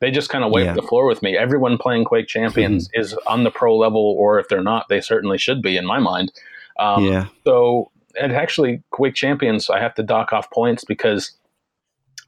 They 0.00 0.10
just 0.10 0.28
kind 0.28 0.42
of 0.42 0.50
wipe 0.50 0.64
yeah. 0.64 0.72
the 0.72 0.82
floor 0.82 1.06
with 1.06 1.22
me. 1.22 1.36
Everyone 1.36 1.78
playing 1.78 2.04
Quake 2.04 2.26
Champions 2.26 2.88
mm-hmm. 2.88 3.00
is 3.00 3.14
on 3.26 3.44
the 3.44 3.50
pro 3.50 3.76
level, 3.76 4.16
or 4.18 4.40
if 4.40 4.48
they're 4.48 4.62
not, 4.62 4.88
they 4.88 5.00
certainly 5.00 5.38
should 5.38 5.62
be 5.62 5.76
in 5.76 5.86
my 5.86 6.00
mind. 6.00 6.32
Um, 6.78 7.04
yeah. 7.04 7.26
So, 7.44 7.92
and 8.20 8.32
actually, 8.32 8.82
Quake 8.90 9.14
Champions, 9.14 9.70
I 9.70 9.78
have 9.78 9.94
to 9.96 10.02
dock 10.02 10.32
off 10.32 10.50
points 10.50 10.84
because 10.84 11.32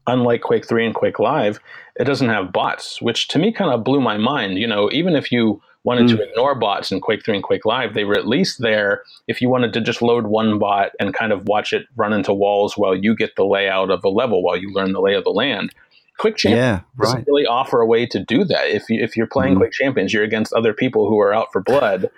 unlike 0.06 0.42
Quake 0.42 0.66
3 0.66 0.86
and 0.86 0.94
Quake 0.94 1.18
Live, 1.18 1.58
it 1.96 2.04
doesn't 2.04 2.28
have 2.28 2.52
bots, 2.52 3.02
which 3.02 3.28
to 3.28 3.38
me 3.38 3.52
kind 3.52 3.70
of 3.72 3.82
blew 3.82 4.00
my 4.00 4.16
mind. 4.16 4.58
You 4.58 4.66
know, 4.66 4.90
even 4.92 5.16
if 5.16 5.32
you 5.32 5.60
wanted 5.84 6.06
mm. 6.06 6.16
to 6.16 6.22
ignore 6.22 6.54
bots 6.54 6.92
in 6.92 7.00
Quake 7.00 7.24
3 7.24 7.36
and 7.36 7.44
Quake 7.44 7.64
Live, 7.64 7.94
they 7.94 8.04
were 8.04 8.16
at 8.16 8.26
least 8.26 8.60
there 8.60 9.02
if 9.26 9.40
you 9.40 9.48
wanted 9.48 9.72
to 9.72 9.80
just 9.80 10.02
load 10.02 10.26
one 10.26 10.58
bot 10.58 10.92
and 11.00 11.14
kind 11.14 11.32
of 11.32 11.48
watch 11.48 11.72
it 11.72 11.86
run 11.96 12.12
into 12.12 12.32
walls 12.32 12.76
while 12.76 12.94
you 12.94 13.14
get 13.16 13.36
the 13.36 13.44
layout 13.44 13.90
of 13.90 14.04
a 14.04 14.08
level, 14.08 14.42
while 14.42 14.56
you 14.56 14.72
learn 14.72 14.92
the 14.92 15.00
lay 15.00 15.14
of 15.14 15.24
the 15.24 15.30
land. 15.30 15.72
Quake 16.18 16.36
Champions 16.36 16.60
yeah, 16.60 16.80
right. 16.96 17.06
doesn't 17.06 17.26
really 17.26 17.46
offer 17.46 17.80
a 17.80 17.86
way 17.86 18.06
to 18.06 18.22
do 18.22 18.44
that. 18.44 18.70
If, 18.70 18.88
you, 18.88 19.02
if 19.02 19.16
you're 19.16 19.26
playing 19.26 19.54
mm. 19.54 19.58
Quake 19.58 19.72
Champions, 19.72 20.12
you're 20.12 20.24
against 20.24 20.52
other 20.52 20.72
people 20.72 21.08
who 21.08 21.18
are 21.18 21.34
out 21.34 21.52
for 21.52 21.60
blood 21.60 22.10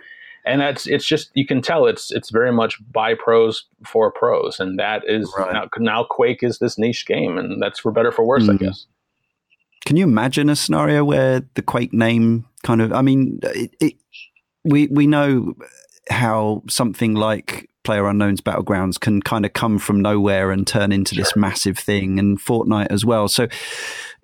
and 0.44 0.60
that's 0.60 0.86
it's 0.86 1.06
just 1.06 1.30
you 1.34 1.46
can 1.46 1.62
tell 1.62 1.86
it's 1.86 2.10
it's 2.10 2.30
very 2.30 2.52
much 2.52 2.78
by 2.92 3.14
pros 3.14 3.64
for 3.86 4.10
pros, 4.10 4.60
and 4.60 4.78
that 4.78 5.02
is 5.06 5.32
right. 5.38 5.52
now, 5.52 5.68
now, 5.78 6.04
Quake 6.04 6.42
is 6.42 6.58
this 6.58 6.78
niche 6.78 7.06
game, 7.06 7.38
and 7.38 7.62
that's 7.62 7.80
for 7.80 7.90
better 7.90 8.12
for 8.12 8.24
worse, 8.24 8.44
mm. 8.44 8.54
I 8.54 8.56
guess. 8.56 8.86
Can 9.84 9.96
you 9.96 10.04
imagine 10.04 10.48
a 10.48 10.56
scenario 10.56 11.04
where 11.04 11.42
the 11.54 11.62
Quake 11.62 11.92
name 11.92 12.46
kind 12.62 12.80
of? 12.80 12.92
I 12.92 13.02
mean, 13.02 13.38
it, 13.42 13.74
it, 13.80 13.94
we 14.64 14.86
we 14.88 15.06
know 15.06 15.54
how 16.08 16.62
something 16.68 17.14
like 17.14 17.68
Player 17.84 18.08
Unknown's 18.08 18.40
Battlegrounds 18.40 18.98
can 18.98 19.20
kind 19.20 19.44
of 19.44 19.52
come 19.52 19.78
from 19.78 20.00
nowhere 20.00 20.50
and 20.50 20.66
turn 20.66 20.90
into 20.90 21.14
sure. 21.14 21.22
this 21.22 21.36
massive 21.36 21.78
thing, 21.78 22.18
and 22.18 22.40
Fortnite 22.40 22.88
as 22.90 23.04
well. 23.04 23.28
So, 23.28 23.46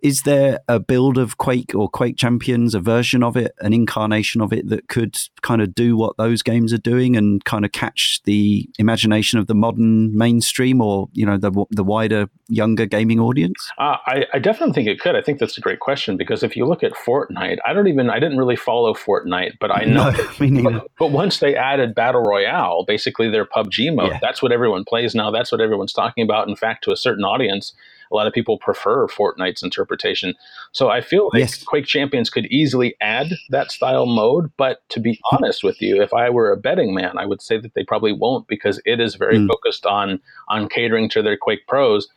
is 0.02 0.22
there 0.22 0.60
a 0.68 0.80
build 0.80 1.18
of 1.18 1.38
Quake 1.38 1.74
or 1.74 1.88
Quake 1.88 2.16
Champions, 2.16 2.74
a 2.74 2.80
version 2.80 3.22
of 3.22 3.36
it, 3.36 3.52
an 3.60 3.72
incarnation 3.72 4.40
of 4.40 4.52
it 4.52 4.68
that 4.68 4.88
could 4.88 5.18
kind 5.42 5.60
of 5.60 5.74
do 5.74 5.96
what 5.96 6.16
those 6.16 6.42
games 6.42 6.72
are 6.72 6.78
doing 6.78 7.16
and 7.16 7.44
kind 7.44 7.64
of 7.64 7.72
catch 7.72 8.20
the 8.24 8.68
imagination 8.78 9.38
of 9.38 9.46
the 9.46 9.54
modern 9.54 10.16
mainstream 10.16 10.80
or 10.80 11.08
you 11.12 11.26
know 11.26 11.36
the 11.36 11.50
the 11.70 11.84
wider 11.84 12.28
younger 12.48 12.86
gaming 12.86 13.20
audience? 13.20 13.70
Uh, 13.78 13.96
I, 14.06 14.26
I, 14.34 14.38
definitely 14.38 14.74
think 14.74 14.88
it 14.88 15.00
could. 15.00 15.14
I 15.14 15.22
think 15.22 15.38
that's 15.38 15.56
a 15.56 15.60
great 15.60 15.80
question 15.80 16.16
because 16.16 16.42
if 16.42 16.56
you 16.56 16.66
look 16.66 16.82
at 16.82 16.92
Fortnite, 16.92 17.58
I 17.64 17.72
don't 17.72 17.86
even 17.86 18.10
I 18.10 18.18
didn't 18.18 18.38
really 18.38 18.56
follow 18.56 18.94
Fortnite, 18.94 19.58
but 19.60 19.70
I 19.70 19.84
know. 19.84 20.10
No, 20.40 20.62
but, 20.62 20.90
but, 20.98 21.10
once 21.10 21.38
they 21.38 21.54
added 21.54 21.94
battle 21.94 22.22
royale, 22.22 22.84
basically 22.84 23.28
their 23.30 23.44
PUBG 23.44 23.94
mode, 23.94 24.12
yeah. 24.12 24.18
that's 24.22 24.42
what 24.42 24.52
everyone 24.52 24.84
plays 24.84 25.14
now. 25.14 25.30
That's 25.30 25.52
what 25.52 25.60
everyone's 25.60 25.92
talking 25.92 26.24
about. 26.24 26.48
In 26.48 26.56
fact, 26.56 26.84
to 26.84 26.92
a 26.92 26.96
certain 26.96 27.24
audience 27.24 27.74
a 28.10 28.14
lot 28.14 28.26
of 28.26 28.32
people 28.32 28.58
prefer 28.58 29.06
Fortnite's 29.06 29.62
interpretation. 29.62 30.34
So 30.72 30.88
I 30.88 31.00
feel 31.00 31.30
like 31.32 31.40
yes. 31.40 31.62
Quake 31.62 31.86
Champions 31.86 32.30
could 32.30 32.46
easily 32.46 32.94
add 33.00 33.32
that 33.50 33.70
style 33.70 34.06
mode. 34.06 34.50
But 34.56 34.88
to 34.90 35.00
be 35.00 35.18
honest 35.32 35.62
with 35.62 35.80
you, 35.80 36.02
if 36.02 36.12
I 36.12 36.30
were 36.30 36.52
a 36.52 36.56
betting 36.56 36.94
man, 36.94 37.18
I 37.18 37.26
would 37.26 37.42
say 37.42 37.58
that 37.58 37.74
they 37.74 37.84
probably 37.84 38.12
won't 38.12 38.48
because 38.48 38.80
it 38.84 39.00
is 39.00 39.14
very 39.14 39.38
mm. 39.38 39.48
focused 39.48 39.86
on 39.86 40.20
on 40.48 40.68
catering 40.68 41.08
to 41.10 41.22
their 41.22 41.36
Quake 41.36 41.66
pros. 41.66 42.08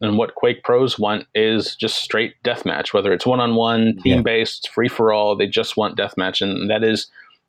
And 0.00 0.18
what 0.18 0.34
Quake 0.34 0.64
pros 0.64 0.98
want 0.98 1.26
is 1.32 1.76
just 1.76 2.02
straight 2.02 2.34
deathmatch, 2.42 2.92
whether 2.92 3.12
it's 3.12 3.24
one 3.24 3.38
on 3.38 3.54
one, 3.54 3.98
team 4.02 4.24
based, 4.24 4.68
free 4.68 4.88
for 4.88 5.12
all. 5.12 5.36
They 5.36 5.46
just 5.46 5.76
want 5.76 5.96
deathmatch, 5.96 6.42
and 6.42 6.68
that 6.68 6.82
is, 6.82 7.06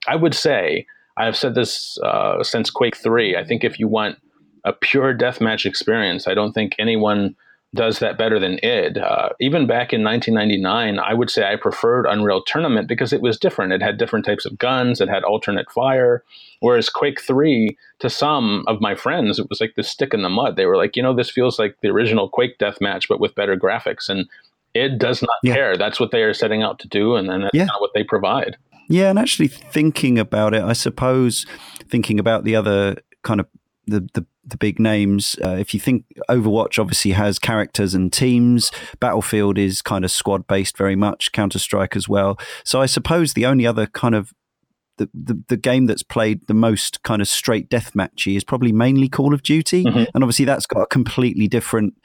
I 0.08 0.16
would 0.16 0.36
say, 0.36 0.86
I 1.18 1.26
have 1.26 1.36
said 1.36 1.56
this 1.56 1.98
uh, 2.04 2.44
since 2.44 2.70
Quake 2.70 2.96
Three. 2.96 3.36
I 3.36 3.44
think 3.44 3.63
if 3.63 3.80
you 3.80 3.88
want 3.88 4.20
a 4.63 4.72
pure 4.72 5.18
deathmatch 5.18 5.66
experience, 5.66 6.28
I 6.28 6.36
don't 6.36 6.54
think 6.54 6.76
anyone 6.78 7.36
does 7.74 8.00
that 8.00 8.18
better 8.18 8.40
than 8.40 8.60
id. 8.64 8.98
Uh, 8.98 9.30
even 9.40 9.66
back 9.66 9.94
in 9.94 10.04
1999, 10.04 11.00
I 11.00 11.14
would 11.14 11.30
say 11.30 11.52
I 11.52 11.56
preferred 11.56 12.06
Unreal 12.06 12.44
Tournament 12.44 12.88
because 12.88 13.12
it 13.12 13.22
was 13.22 13.40
different. 13.40 13.74
It 13.74 13.82
had 13.82 13.98
different 13.98 14.26
types 14.26 14.46
of 14.46 14.58
guns, 14.58 15.02
it 15.02 15.10
had 15.10 15.24
alternate 15.24 15.72
fire. 15.72 16.24
Whereas 16.60 16.90
Quake 16.90 17.20
3, 17.20 17.76
to 18.00 18.10
some 18.10 18.64
of 18.68 18.80
my 18.80 18.96
friends, 18.96 19.40
it 19.40 19.50
was 19.50 19.60
like 19.60 19.74
the 19.76 19.84
stick 19.84 20.14
in 20.14 20.22
the 20.22 20.30
mud. 20.30 20.56
They 20.56 20.66
were 20.66 20.78
like, 20.78 20.96
you 20.96 21.04
know, 21.04 21.16
this 21.16 21.30
feels 21.30 21.60
like 21.60 21.78
the 21.82 21.90
original 21.90 22.30
Quake 22.30 22.58
deathmatch, 22.58 23.08
but 23.10 23.20
with 23.20 23.36
better 23.36 23.58
graphics. 23.58 24.08
And 24.08 24.30
id 24.76 25.00
does 25.00 25.22
not 25.22 25.30
yeah. 25.44 25.56
care. 25.56 25.78
That's 25.78 26.00
what 26.00 26.12
they 26.12 26.24
are 26.24 26.34
setting 26.34 26.64
out 26.64 26.80
to 26.80 26.88
do, 26.88 27.16
and 27.16 27.30
then 27.30 27.42
that's 27.42 27.56
yeah. 27.56 27.68
what 27.80 27.92
they 27.94 28.04
provide. 28.04 28.58
Yeah, 28.90 29.10
and 29.10 29.18
actually 29.18 29.48
thinking 29.48 30.20
about 30.20 30.54
it, 30.54 30.64
I 30.64 30.74
suppose 30.74 31.46
thinking 31.90 32.20
about 32.20 32.44
the 32.44 32.56
other 32.56 32.98
kind 33.24 33.40
of 33.40 33.48
the 33.88 34.08
the, 34.14 34.26
the 34.45 34.58
big 34.58 34.79
names. 34.79 35.36
Uh, 35.43 35.51
if 35.51 35.73
you 35.73 35.79
think 35.79 36.06
Overwatch 36.29 36.79
obviously 36.79 37.12
has 37.12 37.39
characters 37.39 37.93
and 37.93 38.12
teams, 38.12 38.71
Battlefield 38.99 39.58
is 39.58 39.82
kind 39.82 40.03
of 40.03 40.12
squad 40.12 40.47
based 40.47 40.77
very 40.77 40.95
much, 40.95 41.32
Counter 41.32 41.60
Strike 41.60 41.95
as 41.95 42.10
well. 42.10 42.38
So 42.63 42.82
I 42.82 42.86
suppose 42.86 43.34
the 43.34 43.45
only 43.45 43.65
other 43.65 43.88
kind 43.88 44.15
of 44.15 44.34
the, 44.97 45.10
the, 45.13 45.43
the, 45.47 45.58
game 45.58 45.86
that's 45.86 46.03
played 46.03 46.45
the 46.47 46.53
most 46.53 47.01
kind 47.03 47.21
of 47.21 47.27
straight 47.27 47.69
deathmatchy 47.69 48.36
is 48.36 48.43
probably 48.43 48.71
mainly 48.71 49.10
Call 49.10 49.34
of 49.34 49.41
Duty, 49.41 49.84
mm-hmm. 49.84 50.03
and 50.13 50.23
obviously 50.23 50.45
that's 50.45 50.65
got 50.65 50.82
a 50.82 50.88
completely 50.88 51.47
different 51.47 51.95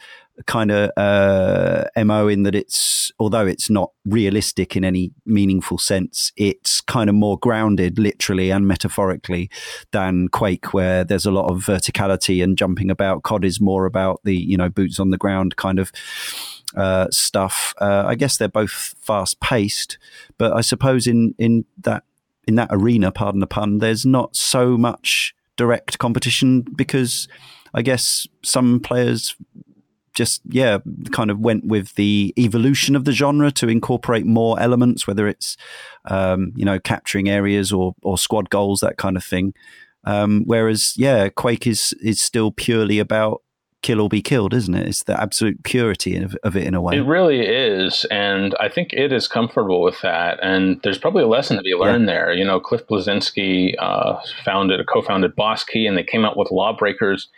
kind 0.47 0.71
of 0.71 0.91
uh, 0.97 1.85
mo 2.05 2.29
in 2.29 2.45
that 2.45 2.55
it's 2.55 3.13
although 3.19 3.47
it's 3.47 3.69
not 3.69 3.91
realistic 4.05 4.77
in 4.77 4.85
any 4.85 5.13
meaningful 5.27 5.79
sense, 5.79 6.33
it's 6.37 6.81
kind 6.81 7.11
of 7.11 7.17
more 7.17 7.39
grounded, 7.39 7.99
literally 7.99 8.51
and 8.51 8.67
metaphorically, 8.67 9.51
than 9.93 10.29
Quake, 10.29 10.73
where 10.73 11.05
there's 11.05 11.27
a 11.27 11.31
lot 11.31 11.51
of 11.51 11.65
verticality 11.65 12.43
and 12.43 12.57
jumping 12.57 12.91
about. 12.91 13.23
COD 13.23 13.45
is 13.45 13.61
more 13.61 13.87
about 13.87 14.21
the 14.25 14.37
you 14.37 14.57
know 14.57 14.69
boots 14.69 14.99
on 15.01 15.11
the 15.11 15.19
ground 15.19 15.57
kind 15.57 15.79
of. 15.79 15.93
Uh, 16.77 17.07
stuff. 17.11 17.73
Uh, 17.81 18.05
I 18.07 18.15
guess 18.15 18.37
they're 18.37 18.47
both 18.47 18.95
fast 19.01 19.41
paced, 19.41 19.97
but 20.37 20.53
I 20.53 20.61
suppose 20.61 21.07
in 21.07 21.35
in 21.39 21.65
that 21.79 22.05
in 22.49 22.55
that 22.55 22.69
arena, 22.73 23.13
pardon 23.13 23.41
the 23.41 23.47
pun, 23.47 23.79
there's 23.79 24.07
not 24.07 24.35
so 24.35 24.79
much 24.79 25.35
direct 25.57 25.99
competition 25.99 26.63
because 26.63 27.29
I 27.75 27.83
guess 27.83 28.27
some 28.43 28.81
players 28.81 29.37
just 30.15 30.41
yeah 30.49 30.79
kind 31.13 31.31
of 31.31 31.39
went 31.39 31.67
with 31.67 31.95
the 31.95 32.35
evolution 32.37 32.97
of 32.97 33.05
the 33.05 33.13
genre 33.13 33.53
to 33.53 33.69
incorporate 33.69 34.27
more 34.27 34.59
elements 34.59 35.07
whether 35.07 35.29
it's 35.29 35.57
um, 36.07 36.53
you 36.57 36.65
know 36.65 36.81
capturing 36.81 37.29
areas 37.29 37.71
or 37.71 37.95
or 38.03 38.17
squad 38.17 38.51
goals 38.51 38.81
that 38.81 38.97
kind 38.97 39.17
of 39.17 39.23
thing. 39.23 39.53
Um, 40.05 40.45
whereas 40.47 40.95
yeah 40.97 41.29
quake 41.29 41.67
is 41.67 41.93
is 42.03 42.21
still 42.21 42.51
purely 42.51 42.99
about 42.99 43.43
kill 43.83 44.01
or 44.01 44.09
be 44.09 44.21
killed 44.21 44.53
isn't 44.53 44.75
it 44.75 44.87
it's 44.87 45.05
the 45.05 45.21
absolute 45.21 45.63
purity 45.63 46.17
of, 46.17 46.37
of 46.43 46.57
it 46.57 46.67
in 46.67 46.75
a 46.75 46.81
way 46.81 46.97
it 46.97 47.03
really 47.03 47.41
is 47.41 48.05
and 48.11 48.55
i 48.59 48.69
think 48.69 48.93
it 48.93 49.13
is 49.13 49.29
comfortable 49.29 49.81
with 49.83 50.01
that 50.01 50.39
and 50.43 50.81
there's 50.83 50.99
probably 50.99 51.23
a 51.23 51.29
lesson 51.29 51.57
to 51.57 51.63
be 51.63 51.75
learned 51.75 52.07
yeah. 52.07 52.15
there 52.15 52.33
you 52.33 52.45
know 52.45 52.59
cliff 52.59 52.87
bleszinski 52.89 53.75
uh, 53.79 54.21
founded 54.45 54.85
co-founded 54.89 55.35
boss 55.37 55.63
key 55.63 55.87
and 55.87 55.97
they 55.97 56.03
came 56.03 56.25
out 56.25 56.37
with 56.37 56.51
lawbreakers 56.51 57.29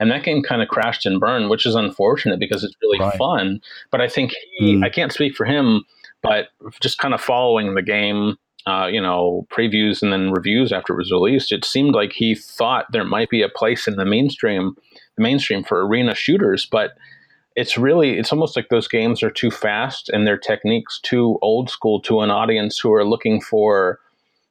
and 0.00 0.10
that 0.10 0.22
game 0.22 0.42
kind 0.42 0.62
of 0.62 0.68
crashed 0.68 1.06
and 1.06 1.20
burned, 1.20 1.50
which 1.50 1.66
is 1.66 1.74
unfortunate 1.74 2.38
because 2.38 2.62
it's 2.64 2.76
really 2.82 2.98
right. 2.98 3.16
fun. 3.18 3.60
But 3.90 4.00
I 4.00 4.08
think 4.08 4.32
he, 4.56 4.76
mm. 4.76 4.84
I 4.84 4.90
can't 4.90 5.12
speak 5.12 5.34
for 5.34 5.44
him, 5.44 5.84
but 6.22 6.48
just 6.80 6.98
kind 6.98 7.14
of 7.14 7.20
following 7.20 7.74
the 7.74 7.82
game, 7.82 8.36
uh, 8.66 8.86
you 8.86 9.00
know, 9.00 9.46
previews 9.50 10.02
and 10.02 10.12
then 10.12 10.30
reviews 10.30 10.72
after 10.72 10.92
it 10.92 10.98
was 10.98 11.10
released, 11.10 11.52
it 11.52 11.64
seemed 11.64 11.94
like 11.94 12.12
he 12.12 12.34
thought 12.34 12.86
there 12.92 13.04
might 13.04 13.30
be 13.30 13.42
a 13.42 13.48
place 13.48 13.88
in 13.88 13.96
the 13.96 14.04
mainstream, 14.04 14.76
the 14.87 14.87
mainstream 15.18 15.64
for 15.64 15.86
arena 15.86 16.14
shooters, 16.14 16.66
but 16.66 16.96
it's 17.56 17.76
really 17.76 18.18
it's 18.18 18.32
almost 18.32 18.56
like 18.56 18.68
those 18.68 18.88
games 18.88 19.22
are 19.22 19.30
too 19.30 19.50
fast 19.50 20.08
and 20.10 20.26
their 20.26 20.38
techniques 20.38 21.00
too 21.02 21.38
old 21.42 21.68
school 21.70 22.00
to 22.00 22.20
an 22.20 22.30
audience 22.30 22.78
who 22.78 22.92
are 22.92 23.04
looking 23.04 23.40
for 23.40 23.98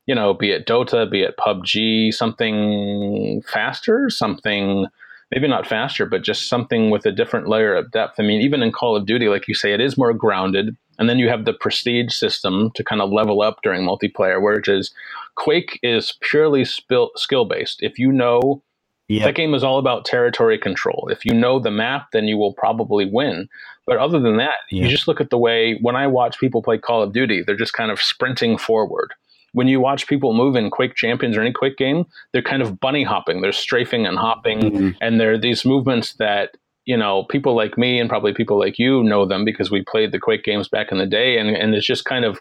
you 0.08 0.14
know 0.14 0.34
be 0.34 0.52
it 0.52 0.68
dota 0.68 1.10
be 1.10 1.22
it 1.22 1.38
pubg 1.38 2.14
something 2.14 3.42
faster 3.44 4.10
something 4.10 4.88
maybe 5.32 5.48
not 5.48 5.68
faster, 5.68 6.06
but 6.06 6.24
just 6.24 6.48
something 6.48 6.90
with 6.90 7.06
a 7.06 7.12
different 7.12 7.50
layer 7.50 7.76
of 7.76 7.92
depth. 7.92 8.20
I 8.20 8.24
mean, 8.24 8.42
even 8.42 8.62
in 8.62 8.72
Call 8.72 8.96
of 8.96 9.06
Duty, 9.06 9.28
like 9.28 9.48
you 9.48 9.54
say, 9.54 9.74
it 9.74 9.82
is 9.82 9.98
more 9.98 10.14
grounded. 10.14 10.76
And 11.00 11.10
then 11.10 11.20
you 11.20 11.30
have 11.30 11.46
the 11.46 11.54
prestige 11.54 12.14
system 12.14 12.72
to 12.76 12.84
kind 12.84 13.02
of 13.02 13.12
level 13.12 13.42
up 13.42 13.62
during 13.62 13.86
multiplayer, 13.86 14.42
whereas 14.42 14.92
Quake 15.36 15.80
is 15.84 16.18
purely 16.22 16.66
skill 16.66 17.46
based. 17.46 17.84
If 17.84 18.00
you 18.00 18.12
know 18.12 18.64
yep. 19.08 19.26
that 19.26 19.36
game 19.36 19.54
is 19.54 19.64
all 19.64 19.80
about 19.80 20.06
territory 20.06 20.58
control, 20.58 21.08
if 21.12 21.26
you 21.26 21.34
know 21.34 21.60
the 21.60 21.72
map, 21.72 22.08
then 22.14 22.26
you 22.26 22.38
will 22.38 22.54
probably 22.54 23.06
win. 23.06 23.50
But 23.86 23.98
other 23.98 24.20
than 24.20 24.38
that, 24.38 24.58
you 24.70 24.88
just 24.90 25.08
look 25.08 25.22
at 25.22 25.30
the 25.30 25.38
way 25.38 25.78
when 25.82 25.96
I 25.96 26.08
watch 26.08 26.40
people 26.40 26.62
play 26.62 26.78
Call 26.78 27.02
of 27.02 27.14
Duty, 27.14 27.42
they're 27.42 27.56
just 27.56 27.74
kind 27.74 27.90
of 27.90 28.02
sprinting 28.02 28.58
forward 28.58 29.14
when 29.58 29.68
you 29.68 29.80
watch 29.80 30.06
people 30.06 30.34
move 30.34 30.56
in 30.56 30.70
Quake 30.70 30.94
Champions 30.94 31.36
or 31.36 31.42
any 31.42 31.52
Quake 31.52 31.78
game, 31.78 32.06
they're 32.32 32.44
kind 32.44 32.62
of 32.62 32.80
bunny 32.80 33.04
hopping. 33.04 33.42
They're 33.42 33.52
strafing 33.52 34.06
and 34.06 34.16
hopping, 34.16 34.60
mm-hmm. 34.60 34.90
and 35.02 35.20
they're 35.20 35.38
these 35.38 35.66
movements 35.66 36.14
that 36.16 36.58
you 36.86 36.96
know 36.96 37.24
people 37.24 37.56
like 37.56 37.76
me 37.76 38.00
and 38.00 38.08
probably 38.08 38.34
people 38.34 38.60
like 38.60 38.78
you 38.78 39.04
know 39.04 39.26
them 39.26 39.44
because 39.46 39.72
we 39.72 39.84
played 39.84 40.12
the 40.12 40.20
Quake 40.20 40.44
games 40.44 40.68
back 40.68 40.92
in 40.92 41.00
the 41.00 41.08
day, 41.08 41.40
and 41.40 41.50
and 41.50 41.74
it's 41.74 41.88
just 41.88 42.06
kind 42.06 42.24
of 42.24 42.40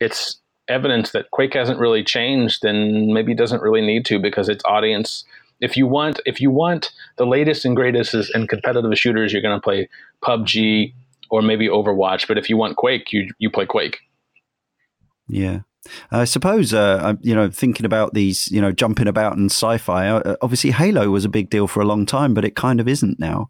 it's 0.00 0.40
evidence 0.68 1.10
that 1.10 1.30
Quake 1.32 1.54
hasn't 1.54 1.80
really 1.80 2.04
changed 2.04 2.64
and 2.64 3.08
maybe 3.12 3.34
doesn't 3.34 3.60
really 3.60 3.82
need 3.82 4.04
to 4.06 4.20
because 4.20 4.48
its 4.48 4.64
audience. 4.64 5.24
If 5.64 5.76
you 5.76 5.86
want, 5.86 6.20
if 6.26 6.40
you 6.40 6.50
want 6.50 6.92
the 7.16 7.26
latest 7.26 7.64
and 7.64 7.74
greatest 7.74 8.14
in 8.34 8.46
competitive 8.46 8.96
shooters, 8.98 9.32
you're 9.32 9.42
going 9.42 9.58
to 9.58 9.64
play 9.64 9.88
PUBG 10.22 10.92
or 11.30 11.42
maybe 11.42 11.68
Overwatch. 11.68 12.28
But 12.28 12.38
if 12.38 12.48
you 12.50 12.56
want 12.56 12.76
Quake, 12.76 13.12
you 13.12 13.30
you 13.38 13.50
play 13.50 13.66
Quake. 13.66 13.98
Yeah. 15.28 15.60
I 16.10 16.24
suppose, 16.24 16.72
uh, 16.72 17.14
you 17.20 17.34
know, 17.34 17.50
thinking 17.50 17.84
about 17.84 18.14
these, 18.14 18.50
you 18.50 18.60
know, 18.60 18.72
jumping 18.72 19.06
about 19.06 19.36
and 19.36 19.50
sci-fi. 19.50 20.08
Uh, 20.08 20.36
obviously, 20.40 20.70
Halo 20.70 21.10
was 21.10 21.24
a 21.24 21.28
big 21.28 21.50
deal 21.50 21.66
for 21.66 21.80
a 21.80 21.84
long 21.84 22.06
time, 22.06 22.32
but 22.32 22.44
it 22.44 22.56
kind 22.56 22.80
of 22.80 22.88
isn't 22.88 23.18
now. 23.18 23.48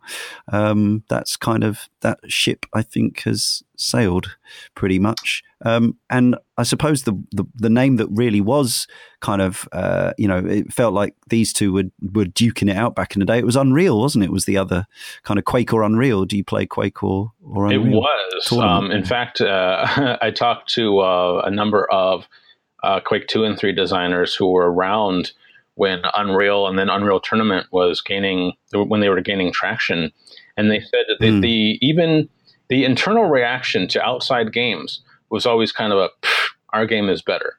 Um, 0.52 1.04
that's 1.08 1.36
kind 1.36 1.62
of 1.62 1.88
that 2.00 2.18
ship. 2.26 2.66
I 2.72 2.82
think 2.82 3.22
has 3.22 3.62
sailed 3.76 4.36
pretty 4.74 4.98
much. 4.98 5.42
Um, 5.64 5.96
and 6.10 6.36
I 6.58 6.62
suppose 6.62 7.04
the, 7.04 7.12
the, 7.32 7.44
the 7.54 7.70
name 7.70 7.96
that 7.96 8.08
really 8.10 8.40
was 8.40 8.86
kind 9.20 9.40
of, 9.40 9.68
uh, 9.72 10.12
you 10.18 10.28
know, 10.28 10.38
it 10.38 10.72
felt 10.72 10.92
like 10.92 11.14
these 11.28 11.52
two 11.52 11.72
were 11.72 11.84
were 12.12 12.26
duking 12.26 12.70
it 12.70 12.76
out 12.76 12.94
back 12.94 13.16
in 13.16 13.20
the 13.20 13.26
day. 13.26 13.38
It 13.38 13.46
was 13.46 13.56
Unreal, 13.56 14.00
wasn't 14.00 14.24
it? 14.24 14.26
it 14.26 14.32
was 14.32 14.44
the 14.44 14.58
other 14.58 14.86
kind 15.22 15.38
of 15.38 15.44
Quake 15.44 15.72
or 15.72 15.82
Unreal? 15.82 16.24
Do 16.24 16.36
you 16.36 16.44
play 16.44 16.66
Quake 16.66 17.02
or 17.02 17.32
or 17.42 17.66
Unreal? 17.66 17.86
It 17.86 17.96
was. 17.96 18.52
Um, 18.52 18.90
in 18.90 19.04
fact, 19.04 19.40
uh, 19.40 20.18
I 20.22 20.30
talked 20.30 20.68
to 20.74 20.98
uh, 20.98 21.42
a 21.44 21.50
number 21.50 21.90
of 21.90 22.26
uh, 22.84 23.00
Quake 23.00 23.26
2 23.26 23.44
and 23.44 23.58
3 23.58 23.72
designers 23.72 24.34
who 24.34 24.50
were 24.50 24.70
around 24.70 25.32
when 25.76 26.02
Unreal 26.14 26.68
and 26.68 26.78
then 26.78 26.90
Unreal 26.90 27.18
Tournament 27.18 27.66
was 27.72 28.00
gaining, 28.00 28.52
when 28.72 29.00
they 29.00 29.08
were 29.08 29.20
gaining 29.20 29.52
traction. 29.52 30.12
And 30.56 30.70
they 30.70 30.80
said 30.80 31.06
that 31.08 31.18
mm. 31.20 31.40
the, 31.40 31.78
even 31.80 32.28
the 32.68 32.84
internal 32.84 33.24
reaction 33.24 33.88
to 33.88 34.02
outside 34.02 34.52
games 34.52 35.00
was 35.30 35.46
always 35.46 35.72
kind 35.72 35.92
of 35.92 35.98
a, 35.98 36.10
our 36.72 36.86
game 36.86 37.08
is 37.08 37.22
better. 37.22 37.58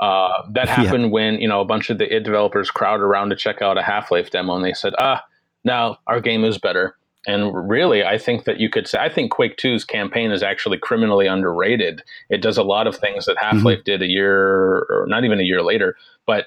Uh, 0.00 0.48
that 0.50 0.68
happened 0.68 1.04
yeah. 1.04 1.10
when, 1.10 1.40
you 1.40 1.48
know, 1.48 1.60
a 1.60 1.64
bunch 1.64 1.90
of 1.90 1.98
the 1.98 2.14
id 2.14 2.22
developers 2.22 2.70
crowded 2.70 3.02
around 3.02 3.30
to 3.30 3.36
check 3.36 3.60
out 3.60 3.78
a 3.78 3.82
Half-Life 3.82 4.30
demo 4.30 4.54
and 4.54 4.64
they 4.64 4.72
said, 4.72 4.94
ah, 4.98 5.24
now 5.64 5.98
our 6.06 6.20
game 6.20 6.44
is 6.44 6.56
better. 6.56 6.96
And 7.26 7.68
really, 7.68 8.04
I 8.04 8.16
think 8.16 8.44
that 8.44 8.58
you 8.58 8.70
could 8.70 8.86
say, 8.86 8.98
I 8.98 9.08
think 9.08 9.32
Quake 9.32 9.56
2's 9.56 9.84
campaign 9.84 10.30
is 10.30 10.42
actually 10.42 10.78
criminally 10.78 11.26
underrated. 11.26 12.02
It 12.30 12.40
does 12.40 12.56
a 12.56 12.62
lot 12.62 12.86
of 12.86 12.96
things 12.96 13.26
that 13.26 13.36
Half 13.38 13.64
Life 13.64 13.78
mm-hmm. 13.78 13.84
did 13.84 14.02
a 14.02 14.06
year, 14.06 14.86
or 14.88 15.04
not 15.08 15.24
even 15.24 15.40
a 15.40 15.42
year 15.42 15.62
later. 15.62 15.96
But 16.26 16.46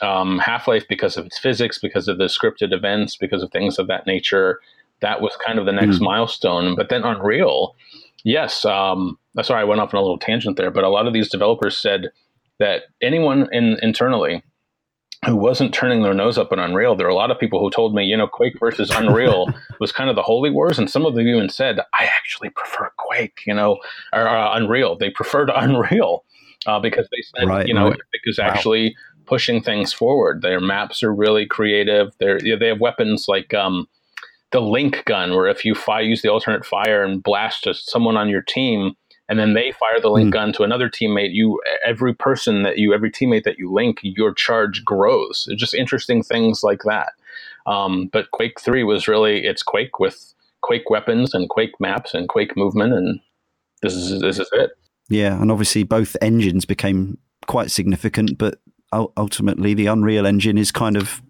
um, 0.00 0.38
Half 0.38 0.68
Life, 0.68 0.84
because 0.88 1.16
of 1.16 1.26
its 1.26 1.38
physics, 1.38 1.78
because 1.78 2.08
of 2.08 2.18
the 2.18 2.24
scripted 2.24 2.72
events, 2.72 3.16
because 3.16 3.42
of 3.42 3.50
things 3.50 3.78
of 3.78 3.86
that 3.86 4.06
nature, 4.06 4.60
that 5.02 5.20
was 5.20 5.36
kind 5.44 5.58
of 5.58 5.66
the 5.66 5.72
next 5.72 5.96
mm-hmm. 5.96 6.04
milestone. 6.04 6.74
But 6.74 6.88
then 6.88 7.02
Unreal, 7.04 7.76
yes, 8.24 8.64
um, 8.64 9.18
sorry, 9.42 9.60
I 9.60 9.64
went 9.64 9.80
off 9.80 9.92
on 9.92 9.98
a 9.98 10.02
little 10.02 10.18
tangent 10.18 10.56
there, 10.56 10.70
but 10.70 10.84
a 10.84 10.88
lot 10.88 11.06
of 11.06 11.12
these 11.12 11.28
developers 11.28 11.76
said 11.76 12.10
that 12.58 12.84
anyone 13.02 13.48
in, 13.52 13.78
internally 13.82 14.42
who 15.26 15.36
wasn't 15.36 15.72
turning 15.72 16.02
their 16.02 16.14
nose 16.14 16.36
up 16.36 16.52
at 16.52 16.58
Unreal. 16.58 16.96
There 16.96 17.06
are 17.06 17.10
a 17.10 17.14
lot 17.14 17.30
of 17.30 17.38
people 17.38 17.60
who 17.60 17.70
told 17.70 17.94
me, 17.94 18.04
you 18.04 18.16
know, 18.16 18.26
Quake 18.26 18.58
versus 18.58 18.90
Unreal 18.90 19.52
was 19.80 19.92
kind 19.92 20.10
of 20.10 20.16
the 20.16 20.22
holy 20.22 20.50
wars, 20.50 20.78
and 20.78 20.90
some 20.90 21.06
of 21.06 21.14
them 21.14 21.28
even 21.28 21.48
said, 21.48 21.78
I 21.94 22.04
actually 22.04 22.50
prefer 22.50 22.90
Quake, 22.96 23.40
you 23.46 23.54
know, 23.54 23.78
or 24.12 24.26
uh, 24.26 24.56
Unreal. 24.56 24.96
They 24.96 25.10
preferred 25.10 25.50
Unreal 25.54 26.24
uh, 26.66 26.80
because 26.80 27.08
they 27.10 27.22
said, 27.36 27.48
right, 27.48 27.66
you 27.66 27.74
know, 27.74 27.84
right. 27.84 27.92
Epic 27.92 28.20
is 28.24 28.38
wow. 28.38 28.46
actually 28.46 28.96
pushing 29.26 29.62
things 29.62 29.92
forward. 29.92 30.42
Their 30.42 30.60
maps 30.60 31.02
are 31.04 31.14
really 31.14 31.46
creative. 31.46 32.12
They're, 32.18 32.44
you 32.44 32.54
know, 32.54 32.58
they 32.58 32.68
have 32.68 32.80
weapons 32.80 33.26
like 33.28 33.54
um, 33.54 33.86
the 34.52 34.60
link 34.60 35.04
gun, 35.06 35.34
where 35.34 35.48
if 35.48 35.64
you 35.64 35.74
fire, 35.74 36.02
use 36.02 36.22
the 36.22 36.28
alternate 36.28 36.64
fire 36.64 37.02
and 37.02 37.22
blast 37.22 37.66
someone 37.72 38.16
on 38.16 38.28
your 38.28 38.42
team, 38.42 38.94
and 39.28 39.38
then 39.38 39.54
they 39.54 39.72
fire 39.72 40.00
the 40.00 40.10
link 40.10 40.28
mm. 40.28 40.32
gun 40.32 40.52
to 40.52 40.62
another 40.62 40.90
teammate 40.90 41.32
you 41.32 41.60
every 41.84 42.14
person 42.14 42.62
that 42.64 42.76
you 42.76 42.92
every 42.92 43.10
teammate 43.10 43.44
that 43.44 43.58
you 43.58 43.72
link 43.72 43.98
your 44.02 44.34
charge 44.34 44.84
grows. 44.84 45.46
It's 45.48 45.60
just 45.60 45.74
interesting 45.74 46.22
things 46.22 46.62
like 46.62 46.82
that. 46.82 47.12
Um, 47.66 48.08
but 48.12 48.30
quake 48.32 48.60
3 48.60 48.84
was 48.84 49.08
really 49.08 49.46
it's 49.46 49.62
quake 49.62 49.98
with 49.98 50.34
quake 50.60 50.90
weapons 50.90 51.32
and 51.32 51.48
quake 51.48 51.80
maps 51.80 52.12
and 52.12 52.28
quake 52.28 52.56
movement 52.56 52.92
and 52.92 53.20
this 53.82 53.94
is 53.94 54.20
this 54.20 54.38
is 54.38 54.48
it. 54.52 54.72
Yeah 55.08 55.40
and 55.40 55.50
obviously 55.50 55.84
both 55.84 56.16
engines 56.20 56.64
became 56.64 57.18
quite 57.46 57.70
significant 57.70 58.36
but 58.36 58.58
ultimately 58.92 59.74
the 59.74 59.86
unreal 59.86 60.26
engine 60.26 60.58
is 60.58 60.70
kind 60.70 60.96
of 60.96 61.22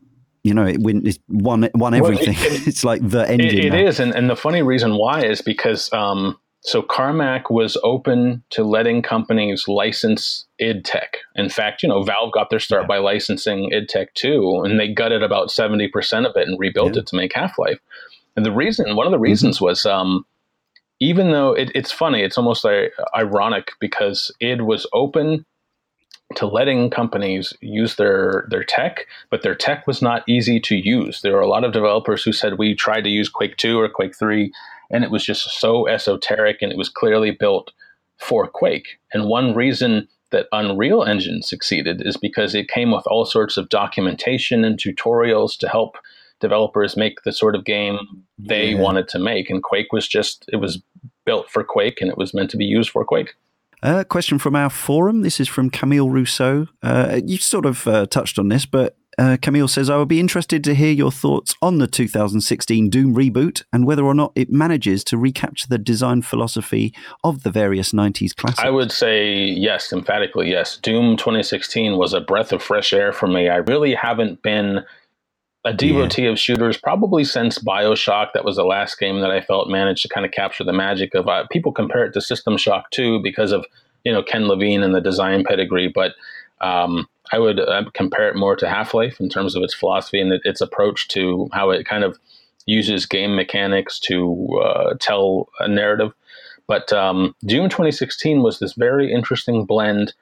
you 0.44 0.54
know, 0.54 0.66
it 0.66 0.80
win, 0.80 1.06
it's 1.06 1.18
won, 1.28 1.68
won 1.74 1.94
everything. 1.94 2.34
Well, 2.34 2.52
it, 2.52 2.66
it's 2.66 2.84
like 2.84 3.06
the 3.06 3.28
engine. 3.30 3.58
it, 3.58 3.64
it 3.66 3.74
is, 3.74 4.00
and, 4.00 4.14
and 4.14 4.28
the 4.28 4.36
funny 4.36 4.62
reason 4.62 4.96
why 4.96 5.24
is 5.24 5.40
because 5.40 5.92
um, 5.92 6.38
so 6.64 6.80
Carmack 6.80 7.50
was 7.50 7.76
open 7.82 8.44
to 8.50 8.62
letting 8.62 9.02
companies 9.02 9.66
license 9.66 10.46
id 10.58 10.84
Tech. 10.84 11.18
In 11.34 11.48
fact, 11.48 11.82
you 11.82 11.88
know, 11.88 12.02
Valve 12.02 12.32
got 12.32 12.50
their 12.50 12.60
start 12.60 12.84
yeah. 12.84 12.88
by 12.88 12.98
licensing 12.98 13.72
id 13.72 13.88
Tech 13.88 14.14
too, 14.14 14.62
and 14.64 14.78
they 14.78 14.92
gutted 14.92 15.22
about 15.22 15.48
70% 15.48 15.90
of 16.28 16.36
it 16.36 16.48
and 16.48 16.58
rebuilt 16.58 16.94
yeah. 16.94 17.00
it 17.00 17.06
to 17.08 17.16
make 17.16 17.32
Half-Life. 17.34 17.80
And 18.36 18.46
the 18.46 18.52
reason, 18.52 18.96
one 18.96 19.06
of 19.06 19.10
the 19.10 19.16
mm-hmm. 19.16 19.24
reasons 19.24 19.56
mm-hmm. 19.56 19.64
was 19.66 19.86
um, 19.86 20.24
even 21.00 21.32
though 21.32 21.52
it, 21.52 21.72
it's 21.74 21.90
funny, 21.90 22.22
it's 22.22 22.38
almost 22.38 22.64
like 22.64 22.92
ironic 23.14 23.72
because 23.80 24.30
id 24.40 24.62
was 24.62 24.86
open 24.92 25.44
to 26.36 26.46
letting 26.46 26.90
companies 26.90 27.52
use 27.60 27.96
their 27.96 28.46
their 28.50 28.64
tech, 28.64 29.06
but 29.30 29.42
their 29.42 29.54
tech 29.54 29.86
was 29.86 30.02
not 30.02 30.22
easy 30.28 30.60
to 30.60 30.76
use. 30.76 31.20
There 31.20 31.32
were 31.32 31.40
a 31.40 31.48
lot 31.48 31.64
of 31.64 31.72
developers 31.72 32.22
who 32.22 32.32
said 32.32 32.58
we 32.58 32.74
tried 32.74 33.04
to 33.04 33.10
use 33.10 33.28
Quake 33.28 33.56
2 33.56 33.78
or 33.78 33.88
Quake 33.88 34.16
3 34.16 34.52
and 34.90 35.04
it 35.04 35.10
was 35.10 35.24
just 35.24 35.50
so 35.58 35.88
esoteric 35.88 36.58
and 36.60 36.70
it 36.70 36.78
was 36.78 36.88
clearly 36.88 37.30
built 37.30 37.72
for 38.18 38.46
Quake. 38.46 38.98
And 39.12 39.28
one 39.28 39.54
reason 39.54 40.06
that 40.30 40.46
Unreal 40.52 41.02
Engine 41.02 41.42
succeeded 41.42 42.06
is 42.06 42.16
because 42.16 42.54
it 42.54 42.68
came 42.68 42.90
with 42.90 43.06
all 43.06 43.24
sorts 43.24 43.56
of 43.56 43.68
documentation 43.68 44.64
and 44.64 44.78
tutorials 44.78 45.58
to 45.58 45.68
help 45.68 45.96
developers 46.40 46.96
make 46.96 47.22
the 47.22 47.32
sort 47.32 47.54
of 47.54 47.64
game 47.64 47.98
they 48.38 48.70
yeah. 48.70 48.80
wanted 48.80 49.08
to 49.08 49.18
make. 49.18 49.48
And 49.48 49.62
Quake 49.62 49.92
was 49.92 50.08
just, 50.08 50.44
it 50.52 50.56
was 50.56 50.82
built 51.24 51.50
for 51.50 51.62
Quake 51.62 52.00
and 52.00 52.10
it 52.10 52.18
was 52.18 52.34
meant 52.34 52.50
to 52.50 52.56
be 52.56 52.64
used 52.64 52.90
for 52.90 53.04
Quake. 53.04 53.34
Uh, 53.82 54.04
question 54.04 54.38
from 54.38 54.54
our 54.54 54.70
forum. 54.70 55.22
This 55.22 55.40
is 55.40 55.48
from 55.48 55.68
Camille 55.68 56.08
Rousseau. 56.08 56.68
Uh, 56.82 57.20
you 57.24 57.38
sort 57.38 57.66
of 57.66 57.86
uh, 57.88 58.06
touched 58.06 58.38
on 58.38 58.48
this, 58.48 58.64
but 58.64 58.96
uh, 59.18 59.36
Camille 59.42 59.68
says, 59.68 59.90
I 59.90 59.96
would 59.98 60.08
be 60.08 60.20
interested 60.20 60.64
to 60.64 60.74
hear 60.74 60.92
your 60.92 61.10
thoughts 61.10 61.54
on 61.60 61.78
the 61.78 61.86
2016 61.86 62.88
Doom 62.88 63.14
reboot 63.14 63.64
and 63.72 63.86
whether 63.86 64.04
or 64.04 64.14
not 64.14 64.32
it 64.34 64.50
manages 64.50 65.04
to 65.04 65.18
recapture 65.18 65.66
the 65.68 65.78
design 65.78 66.22
philosophy 66.22 66.94
of 67.22 67.42
the 67.42 67.50
various 67.50 67.92
90s 67.92 68.34
classics. 68.34 68.60
I 68.64 68.70
would 68.70 68.90
say 68.90 69.34
yes, 69.36 69.92
emphatically 69.92 70.50
yes. 70.50 70.78
Doom 70.78 71.16
2016 71.16 71.96
was 71.98 72.14
a 72.14 72.20
breath 72.20 72.52
of 72.52 72.62
fresh 72.62 72.92
air 72.92 73.12
for 73.12 73.26
me. 73.26 73.48
I 73.48 73.56
really 73.56 73.94
haven't 73.94 74.42
been 74.42 74.84
a 75.64 75.72
devotee 75.72 76.24
yeah. 76.24 76.30
of 76.30 76.38
shooters 76.38 76.76
probably 76.76 77.24
since 77.24 77.58
Bioshock. 77.58 78.28
That 78.34 78.44
was 78.44 78.56
the 78.56 78.64
last 78.64 78.98
game 78.98 79.20
that 79.20 79.30
I 79.30 79.40
felt 79.40 79.70
managed 79.70 80.02
to 80.02 80.08
kind 80.08 80.26
of 80.26 80.32
capture 80.32 80.64
the 80.64 80.72
magic 80.72 81.14
of. 81.14 81.28
Uh, 81.28 81.46
people 81.50 81.72
compare 81.72 82.04
it 82.04 82.12
to 82.14 82.20
System 82.20 82.56
Shock 82.56 82.90
2 82.90 83.22
because 83.22 83.52
of 83.52 83.64
you 84.04 84.12
know 84.12 84.22
Ken 84.22 84.48
Levine 84.48 84.82
and 84.82 84.94
the 84.94 85.00
design 85.00 85.44
pedigree, 85.44 85.88
but 85.88 86.12
um, 86.60 87.08
I 87.32 87.38
would 87.38 87.60
uh, 87.60 87.84
compare 87.94 88.28
it 88.28 88.36
more 88.36 88.56
to 88.56 88.68
Half 88.68 88.94
Life 88.94 89.20
in 89.20 89.28
terms 89.28 89.54
of 89.54 89.62
its 89.62 89.74
philosophy 89.74 90.20
and 90.20 90.32
its 90.44 90.60
approach 90.60 91.08
to 91.08 91.48
how 91.52 91.70
it 91.70 91.86
kind 91.86 92.04
of 92.04 92.18
uses 92.66 93.06
game 93.06 93.34
mechanics 93.34 93.98
to 94.00 94.60
uh, 94.62 94.94
tell 95.00 95.48
a 95.58 95.68
narrative. 95.68 96.12
But 96.66 96.92
um, 96.92 97.34
Doom 97.44 97.68
2016 97.68 98.42
was 98.42 98.58
this 98.58 98.74
very 98.74 99.12
interesting 99.12 99.64
blend 99.64 100.14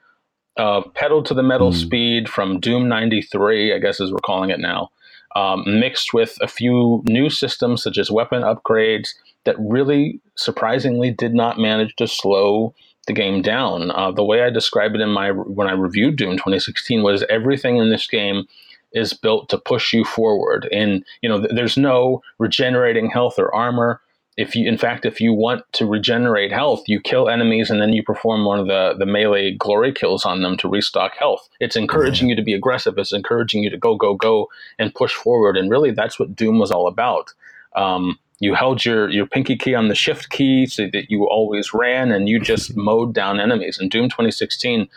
of 0.57 0.91
pedal 0.93 1.23
to 1.23 1.33
the 1.33 1.43
metal 1.43 1.71
mm. 1.71 1.75
speed 1.75 2.29
from 2.29 2.59
Doom 2.59 2.89
93, 2.89 3.73
I 3.73 3.79
guess 3.79 4.01
as 4.01 4.11
we're 4.11 4.19
calling 4.19 4.49
it 4.49 4.59
now, 4.59 4.89
um, 5.35 5.63
mixed 5.65 6.13
with 6.13 6.37
a 6.41 6.47
few 6.47 7.03
new 7.07 7.29
systems 7.29 7.83
such 7.83 7.97
as 7.97 8.11
weapon 8.11 8.43
upgrades 8.43 9.09
that 9.45 9.55
really 9.59 10.19
surprisingly 10.35 11.11
did 11.11 11.33
not 11.33 11.57
manage 11.57 11.95
to 11.95 12.07
slow 12.07 12.73
the 13.07 13.13
game 13.13 13.41
down. 13.41 13.91
Uh, 13.91 14.11
the 14.11 14.23
way 14.23 14.43
I 14.43 14.49
described 14.49 14.95
it 14.95 15.01
in 15.01 15.09
my 15.09 15.31
when 15.31 15.67
I 15.67 15.73
reviewed 15.73 16.17
Doom 16.17 16.33
2016 16.33 17.01
was 17.03 17.23
everything 17.29 17.77
in 17.77 17.89
this 17.89 18.07
game 18.07 18.45
is 18.93 19.13
built 19.13 19.49
to 19.49 19.57
push 19.57 19.93
you 19.93 20.03
forward, 20.03 20.67
and 20.71 21.03
you 21.21 21.29
know 21.29 21.39
th- 21.39 21.55
there's 21.55 21.77
no 21.77 22.21
regenerating 22.37 23.09
health 23.09 23.39
or 23.39 23.53
armor. 23.53 24.01
If 24.37 24.55
you, 24.55 24.67
in 24.67 24.77
fact, 24.77 25.05
if 25.05 25.19
you 25.19 25.33
want 25.33 25.63
to 25.73 25.85
regenerate 25.85 26.51
health, 26.51 26.83
you 26.87 27.01
kill 27.01 27.29
enemies 27.29 27.69
and 27.69 27.81
then 27.81 27.91
you 27.91 28.01
perform 28.01 28.45
one 28.45 28.59
of 28.59 28.67
the, 28.67 28.95
the 28.97 29.05
melee 29.05 29.51
glory 29.51 29.91
kills 29.91 30.25
on 30.25 30.41
them 30.41 30.55
to 30.57 30.69
restock 30.69 31.15
health. 31.15 31.49
It's 31.59 31.75
encouraging 31.75 32.29
you 32.29 32.35
to 32.35 32.41
be 32.41 32.53
aggressive. 32.53 32.97
It's 32.97 33.11
encouraging 33.11 33.61
you 33.63 33.69
to 33.69 33.77
go, 33.77 33.95
go, 33.95 34.15
go 34.15 34.47
and 34.79 34.95
push 34.95 35.13
forward. 35.13 35.57
And 35.57 35.69
really, 35.69 35.91
that's 35.91 36.17
what 36.17 36.35
Doom 36.35 36.59
was 36.59 36.71
all 36.71 36.87
about. 36.87 37.33
Um, 37.75 38.17
you 38.39 38.55
held 38.55 38.83
your, 38.85 39.09
your 39.09 39.27
pinky 39.27 39.55
key 39.55 39.75
on 39.75 39.89
the 39.89 39.95
shift 39.95 40.29
key 40.29 40.65
so 40.65 40.87
that 40.93 41.11
you 41.11 41.27
always 41.29 41.73
ran 41.73 42.11
and 42.11 42.27
you 42.27 42.39
just 42.39 42.75
mowed 42.77 43.13
down 43.13 43.39
enemies. 43.39 43.79
And 43.79 43.91
Doom 43.91 44.09
2016 44.09 44.87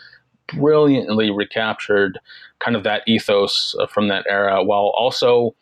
brilliantly 0.47 1.29
recaptured 1.29 2.19
kind 2.59 2.75
of 2.75 2.83
that 2.83 3.03
ethos 3.07 3.75
uh, 3.79 3.87
from 3.87 4.07
that 4.07 4.25
era 4.29 4.63
while 4.63 4.93
also 4.95 5.55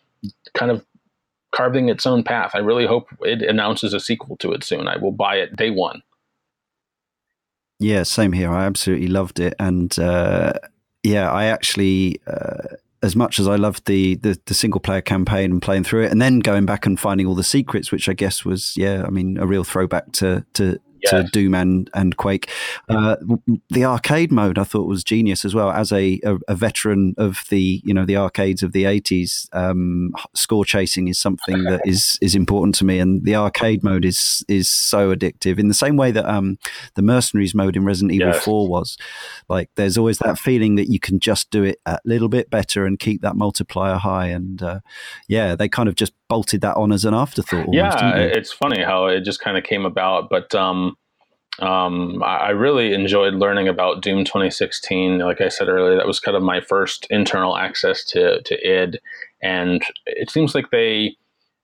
kind 0.53 0.71
of 0.71 0.85
carving 1.53 1.89
its 1.89 2.05
own 2.05 2.23
path. 2.23 2.51
I 2.53 2.59
really 2.59 2.85
hope 2.85 3.07
it 3.21 3.41
announces 3.41 3.93
a 3.93 3.99
sequel 3.99 4.37
to 4.37 4.51
it 4.51 4.63
soon. 4.63 4.87
I 4.87 4.97
will 4.97 5.11
buy 5.11 5.37
it 5.37 5.55
day 5.55 5.69
one. 5.69 6.01
Yeah, 7.79 8.03
same 8.03 8.31
here. 8.31 8.51
I 8.51 8.65
absolutely 8.65 9.07
loved 9.07 9.39
it. 9.39 9.53
And 9.59 9.97
uh, 9.99 10.53
yeah, 11.03 11.31
I 11.31 11.45
actually. 11.45 12.19
Uh, 12.27 12.75
as 13.01 13.17
much 13.17 13.37
as 13.37 13.49
I 13.49 13.57
loved 13.57 13.85
the, 13.85 14.15
the, 14.15 14.39
the 14.45 14.53
single 14.53 14.79
player 14.79 15.01
campaign 15.01 15.51
and 15.51 15.61
playing 15.61 15.83
through 15.83 16.05
it, 16.05 16.11
and 16.13 16.21
then 16.21 16.39
going 16.39 16.65
back 16.65 16.85
and 16.85 16.97
finding 16.97 17.27
all 17.27 17.35
the 17.35 17.43
secrets, 17.43 17.91
which 17.91 18.07
I 18.07 18.13
guess 18.13 18.45
was 18.45 18.77
yeah, 18.77 19.03
I 19.05 19.09
mean 19.09 19.37
a 19.37 19.45
real 19.45 19.65
throwback 19.65 20.13
to 20.13 20.45
to 20.53 20.79
to 21.05 21.23
Doom 21.31 21.53
and 21.53 21.89
and 21.93 22.17
Quake. 22.17 22.49
Uh, 22.89 23.15
the 23.69 23.85
arcade 23.85 24.31
mode 24.31 24.57
I 24.57 24.63
thought 24.63 24.87
was 24.87 25.03
genius 25.03 25.45
as 25.45 25.55
well. 25.55 25.71
As 25.71 25.91
a, 25.91 26.19
a, 26.23 26.37
a 26.47 26.55
veteran 26.55 27.15
of 27.17 27.43
the 27.49 27.81
you 27.83 27.93
know 27.93 28.05
the 28.05 28.17
arcades 28.17 28.63
of 28.63 28.71
the 28.71 28.85
eighties, 28.85 29.49
um, 29.53 30.13
score 30.35 30.65
chasing 30.65 31.07
is 31.07 31.17
something 31.17 31.63
that 31.63 31.81
is 31.85 32.17
is 32.21 32.35
important 32.35 32.75
to 32.75 32.85
me, 32.85 32.99
and 32.99 33.23
the 33.25 33.35
arcade 33.35 33.83
mode 33.83 34.05
is 34.05 34.43
is 34.47 34.69
so 34.69 35.13
addictive 35.15 35.59
in 35.59 35.67
the 35.67 35.73
same 35.73 35.97
way 35.97 36.11
that 36.11 36.25
um, 36.25 36.57
the 36.95 37.01
mercenaries 37.01 37.55
mode 37.55 37.75
in 37.75 37.85
Resident 37.85 38.13
Evil 38.13 38.27
yes. 38.27 38.43
Four 38.43 38.67
was. 38.67 38.97
Like, 39.49 39.69
there's 39.75 39.97
always 39.97 40.19
that 40.19 40.39
feeling 40.39 40.75
that 40.75 40.89
you 40.89 40.99
can 40.99 41.19
just 41.19 41.49
do 41.49 41.63
it 41.63 41.79
a 41.85 41.99
little 42.05 42.29
bit 42.29 42.49
better 42.49 42.85
and 42.85 42.97
keep 42.99 43.21
that 43.21 43.35
multiplier 43.35 43.95
high, 43.95 44.27
and 44.27 44.61
uh, 44.61 44.79
yeah, 45.27 45.55
they 45.55 45.69
kind 45.69 45.89
of 45.89 45.95
just 45.95 46.13
bolted 46.29 46.61
that 46.61 46.75
on 46.77 46.91
as 46.91 47.05
an 47.05 47.13
afterthought. 47.13 47.67
Almost, 47.67 47.73
yeah, 47.73 48.15
it's 48.17 48.51
funny 48.51 48.81
how 48.81 49.07
it 49.07 49.21
just 49.21 49.39
kind 49.39 49.57
of 49.57 49.63
came 49.63 49.85
about, 49.85 50.29
but 50.29 50.53
um, 50.55 50.95
um, 51.59 52.23
I 52.23 52.49
really 52.49 52.93
enjoyed 52.93 53.35
learning 53.35 53.67
about 53.67 54.01
Doom 54.01 54.25
2016. 54.25 55.19
Like 55.19 55.41
I 55.41 55.49
said 55.49 55.69
earlier, 55.69 55.95
that 55.95 56.07
was 56.07 56.19
kind 56.19 56.35
of 56.35 56.41
my 56.43 56.61
first 56.61 57.05
internal 57.09 57.57
access 57.57 58.03
to 58.05 58.41
to 58.41 58.67
id, 58.67 58.99
and 59.41 59.83
it 60.05 60.29
seems 60.31 60.55
like 60.55 60.71
they 60.71 61.15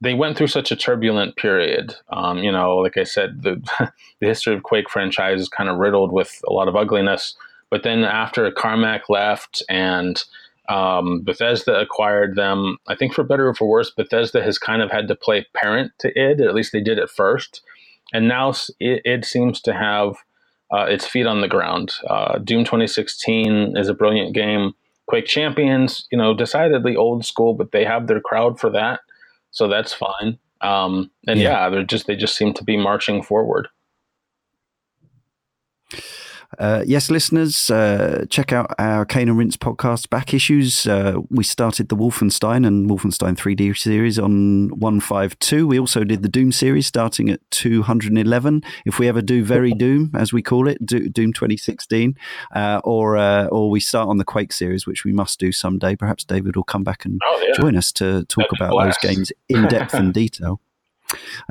they 0.02 0.14
went 0.14 0.38
through 0.38 0.48
such 0.48 0.72
a 0.72 0.76
turbulent 0.76 1.36
period. 1.36 1.96
Um, 2.10 2.40
you 2.40 2.52
know, 2.52 2.78
like 2.78 2.98
I 2.98 3.04
said, 3.04 3.42
the 3.42 3.62
the 4.20 4.28
history 4.28 4.54
of 4.54 4.64
Quake 4.64 4.90
franchise 4.90 5.42
is 5.42 5.50
kind 5.50 5.70
of 5.70 5.78
riddled 5.78 6.12
with 6.12 6.40
a 6.48 6.54
lot 6.54 6.68
of 6.68 6.76
ugliness. 6.76 7.36
But 7.72 7.84
then 7.84 8.04
after 8.04 8.50
Carmack 8.52 9.10
left 9.10 9.64
and 9.70 10.24
um, 10.70 11.22
Bethesda 11.24 11.80
acquired 11.80 12.36
them. 12.36 12.78
I 12.88 12.96
think 12.96 13.14
for 13.14 13.24
better 13.24 13.48
or 13.48 13.56
for 13.56 13.68
worse, 13.68 13.90
Bethesda 13.90 14.42
has 14.44 14.58
kind 14.58 14.82
of 14.82 14.92
had 14.92 15.08
to 15.08 15.16
play 15.16 15.46
parent 15.54 15.92
to 16.00 16.18
id. 16.18 16.42
At 16.42 16.54
least 16.54 16.72
they 16.72 16.82
did 16.82 17.00
at 17.00 17.10
first, 17.10 17.62
and 18.14 18.28
now 18.28 18.52
it, 18.80 19.02
it 19.04 19.26
seems 19.26 19.60
to 19.62 19.74
have 19.74 20.16
uh, 20.72 20.86
its 20.86 21.08
feet 21.08 21.26
on 21.26 21.42
the 21.42 21.48
ground. 21.48 21.94
Uh, 22.08 22.38
Doom 22.38 22.64
2016 22.64 23.76
is 23.76 23.90
a 23.90 23.94
brilliant 23.94 24.34
game. 24.36 24.74
Quake 25.08 25.26
Champions, 25.26 26.08
you 26.12 26.18
know, 26.18 26.36
decidedly 26.36 26.96
old 26.96 27.26
school, 27.26 27.56
but 27.56 27.72
they 27.72 27.84
have 27.84 28.06
their 28.06 28.22
crowd 28.22 28.60
for 28.60 28.70
that, 28.70 29.00
so 29.50 29.68
that's 29.68 29.92
fine. 29.92 30.38
Um, 30.62 31.10
and 31.26 31.40
yeah. 31.40 31.64
yeah, 31.64 31.70
they're 31.70 31.84
just 31.84 32.06
they 32.06 32.16
just 32.16 32.36
seem 32.36 32.54
to 32.54 32.64
be 32.64 32.78
marching 32.78 33.24
forward. 33.24 33.70
Uh, 36.58 36.84
yes, 36.86 37.12
listeners, 37.12 37.70
uh, 37.70 38.26
check 38.30 38.52
out 38.52 38.74
our 38.80 39.06
Cane 39.06 39.30
and 39.30 39.38
Rinse 39.38 39.56
podcast 39.56 40.10
back 40.10 40.34
issues. 40.34 40.88
Uh, 40.88 41.20
we 41.30 41.44
started 41.44 41.90
the 41.90 41.96
Wolfenstein 41.96 42.66
and 42.66 42.90
Wolfenstein 42.90 43.38
3D 43.38 43.78
series 43.78 44.18
on 44.18 44.70
152. 44.70 45.68
We 45.68 45.80
also 45.80 46.04
did 46.04 46.24
the 46.24 46.30
Doom 46.30 46.52
series 46.52 46.88
starting 46.88 47.30
at 47.30 47.40
211. 47.52 48.64
If 48.86 48.98
we 48.98 49.08
ever 49.08 49.22
do 49.22 49.44
Very 49.44 49.74
Doom, 49.74 50.12
as 50.16 50.34
we 50.34 50.42
call 50.42 50.68
it, 50.68 50.84
do, 50.84 51.08
Doom 51.08 51.34
2016, 51.34 52.18
uh, 52.56 52.82
or 52.84 53.18
uh, 53.18 53.46
or 53.48 53.70
we 53.70 53.80
start 53.80 54.10
on 54.10 54.18
the 54.18 54.26
Quake 54.26 54.52
series, 54.52 54.88
which 54.88 55.06
we 55.06 55.14
must 55.14 55.40
do 55.40 55.52
someday. 55.52 55.96
Perhaps 55.96 56.24
David 56.24 56.56
will 56.56 56.64
come 56.64 56.84
back 56.84 57.06
and 57.06 57.22
oh, 57.26 57.46
yeah. 57.46 57.54
join 57.62 57.76
us 57.76 57.92
to 57.94 58.26
talk 58.26 58.48
That's 58.50 58.62
about 58.62 58.84
those 58.84 58.98
games 58.98 59.32
in 59.48 59.68
depth 59.68 59.94
and 59.94 60.14
detail. 60.16 60.60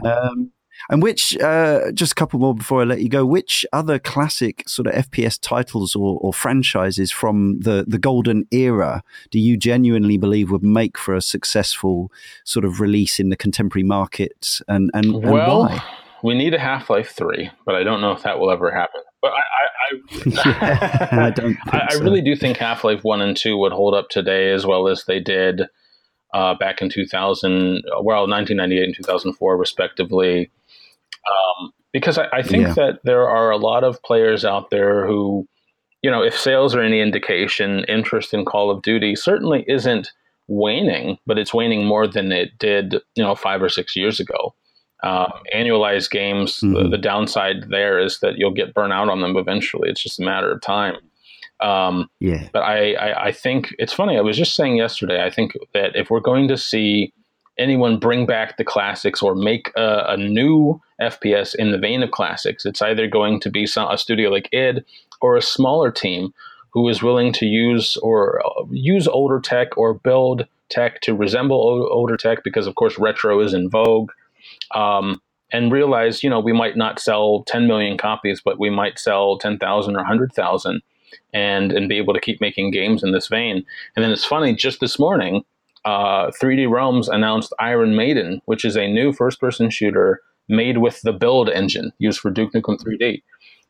Um, 0.04 0.52
and 0.90 1.02
which, 1.02 1.36
uh, 1.38 1.92
just 1.92 2.12
a 2.12 2.14
couple 2.14 2.40
more 2.40 2.54
before 2.54 2.80
I 2.80 2.84
let 2.84 3.02
you 3.02 3.08
go, 3.08 3.24
which 3.26 3.66
other 3.72 3.98
classic 3.98 4.66
sort 4.66 4.86
of 4.86 4.94
FPS 4.94 5.38
titles 5.40 5.94
or, 5.94 6.18
or, 6.20 6.32
franchises 6.32 7.10
from 7.10 7.60
the, 7.60 7.84
the 7.86 7.98
golden 7.98 8.46
era 8.50 9.02
do 9.30 9.38
you 9.38 9.56
genuinely 9.56 10.16
believe 10.16 10.50
would 10.50 10.62
make 10.62 10.96
for 10.96 11.14
a 11.14 11.20
successful 11.20 12.10
sort 12.44 12.64
of 12.64 12.80
release 12.80 13.20
in 13.20 13.28
the 13.28 13.36
contemporary 13.36 13.82
market? 13.82 14.60
And, 14.66 14.90
and, 14.94 15.06
and 15.06 15.30
well, 15.30 15.60
why? 15.60 15.82
We 16.22 16.34
need 16.34 16.54
a 16.54 16.58
Half 16.58 16.90
Life 16.90 17.10
3, 17.10 17.50
but 17.66 17.74
I 17.74 17.84
don't 17.84 18.00
know 18.00 18.12
if 18.12 18.22
that 18.22 18.38
will 18.38 18.50
ever 18.50 18.70
happen. 18.70 19.02
But 19.20 19.32
I, 19.32 19.42
I, 20.40 21.20
I, 21.20 21.26
I 21.26 21.30
don't. 21.30 21.56
I, 21.66 21.88
so. 21.90 22.00
I, 22.00 22.02
really 22.02 22.22
do 22.22 22.34
think 22.34 22.56
Half 22.56 22.84
Life 22.84 23.04
1 23.04 23.20
and 23.20 23.36
2 23.36 23.56
would 23.58 23.72
hold 23.72 23.94
up 23.94 24.08
today 24.08 24.52
as 24.52 24.64
well 24.64 24.88
as 24.88 25.04
they 25.04 25.20
did 25.20 25.62
uh, 26.34 26.54
back 26.54 26.80
in 26.80 26.88
2000, 26.88 27.82
well, 28.02 28.28
1998 28.28 28.84
and 28.84 28.94
2004, 28.94 29.56
respectively 29.56 30.50
um, 31.28 31.72
because 31.92 32.18
I, 32.18 32.28
I 32.32 32.42
think 32.42 32.68
yeah. 32.68 32.74
that 32.74 33.00
there 33.04 33.28
are 33.28 33.50
a 33.50 33.56
lot 33.56 33.84
of 33.84 34.02
players 34.02 34.44
out 34.44 34.70
there 34.70 35.06
who, 35.06 35.48
you 36.02 36.10
know, 36.10 36.22
if 36.22 36.38
sales 36.38 36.74
are 36.74 36.82
any 36.82 37.00
indication, 37.00 37.84
interest 37.88 38.34
in 38.34 38.44
Call 38.44 38.70
of 38.70 38.82
Duty 38.82 39.16
certainly 39.16 39.64
isn't 39.66 40.10
waning, 40.48 41.18
but 41.26 41.38
it's 41.38 41.54
waning 41.54 41.84
more 41.84 42.06
than 42.06 42.32
it 42.32 42.58
did, 42.58 42.94
you 43.14 43.22
know, 43.22 43.34
five 43.34 43.62
or 43.62 43.68
six 43.68 43.94
years 43.96 44.18
ago. 44.20 44.54
Um, 45.04 45.32
annualized 45.54 46.10
games, 46.10 46.56
mm-hmm. 46.56 46.74
the, 46.74 46.88
the, 46.88 46.98
downside 46.98 47.68
there 47.70 48.00
is 48.00 48.18
that 48.18 48.36
you'll 48.36 48.50
get 48.50 48.74
burnt 48.74 48.92
out 48.92 49.08
on 49.08 49.20
them 49.20 49.36
eventually. 49.36 49.88
It's 49.88 50.02
just 50.02 50.18
a 50.18 50.24
matter 50.24 50.50
of 50.50 50.60
time. 50.60 50.96
Um, 51.60 52.10
yeah. 52.18 52.48
But 52.52 52.62
I, 52.62 52.94
I, 52.94 53.24
I 53.26 53.32
think 53.32 53.68
it's 53.78 53.92
funny. 53.92 54.18
I 54.18 54.22
was 54.22 54.36
just 54.36 54.56
saying 54.56 54.76
yesterday. 54.76 55.24
I 55.24 55.30
think 55.30 55.52
that 55.72 55.94
if 55.94 56.10
we're 56.10 56.18
going 56.18 56.48
to 56.48 56.56
see 56.56 57.12
anyone 57.58 57.98
bring 57.98 58.26
back 58.26 58.56
the 58.56 58.64
classics 58.64 59.22
or 59.22 59.34
make 59.34 59.72
a, 59.76 60.04
a, 60.08 60.16
new 60.16 60.80
FPS 61.00 61.54
in 61.54 61.72
the 61.72 61.78
vein 61.78 62.02
of 62.02 62.10
classics. 62.10 62.64
It's 62.64 62.82
either 62.82 63.06
going 63.06 63.40
to 63.40 63.50
be 63.50 63.66
some, 63.66 63.90
a 63.90 63.98
studio 63.98 64.30
like 64.30 64.48
id 64.52 64.84
or 65.20 65.36
a 65.36 65.42
smaller 65.42 65.90
team 65.90 66.32
who 66.70 66.88
is 66.88 67.02
willing 67.02 67.32
to 67.32 67.46
use 67.46 67.96
or 67.98 68.40
uh, 68.46 68.64
use 68.70 69.08
older 69.08 69.40
tech 69.40 69.76
or 69.76 69.94
build 69.94 70.46
tech 70.68 71.00
to 71.00 71.14
resemble 71.14 71.88
older 71.90 72.16
tech 72.16 72.44
because, 72.44 72.66
of 72.66 72.74
course, 72.74 72.98
retro 72.98 73.40
is 73.40 73.54
in 73.54 73.70
vogue. 73.70 74.10
Um, 74.74 75.20
and 75.50 75.72
realize, 75.72 76.22
you 76.22 76.28
know, 76.28 76.40
we 76.40 76.52
might 76.52 76.76
not 76.76 77.00
sell 77.00 77.42
10 77.44 77.66
million 77.66 77.96
copies, 77.96 78.40
but 78.44 78.58
we 78.58 78.68
might 78.68 78.98
sell 78.98 79.38
10,000 79.38 79.94
or 79.94 79.98
100,000 79.98 80.82
and, 81.32 81.72
and 81.72 81.88
be 81.88 81.96
able 81.96 82.12
to 82.12 82.20
keep 82.20 82.40
making 82.40 82.70
games 82.70 83.02
in 83.02 83.12
this 83.12 83.28
vein. 83.28 83.64
And 83.96 84.04
then 84.04 84.10
it's 84.10 84.26
funny, 84.26 84.54
just 84.54 84.80
this 84.80 84.98
morning, 84.98 85.44
uh, 85.88 86.30
3D 86.30 86.70
Realms 86.70 87.08
announced 87.08 87.54
Ion 87.58 87.96
Maiden, 87.96 88.42
which 88.44 88.62
is 88.62 88.76
a 88.76 88.88
new 88.88 89.10
first 89.10 89.40
person 89.40 89.70
shooter 89.70 90.20
made 90.46 90.78
with 90.78 91.00
the 91.00 91.14
build 91.14 91.48
engine 91.48 91.92
used 91.98 92.20
for 92.20 92.30
Duke 92.30 92.52
Nukem 92.52 92.78
3D. 92.78 93.22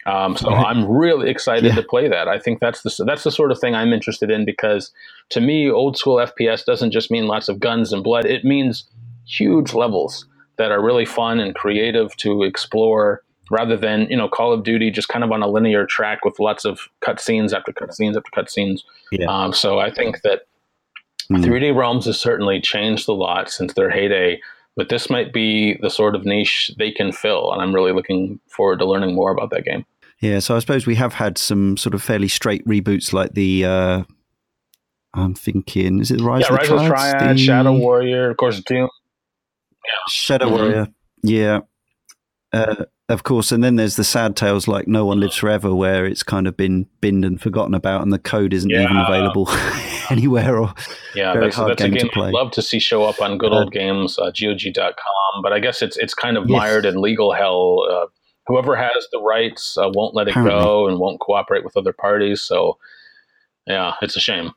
Um, 0.04 0.36
so 0.36 0.50
right. 0.50 0.66
I'm 0.66 0.90
really 0.90 1.30
excited 1.30 1.66
yeah. 1.66 1.74
to 1.76 1.82
play 1.82 2.08
that. 2.08 2.26
I 2.26 2.40
think 2.40 2.58
that's 2.58 2.82
the 2.82 3.04
that's 3.04 3.22
the 3.22 3.30
sort 3.30 3.52
of 3.52 3.60
thing 3.60 3.74
I'm 3.76 3.92
interested 3.92 4.30
in 4.32 4.44
because 4.44 4.90
to 5.30 5.40
me, 5.40 5.70
old 5.70 5.96
school 5.96 6.16
FPS 6.16 6.64
doesn't 6.64 6.90
just 6.90 7.10
mean 7.10 7.28
lots 7.28 7.48
of 7.48 7.60
guns 7.60 7.92
and 7.92 8.02
blood. 8.02 8.24
It 8.24 8.44
means 8.44 8.84
huge 9.26 9.72
levels 9.72 10.26
that 10.56 10.72
are 10.72 10.82
really 10.82 11.04
fun 11.04 11.38
and 11.38 11.54
creative 11.54 12.16
to 12.16 12.42
explore, 12.42 13.22
rather 13.50 13.76
than 13.76 14.08
you 14.10 14.16
know 14.16 14.28
Call 14.28 14.52
of 14.52 14.64
Duty 14.64 14.90
just 14.90 15.08
kind 15.08 15.22
of 15.22 15.30
on 15.30 15.42
a 15.42 15.48
linear 15.48 15.86
track 15.86 16.24
with 16.24 16.40
lots 16.40 16.64
of 16.64 16.80
cutscenes 17.00 17.52
after 17.52 17.72
cutscenes 17.72 18.16
after 18.16 18.30
cutscenes. 18.34 18.80
Yeah. 19.12 19.26
Um, 19.26 19.52
so 19.52 19.78
I 19.78 19.90
think 19.90 20.22
that 20.22 20.47
Mm. 21.30 21.44
3D 21.44 21.76
Realms 21.76 22.06
has 22.06 22.18
certainly 22.18 22.60
changed 22.60 23.08
a 23.08 23.12
lot 23.12 23.50
since 23.50 23.74
their 23.74 23.90
heyday, 23.90 24.40
but 24.76 24.88
this 24.88 25.10
might 25.10 25.32
be 25.32 25.76
the 25.82 25.90
sort 25.90 26.14
of 26.14 26.24
niche 26.24 26.70
they 26.78 26.90
can 26.90 27.12
fill, 27.12 27.52
and 27.52 27.60
I'm 27.60 27.74
really 27.74 27.92
looking 27.92 28.40
forward 28.48 28.78
to 28.78 28.86
learning 28.86 29.14
more 29.14 29.30
about 29.30 29.50
that 29.50 29.64
game. 29.64 29.84
Yeah, 30.20 30.40
so 30.40 30.56
I 30.56 30.58
suppose 30.58 30.86
we 30.86 30.96
have 30.96 31.14
had 31.14 31.38
some 31.38 31.76
sort 31.76 31.94
of 31.94 32.02
fairly 32.02 32.28
straight 32.28 32.66
reboots 32.66 33.12
like 33.12 33.34
the. 33.34 33.64
Uh, 33.64 34.02
I'm 35.14 35.34
thinking, 35.34 36.00
is 36.00 36.10
it 36.10 36.20
Rise 36.20 36.42
yeah, 36.42 36.54
of 36.54 36.58
Rise 36.58 36.70
of 36.70 36.86
Triad, 36.86 37.36
the... 37.36 37.38
Shadow 37.38 37.76
Warrior, 37.76 38.30
of 38.30 38.36
course, 38.36 38.60
Doom. 38.60 38.88
Yeah. 39.84 39.90
Shadow 40.08 40.46
mm-hmm. 40.46 40.54
Warrior, 40.54 40.86
yeah. 41.22 41.60
Uh, 42.52 42.84
of 43.10 43.22
course, 43.22 43.52
and 43.52 43.62
then 43.62 43.76
there's 43.76 43.96
the 43.96 44.04
sad 44.04 44.36
tales 44.36 44.68
like 44.68 44.86
No 44.86 45.06
One 45.06 45.20
Lives 45.20 45.36
Forever, 45.36 45.74
where 45.74 46.06
it's 46.06 46.22
kind 46.22 46.46
of 46.46 46.56
been 46.56 46.86
binned 47.00 47.24
and 47.24 47.40
forgotten 47.40 47.74
about, 47.74 48.02
and 48.02 48.12
the 48.12 48.18
code 48.18 48.52
isn't 48.52 48.70
yeah. 48.70 48.82
even 48.82 48.96
available 48.96 49.48
anywhere. 50.10 50.58
Or 50.58 50.74
yeah, 51.14 51.34
that's, 51.34 51.56
that's 51.56 51.82
game 51.82 51.94
a 51.94 51.98
game 51.98 52.10
I'd 52.14 52.32
love 52.32 52.50
to 52.52 52.62
see 52.62 52.78
show 52.78 53.04
up 53.04 53.20
on 53.20 53.38
good 53.38 53.52
uh, 53.52 53.60
old 53.60 53.72
games, 53.72 54.18
uh, 54.18 54.30
GOG.com. 54.30 55.42
But 55.42 55.52
I 55.52 55.58
guess 55.58 55.82
it's 55.82 55.96
it's 55.96 56.14
kind 56.14 56.36
of 56.36 56.48
yes. 56.48 56.58
mired 56.58 56.86
in 56.86 57.00
legal 57.00 57.32
hell. 57.32 57.86
Uh, 57.90 58.06
whoever 58.46 58.76
has 58.76 59.06
the 59.12 59.20
rights 59.20 59.76
uh, 59.76 59.90
won't 59.92 60.14
let 60.14 60.28
it 60.28 60.32
Apparently. 60.32 60.62
go 60.62 60.88
and 60.88 60.98
won't 60.98 61.20
cooperate 61.20 61.64
with 61.64 61.76
other 61.76 61.92
parties. 61.92 62.40
So 62.42 62.78
yeah, 63.66 63.94
it's 64.00 64.16
a 64.16 64.20
shame. 64.20 64.52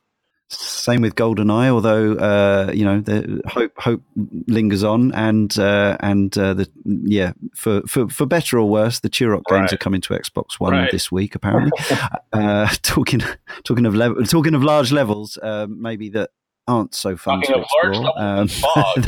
Same 0.52 1.00
with 1.00 1.14
GoldenEye, 1.14 1.68
although 1.68 2.14
uh, 2.14 2.70
you 2.74 2.84
know 2.84 3.00
the 3.00 3.40
hope 3.46 3.72
hope 3.78 4.02
lingers 4.46 4.84
on, 4.84 5.12
and 5.12 5.56
uh, 5.58 5.96
and 6.00 6.36
uh, 6.36 6.54
the 6.54 6.68
yeah 6.84 7.32
for, 7.54 7.82
for 7.82 8.08
for 8.08 8.26
better 8.26 8.58
or 8.58 8.68
worse, 8.68 9.00
the 9.00 9.08
Turok 9.08 9.44
games 9.48 9.72
are 9.72 9.78
coming 9.78 10.00
to 10.02 10.14
Xbox 10.14 10.58
One 10.58 10.72
right. 10.72 10.90
this 10.90 11.10
week. 11.10 11.34
Apparently, 11.34 11.72
uh, 12.32 12.68
talking 12.82 13.22
talking 13.64 13.86
of 13.86 13.94
level, 13.94 14.22
talking 14.24 14.54
of 14.54 14.62
large 14.62 14.92
levels, 14.92 15.38
uh, 15.38 15.66
maybe 15.68 16.10
that 16.10 16.30
aren't 16.68 16.94
so 16.94 17.16
fun 17.16 17.40
talking 17.40 17.54
to 17.54 17.60
explore. 17.62 18.20
Um, 18.20 18.48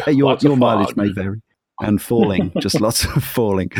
your 0.14 0.36
your 0.40 0.56
mileage 0.56 0.96
may 0.96 1.08
vary 1.12 1.42
and 1.80 2.00
falling, 2.00 2.52
just 2.60 2.80
lots 2.80 3.04
of 3.04 3.24
falling. 3.24 3.70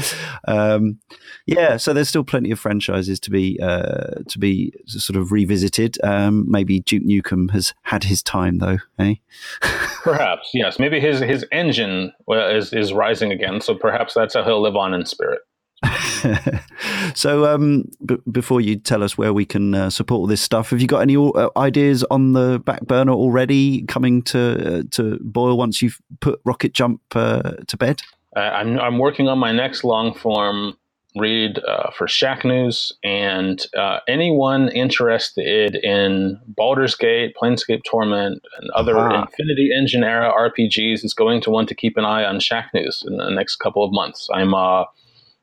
Um, 0.47 0.99
yeah, 1.47 1.77
so 1.77 1.93
there's 1.93 2.09
still 2.09 2.25
plenty 2.25 2.51
of 2.51 2.59
franchises 2.59 3.21
to 3.21 3.31
be 3.31 3.59
uh, 3.61 4.23
to 4.29 4.39
be 4.39 4.73
sort 4.87 5.17
of 5.17 5.33
revisited. 5.33 5.99
Um, 6.03 6.45
maybe 6.49 6.81
Duke 6.81 7.05
Nukem 7.05 7.51
has 7.53 7.75
had 7.83 8.05
his 8.05 8.23
time, 8.23 8.59
though, 8.59 8.79
eh? 8.99 9.15
perhaps 10.03 10.51
yes. 10.55 10.79
Maybe 10.79 11.01
his 11.01 11.21
his 11.21 11.47
engine 11.53 12.13
is 12.29 12.73
is 12.73 12.93
rising 12.93 13.33
again, 13.33 13.61
so 13.61 13.75
perhaps 13.75 14.15
that's 14.15 14.35
how 14.35 14.45
he'll 14.45 14.63
live 14.63 14.77
on 14.77 14.95
in 14.95 15.07
spirit. 15.07 15.41
so, 17.15 17.53
um, 17.53 17.85
b- 18.05 18.19
before 18.31 18.61
you 18.61 18.77
tell 18.77 19.03
us 19.03 19.19
where 19.19 19.33
we 19.33 19.45
can 19.45 19.75
uh, 19.75 19.91
support 19.91 20.19
all 20.19 20.27
this 20.27 20.41
stuff, 20.41 20.71
have 20.71 20.81
you 20.81 20.87
got 20.87 21.01
any 21.01 21.17
uh, 21.17 21.49
ideas 21.57 22.05
on 22.05 22.33
the 22.33 22.61
back 22.65 22.83
burner 22.83 23.13
already 23.13 23.83
coming 23.83 24.23
to 24.23 24.79
uh, 24.79 24.83
to 24.93 25.19
boil 25.23 25.57
once 25.57 25.83
you've 25.83 26.01
put 26.21 26.41
Rocket 26.45 26.73
Jump 26.75 27.01
uh, 27.15 27.53
to 27.67 27.77
bed? 27.77 28.03
Uh, 28.37 28.41
I'm 28.41 28.79
I'm 28.79 28.99
working 28.99 29.29
on 29.29 29.39
my 29.39 29.53
next 29.53 29.85
long 29.85 30.15
form 30.15 30.77
read 31.17 31.61
uh, 31.61 31.93
for 31.93 32.09
Shacknews, 32.09 32.93
and 33.05 33.65
anyone 34.09 34.69
interested 34.71 35.77
in 35.77 36.41
Baldur's 36.49 36.97
Gate, 36.97 37.37
Planescape 37.41 37.83
Torment, 37.85 38.43
and 38.59 38.71
other. 38.71 38.97
Infinity 38.99 39.71
Engine 39.77 40.03
era 40.03 40.33
RPGs 40.33 41.05
is 41.05 41.15
going 41.15 41.41
to 41.43 41.51
want 41.51 41.69
to 41.69 41.75
keep 41.75 41.97
an 41.97 42.05
eye 42.05 42.25
on 42.25 42.41
Shacknews 42.41 43.07
in 43.07 43.17
the 43.17 43.31
next 43.31 43.57
couple 43.57 43.85
of 43.85 43.93
months. 43.93 44.29
I'm 44.35 44.55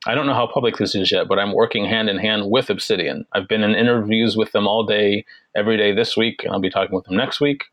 I 0.08 0.16
don't 0.16 0.26
know 0.26 0.34
how 0.34 0.48
public 0.48 0.78
this 0.78 0.96
is 0.96 1.12
yet, 1.12 1.28
but 1.28 1.38
I'm 1.38 1.54
working 1.54 1.86
hand 1.86 2.10
in 2.10 2.18
hand 2.18 2.50
with 2.50 2.70
Obsidian. 2.70 3.26
I've 3.34 3.48
been 3.48 3.64
in 3.64 3.76
interviews 3.76 4.36
with 4.36 4.52
them 4.52 4.68
all 4.68 4.84
day, 4.84 5.26
every 5.56 5.78
day 5.78 5.94
this 5.94 6.18
week, 6.18 6.44
and 6.44 6.52
I'll 6.52 6.60
be 6.60 6.72
talking 6.72 6.96
with 6.96 7.06
them 7.06 7.18
next 7.18 7.40
week. 7.40 7.66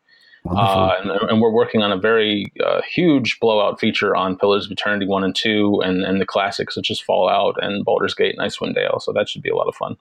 Uh, 0.49 0.95
and, 1.01 1.11
and, 1.11 1.41
we're 1.43 1.51
working 1.51 1.83
on 1.83 1.93
a 1.93 1.97
very 1.97 2.53
uh, 2.65 2.81
huge 2.83 3.39
blowout 3.41 3.79
feature 3.81 4.15
on 4.15 4.39
Pillars 4.39 4.67
of 4.67 4.73
Eternity 4.73 5.07
1 5.07 5.25
and 5.25 5.35
2 5.35 5.83
and, 5.85 6.05
and 6.05 6.21
the 6.21 6.27
classics 6.27 6.75
such 6.75 6.91
as 6.91 7.01
Fallout 7.01 7.57
and 7.63 7.85
Baldur's 7.85 8.15
Gate 8.15 8.37
and 8.39 8.49
Icewind 8.49 8.75
Dale. 8.75 8.99
So 9.01 9.13
that 9.13 9.29
should 9.29 9.43
be 9.43 9.51
a 9.51 9.57
lot 9.57 9.69
of 9.69 9.75
fun. 9.75 9.97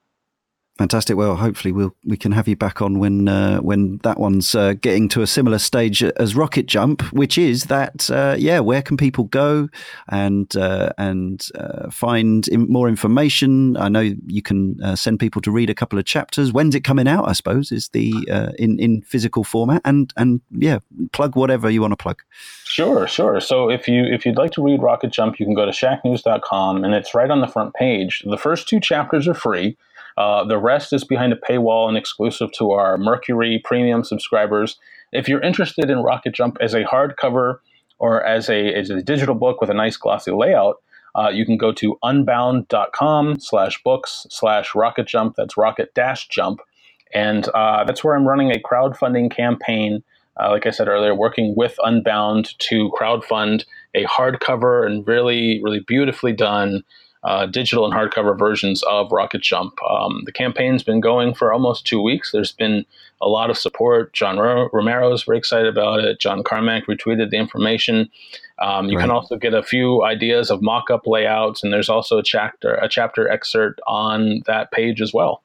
Fantastic. 0.77 1.17
Well, 1.17 1.35
hopefully 1.35 1.71
we'll 1.71 1.95
we 2.05 2.17
can 2.17 2.31
have 2.33 2.47
you 2.47 2.55
back 2.55 2.83
on 2.83 2.99
when 2.99 3.27
uh, 3.27 3.57
when 3.57 3.97
that 4.03 4.19
one's 4.19 4.53
uh, 4.53 4.73
getting 4.73 5.09
to 5.09 5.23
a 5.23 5.27
similar 5.27 5.57
stage 5.57 6.03
as 6.03 6.35
Rocket 6.35 6.67
Jump, 6.67 7.01
which 7.11 7.37
is 7.37 7.63
that 7.63 8.11
uh, 8.11 8.35
yeah, 8.37 8.59
where 8.59 8.83
can 8.83 8.95
people 8.95 9.23
go 9.23 9.69
and 10.09 10.55
uh, 10.55 10.91
and 10.99 11.47
uh, 11.55 11.89
find 11.89 12.47
in, 12.47 12.71
more 12.71 12.87
information? 12.87 13.75
I 13.77 13.89
know 13.89 14.13
you 14.27 14.43
can 14.43 14.77
uh, 14.83 14.95
send 14.95 15.19
people 15.19 15.41
to 15.43 15.51
read 15.51 15.71
a 15.71 15.75
couple 15.75 15.97
of 15.97 16.05
chapters. 16.05 16.53
When's 16.53 16.75
it 16.75 16.83
coming 16.83 17.07
out? 17.07 17.27
I 17.27 17.33
suppose 17.33 17.71
is 17.71 17.89
the 17.89 18.13
in 18.59 18.77
in 18.79 19.01
physical 19.01 19.43
format 19.43 19.81
and 19.83 20.13
and 20.15 20.41
yeah, 20.51 20.79
plug 21.11 21.35
whatever 21.35 21.71
you 21.71 21.81
want 21.81 21.93
to 21.93 21.97
plug. 21.97 22.21
Sure, 22.65 23.07
sure. 23.07 23.39
So 23.39 23.71
if 23.71 23.87
you 23.87 24.03
if 24.03 24.27
you'd 24.27 24.37
like 24.37 24.51
to 24.51 24.63
read 24.63 24.83
Rocket 24.83 25.11
Jump, 25.11 25.39
you 25.39 25.45
can 25.47 25.55
go 25.55 25.65
to 25.65 25.71
shacknews.com 25.71 26.83
and 26.83 26.93
it's 26.93 27.15
right 27.15 27.31
on 27.31 27.41
the 27.41 27.47
front 27.47 27.73
page. 27.73 28.23
The 28.27 28.37
first 28.37 28.69
two 28.69 28.79
chapters 28.79 29.27
are 29.27 29.33
free. 29.33 29.75
Uh, 30.17 30.43
the 30.43 30.57
rest 30.57 30.93
is 30.93 31.03
behind 31.03 31.31
a 31.31 31.35
paywall 31.35 31.87
and 31.87 31.97
exclusive 31.97 32.51
to 32.53 32.71
our 32.71 32.97
Mercury 32.97 33.61
premium 33.63 34.03
subscribers. 34.03 34.77
If 35.11 35.29
you're 35.29 35.41
interested 35.41 35.89
in 35.89 35.99
Rocket 35.99 36.33
Jump 36.33 36.57
as 36.59 36.73
a 36.73 36.83
hardcover 36.83 37.59
or 37.99 38.23
as 38.23 38.49
a, 38.49 38.73
as 38.73 38.89
a 38.89 39.01
digital 39.01 39.35
book 39.35 39.61
with 39.61 39.69
a 39.69 39.75
nice 39.75 39.95
glossy 39.95 40.31
layout, 40.31 40.81
uh, 41.15 41.29
you 41.29 41.45
can 41.45 41.57
go 41.57 41.71
to 41.71 41.97
unbound.com 42.03 43.39
slash 43.39 43.81
books 43.83 44.27
slash 44.29 44.75
rocket 44.75 45.07
jump. 45.07 45.35
That's 45.35 45.57
rocket 45.57 45.93
dash 45.93 46.27
jump. 46.27 46.61
And 47.13 47.47
uh, 47.49 47.85
that's 47.85 48.03
where 48.03 48.15
I'm 48.15 48.27
running 48.27 48.51
a 48.51 48.59
crowdfunding 48.59 49.31
campaign. 49.31 50.03
Uh, 50.39 50.51
like 50.51 50.67
I 50.67 50.71
said 50.71 50.87
earlier, 50.87 51.15
working 51.15 51.55
with 51.55 51.75
Unbound 51.83 52.57
to 52.59 52.91
crowdfund 52.91 53.65
a 53.95 54.05
hardcover 54.05 54.85
and 54.85 55.07
really, 55.07 55.61
really 55.63 55.79
beautifully 55.79 56.33
done 56.33 56.83
uh, 57.23 57.45
digital 57.45 57.85
and 57.85 57.93
hardcover 57.93 58.37
versions 58.37 58.83
of 58.83 59.11
Rocket 59.11 59.41
Jump. 59.41 59.77
Um, 59.83 60.23
the 60.25 60.31
campaign's 60.31 60.83
been 60.83 60.99
going 61.01 61.33
for 61.33 61.51
almost 61.51 61.85
two 61.85 62.01
weeks. 62.01 62.31
There's 62.31 62.51
been 62.51 62.85
a 63.21 63.27
lot 63.27 63.49
of 63.49 63.57
support. 63.57 64.13
John 64.13 64.37
Romero 64.37 65.11
is 65.11 65.23
very 65.23 65.37
excited 65.37 65.67
about 65.67 65.99
it. 65.99 66.19
John 66.19 66.43
Carmack 66.43 66.85
retweeted 66.85 67.31
the 67.31 67.37
information. 67.37 68.09
Um, 68.59 68.87
you 68.87 68.97
right. 68.97 69.03
can 69.03 69.11
also 69.11 69.35
get 69.35 69.53
a 69.53 69.63
few 69.63 70.03
ideas 70.03 70.49
of 70.49 70.61
mock-up 70.61 71.05
layouts, 71.05 71.63
and 71.63 71.71
there's 71.71 71.89
also 71.89 72.17
a 72.17 72.23
chapter 72.23 72.75
a 72.75 72.89
chapter 72.89 73.27
excerpt 73.27 73.79
on 73.87 74.41
that 74.45 74.71
page 74.71 75.01
as 75.01 75.13
well. 75.13 75.43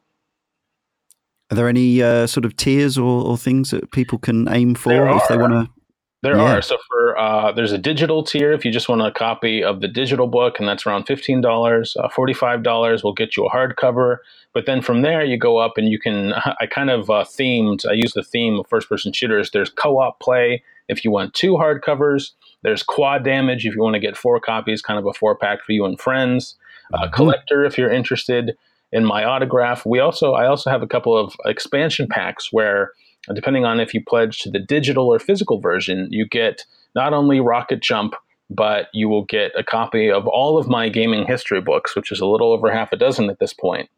Are 1.51 1.55
there 1.55 1.69
any 1.69 2.03
uh, 2.03 2.27
sort 2.27 2.47
of 2.47 2.57
tiers 2.57 2.97
or, 2.97 3.27
or, 3.27 3.37
things 3.37 3.73
that 3.73 3.91
people 3.93 4.19
can 4.19 4.49
aim 4.49 4.75
for 4.75 5.07
if 5.11 5.29
they 5.29 5.37
want 5.37 5.53
to? 5.53 5.82
There 6.23 6.37
yeah. 6.37 6.57
are. 6.57 6.63
So 6.63 6.79
for 6.89 7.19
uh, 7.19 7.51
there's 7.51 7.73
a 7.73 7.79
digital 7.79 8.23
tier 8.23 8.53
if 8.53 8.65
you 8.65 8.71
just 8.71 8.89
want 8.89 9.03
a 9.03 9.11
copy 9.11 9.63
of 9.63 9.81
the 9.81 9.89
digital 9.89 10.29
book, 10.29 10.61
and 10.61 10.69
that's 10.69 10.87
around 10.87 11.05
fifteen 11.05 11.41
dollars. 11.41 11.97
Uh, 11.99 12.09
Forty 12.09 12.33
five 12.33 12.63
dollars 12.63 13.03
will 13.03 13.13
get 13.13 13.37
you 13.37 13.45
a 13.45 13.51
hardcover. 13.51 14.19
But 14.55 14.67
then 14.67 14.83
from 14.83 15.03
there 15.03 15.25
you 15.25 15.37
go 15.37 15.59
up 15.59 15.77
and 15.77 15.89
you 15.89 15.99
can. 15.99 16.33
I 16.61 16.67
kind 16.67 16.91
of 16.91 17.11
uh, 17.11 17.25
themed. 17.25 17.85
I 17.89 17.95
use 17.95 18.13
the 18.13 18.23
theme 18.23 18.61
of 18.61 18.69
first 18.69 18.89
person 18.89 19.13
shooters. 19.13 19.51
There's 19.51 19.71
co 19.71 19.99
op 19.99 20.21
play 20.21 20.63
if 20.89 21.05
you 21.05 21.11
want 21.11 21.35
two 21.35 21.55
hardcovers. 21.55 22.31
There's 22.63 22.85
quad 22.85 23.25
damage 23.25 23.67
if 23.67 23.75
you 23.75 23.83
want 23.83 23.95
to 23.95 24.01
get 24.01 24.17
four 24.17 24.39
copies, 24.39 24.81
kind 24.81 25.01
of 25.01 25.07
a 25.07 25.13
four 25.13 25.37
pack 25.37 25.65
for 25.65 25.73
you 25.73 25.85
and 25.85 26.01
friends. 26.01 26.55
Uh, 26.95 26.99
mm-hmm. 26.99 27.15
Collector 27.15 27.65
if 27.65 27.77
you're 27.77 27.93
interested 27.93 28.57
in 28.93 29.05
my 29.05 29.25
autograph. 29.25 29.85
We 29.85 29.99
also 29.99 30.35
I 30.35 30.47
also 30.47 30.71
have 30.71 30.83
a 30.83 30.87
couple 30.87 31.17
of 31.17 31.35
expansion 31.45 32.07
packs 32.07 32.53
where 32.53 32.93
depending 33.35 33.65
on 33.65 33.81
if 33.81 33.95
you 33.95 34.03
pledge 34.05 34.39
to 34.41 34.51
the 34.51 34.59
digital 34.59 35.09
or 35.09 35.19
physical 35.19 35.61
version, 35.61 36.09
you 36.11 36.27
get 36.27 36.65
not 36.95 37.13
only 37.13 37.41
Rocket 37.41 37.81
Jump, 37.81 38.15
but 38.51 38.89
you 38.93 39.09
will 39.09 39.25
get 39.25 39.53
a 39.57 39.65
copy 39.65 40.11
of 40.11 40.27
all 40.27 40.59
of 40.59 40.69
my 40.69 40.89
gaming 40.89 41.27
history 41.27 41.61
books, 41.61 41.97
which 41.97 42.13
is 42.13 42.21
a 42.21 42.27
little 42.27 42.53
over 42.53 42.71
half 42.71 42.93
a 42.93 42.97
dozen 42.97 43.31
at 43.31 43.39
this 43.39 43.53
point, 43.53 43.89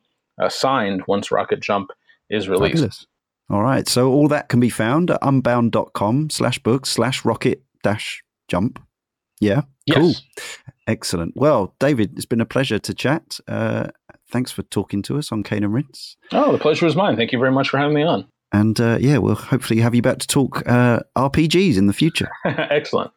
uh, 0.40 0.48
signed 0.48 1.02
once 1.08 1.30
Rocket 1.30 1.60
Jump 1.60 1.90
is 2.30 2.48
released. 2.48 2.74
Fabulous. 2.74 3.06
All 3.50 3.62
right. 3.62 3.86
So 3.88 4.10
all 4.10 4.28
that 4.28 4.48
can 4.48 4.60
be 4.60 4.70
found 4.70 5.10
at 5.10 5.18
unbound.com 5.22 6.30
slash 6.30 6.58
books 6.60 6.90
slash 6.90 7.24
rocket 7.24 7.62
dash 7.82 8.22
jump. 8.48 8.82
Yeah. 9.40 9.62
Yes. 9.86 9.98
Cool. 9.98 10.14
Excellent. 10.86 11.34
Well, 11.36 11.74
David, 11.78 12.12
it's 12.14 12.24
been 12.24 12.40
a 12.40 12.46
pleasure 12.46 12.78
to 12.78 12.94
chat. 12.94 13.38
Uh, 13.46 13.88
thanks 14.30 14.50
for 14.50 14.62
talking 14.62 15.02
to 15.02 15.18
us 15.18 15.30
on 15.30 15.42
Cane 15.42 15.64
and 15.64 15.74
Rinse. 15.74 16.16
Oh, 16.32 16.52
the 16.52 16.58
pleasure 16.58 16.86
was 16.86 16.96
mine. 16.96 17.16
Thank 17.16 17.32
you 17.32 17.38
very 17.38 17.52
much 17.52 17.68
for 17.68 17.78
having 17.78 17.94
me 17.94 18.02
on. 18.02 18.26
And 18.52 18.78
uh, 18.80 18.98
yeah, 19.00 19.18
we'll 19.18 19.34
hopefully 19.34 19.80
have 19.80 19.94
you 19.94 20.02
back 20.02 20.18
to 20.18 20.26
talk 20.26 20.62
uh, 20.68 21.00
RPGs 21.16 21.76
in 21.76 21.86
the 21.86 21.92
future. 21.92 22.28
Excellent. 22.44 23.10